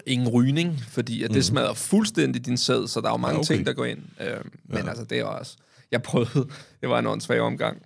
[0.07, 3.34] ingen rygning, fordi at det smadrer fuldstændig din sæd, så der er jo mange Ja,
[3.34, 3.55] ja, okay.
[3.55, 3.99] ting, der går ind.
[4.20, 5.57] Øh, men altså, det er også...
[5.90, 6.49] Jeg prøvede...
[6.80, 7.82] Det var en åndssvag omgang.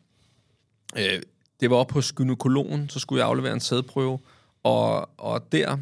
[0.97, 1.23] Øh,
[1.61, 4.19] det var oppe hos gynekologen, så skulle jeg aflevere en sædprøve,
[4.63, 5.79] og, og der,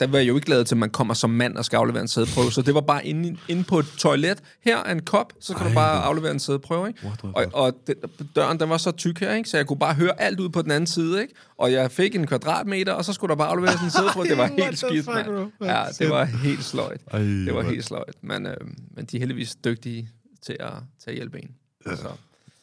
[0.00, 2.08] der var jo ikke lavet til, at man kommer som mand og skal aflevere en
[2.08, 4.42] sædprøve, så det var bare inde, inde på et toilet.
[4.64, 7.06] Her er en kop, så skal Ej, du bare aflevere en sædprøve, ikke?
[7.06, 7.94] What Og, og den,
[8.36, 9.48] døren, den var så tyk her, ikke?
[9.48, 11.34] Så jeg kunne bare høre alt ud på den anden side, ikke?
[11.58, 14.28] Og jeg fik en kvadratmeter, og så skulle der bare afleveres en sædprøve.
[14.28, 15.50] Det var helt skidt, mand.
[15.60, 17.00] Ja, det var helt sløjt.
[17.10, 18.14] Ej, Det var helt sløjt.
[18.22, 18.56] Men, øh,
[18.96, 20.10] men de er heldigvis dygtige
[20.42, 20.72] til at,
[21.02, 21.50] til at hjælpe en.
[21.96, 22.08] Så.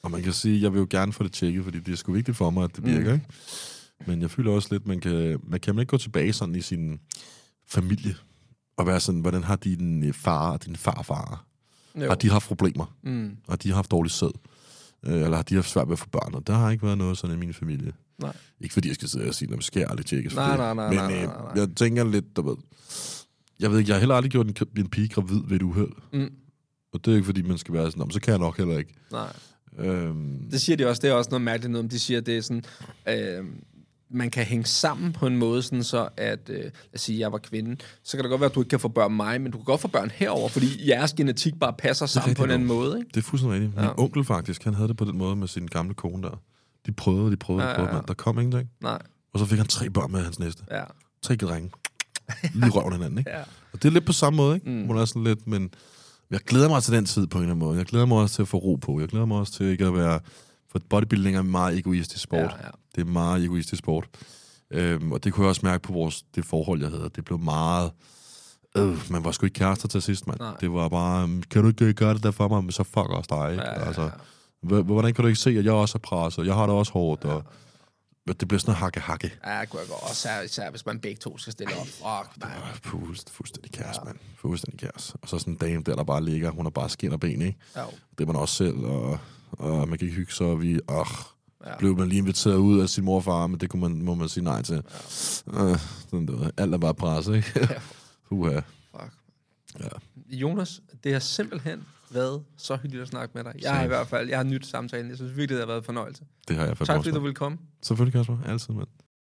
[0.03, 2.13] Og man kan sige, jeg vil jo gerne få det tjekket, fordi det er sgu
[2.13, 3.13] vigtigt for mig, at det virker, mm.
[3.13, 3.25] ikke?
[4.07, 6.99] Men jeg føler også lidt, man kan, man kan ikke gå tilbage sådan i sin
[7.67, 8.15] familie,
[8.77, 11.45] og være sådan, hvordan har din øh, far og din farfar,
[11.95, 12.07] Jo.
[12.07, 12.95] har de haft problemer?
[13.03, 14.31] Mm, Har de haft dårlig sæd?
[15.05, 16.35] Øh, Eller har de haft svært ved at få børn?
[16.35, 17.93] Og der har ikke været noget sådan i min familie.
[18.19, 18.35] nej.
[18.61, 20.57] Ikke fordi jeg skal sidde og sige, at skal jeg aldrig tjekkes for Nej, det.
[20.59, 21.61] nej, nej, Men nej, øh, nej, nej.
[21.63, 22.55] jeg tænker lidt, du ved,
[23.59, 25.91] Jeg ved ikke, jeg har heller aldrig gjort en, en pige gravid ved et uheld.
[26.13, 26.29] Mm.
[26.93, 28.57] Og det er ikke, fordi man skal være sådan, "Nå, men så kan jeg nok
[28.57, 28.93] heller ikke.
[29.11, 29.33] Nej.
[29.77, 32.37] Øhm, Det siger de også, det er også noget mærkeligt noget, om de siger, det
[32.37, 32.63] er sådan,
[33.09, 33.45] øh,
[34.09, 37.31] man kan hænge sammen på en måde, sådan så at, øh, lad os sige, jeg
[37.31, 39.51] var kvinde, så kan det godt være, at du ikke kan få børn mig, men
[39.51, 42.67] du kan godt få børn herover, fordi jeres genetik bare passer sammen på en anden
[42.67, 43.09] måde, ikke?
[43.13, 43.81] det er fuldstændig rigtigt.
[43.81, 46.41] Min onkel faktisk, han havde det på den måde med sin gamle kone der.
[46.85, 48.03] De prøvede, de prøvede, de Ja, prøvede, ja, ja.
[48.07, 48.69] Der kom ingenting.
[48.81, 48.99] Nej,
[49.33, 50.63] Og så fik han tre børn med hans næste.
[50.71, 50.83] ja.
[51.21, 51.71] Tre drenge.
[52.53, 53.31] Lige røven hinanden, ikke?
[53.31, 53.41] Ja.
[53.73, 54.69] Og det er lidt på samme måde, ikke?
[54.69, 54.87] Mm.
[54.87, 55.69] Hun er sådan lidt, men
[56.31, 57.77] jeg glæder mig til den tid på en eller anden måde.
[57.77, 58.99] Jeg glæder mig også til at få ro på.
[58.99, 60.19] Jeg glæder mig også til ikke at være...
[60.75, 62.39] For bodybuilding er en meget egoistisk sport.
[62.39, 62.71] Ja, ja.
[62.95, 64.07] Det er en meget egoistisk sport.
[64.71, 67.09] Øhm, og det kunne jeg også mærke på vores, det forhold, jeg havde.
[67.15, 67.91] Det blev meget...
[68.77, 70.39] Øh, man var sgu ikke kærester til sidst, mand.
[70.39, 70.55] Nej.
[70.61, 72.63] Det var bare, øhm, kan du ikke gøre det der for mig?
[72.63, 73.63] Men så fuck også dig, ikke?
[73.63, 73.87] Ja, ja, ja.
[73.87, 74.11] Altså,
[74.61, 76.45] hvordan kan du ikke se, at jeg også er presset?
[76.45, 77.43] Jeg har det også hårdt, og
[78.27, 79.31] det bliver sådan noget hakke-hakke.
[79.45, 80.01] Ja, det kunne jeg godt.
[80.09, 81.85] Også især, hvis man begge to skal stille op.
[81.87, 82.51] Fuck, man.
[82.83, 84.17] Fuldst, fuldstændig kærs, mand.
[84.35, 85.15] Fuldstændig kærs.
[85.21, 87.41] Og så sådan en dame der, der bare ligger, hun har bare skin og ben,
[87.41, 87.57] ikke?
[87.75, 87.81] Ja,
[88.17, 89.19] Det er man også selv, og,
[89.59, 90.79] og man kan ikke hygge sig, og vi, øh,
[91.65, 91.77] Ja.
[91.77, 94.43] blev man lige inviteret ud af sin morfar, men det kunne man, må man sige
[94.43, 94.81] nej til.
[95.53, 95.71] Ja.
[95.71, 95.79] Øh,
[96.09, 96.49] sådan der.
[96.57, 97.51] Alt er bare pres, ikke?
[97.55, 97.67] Ja.
[98.35, 98.59] Uha.
[98.91, 99.13] fuck.
[99.79, 99.87] Ja.
[100.37, 103.53] Jonas, det har simpelthen været så hyggeligt at snakke med dig.
[103.61, 105.09] Jeg har i hvert fald, jeg har nyt samtalen.
[105.09, 106.23] Jeg synes virkelig, det har været en fornøjelse.
[106.47, 107.57] Det har jeg fandme Tak fordi du ville komme.
[107.81, 108.37] Selvfølgelig, Kasper.
[108.45, 108.87] Altid, mand.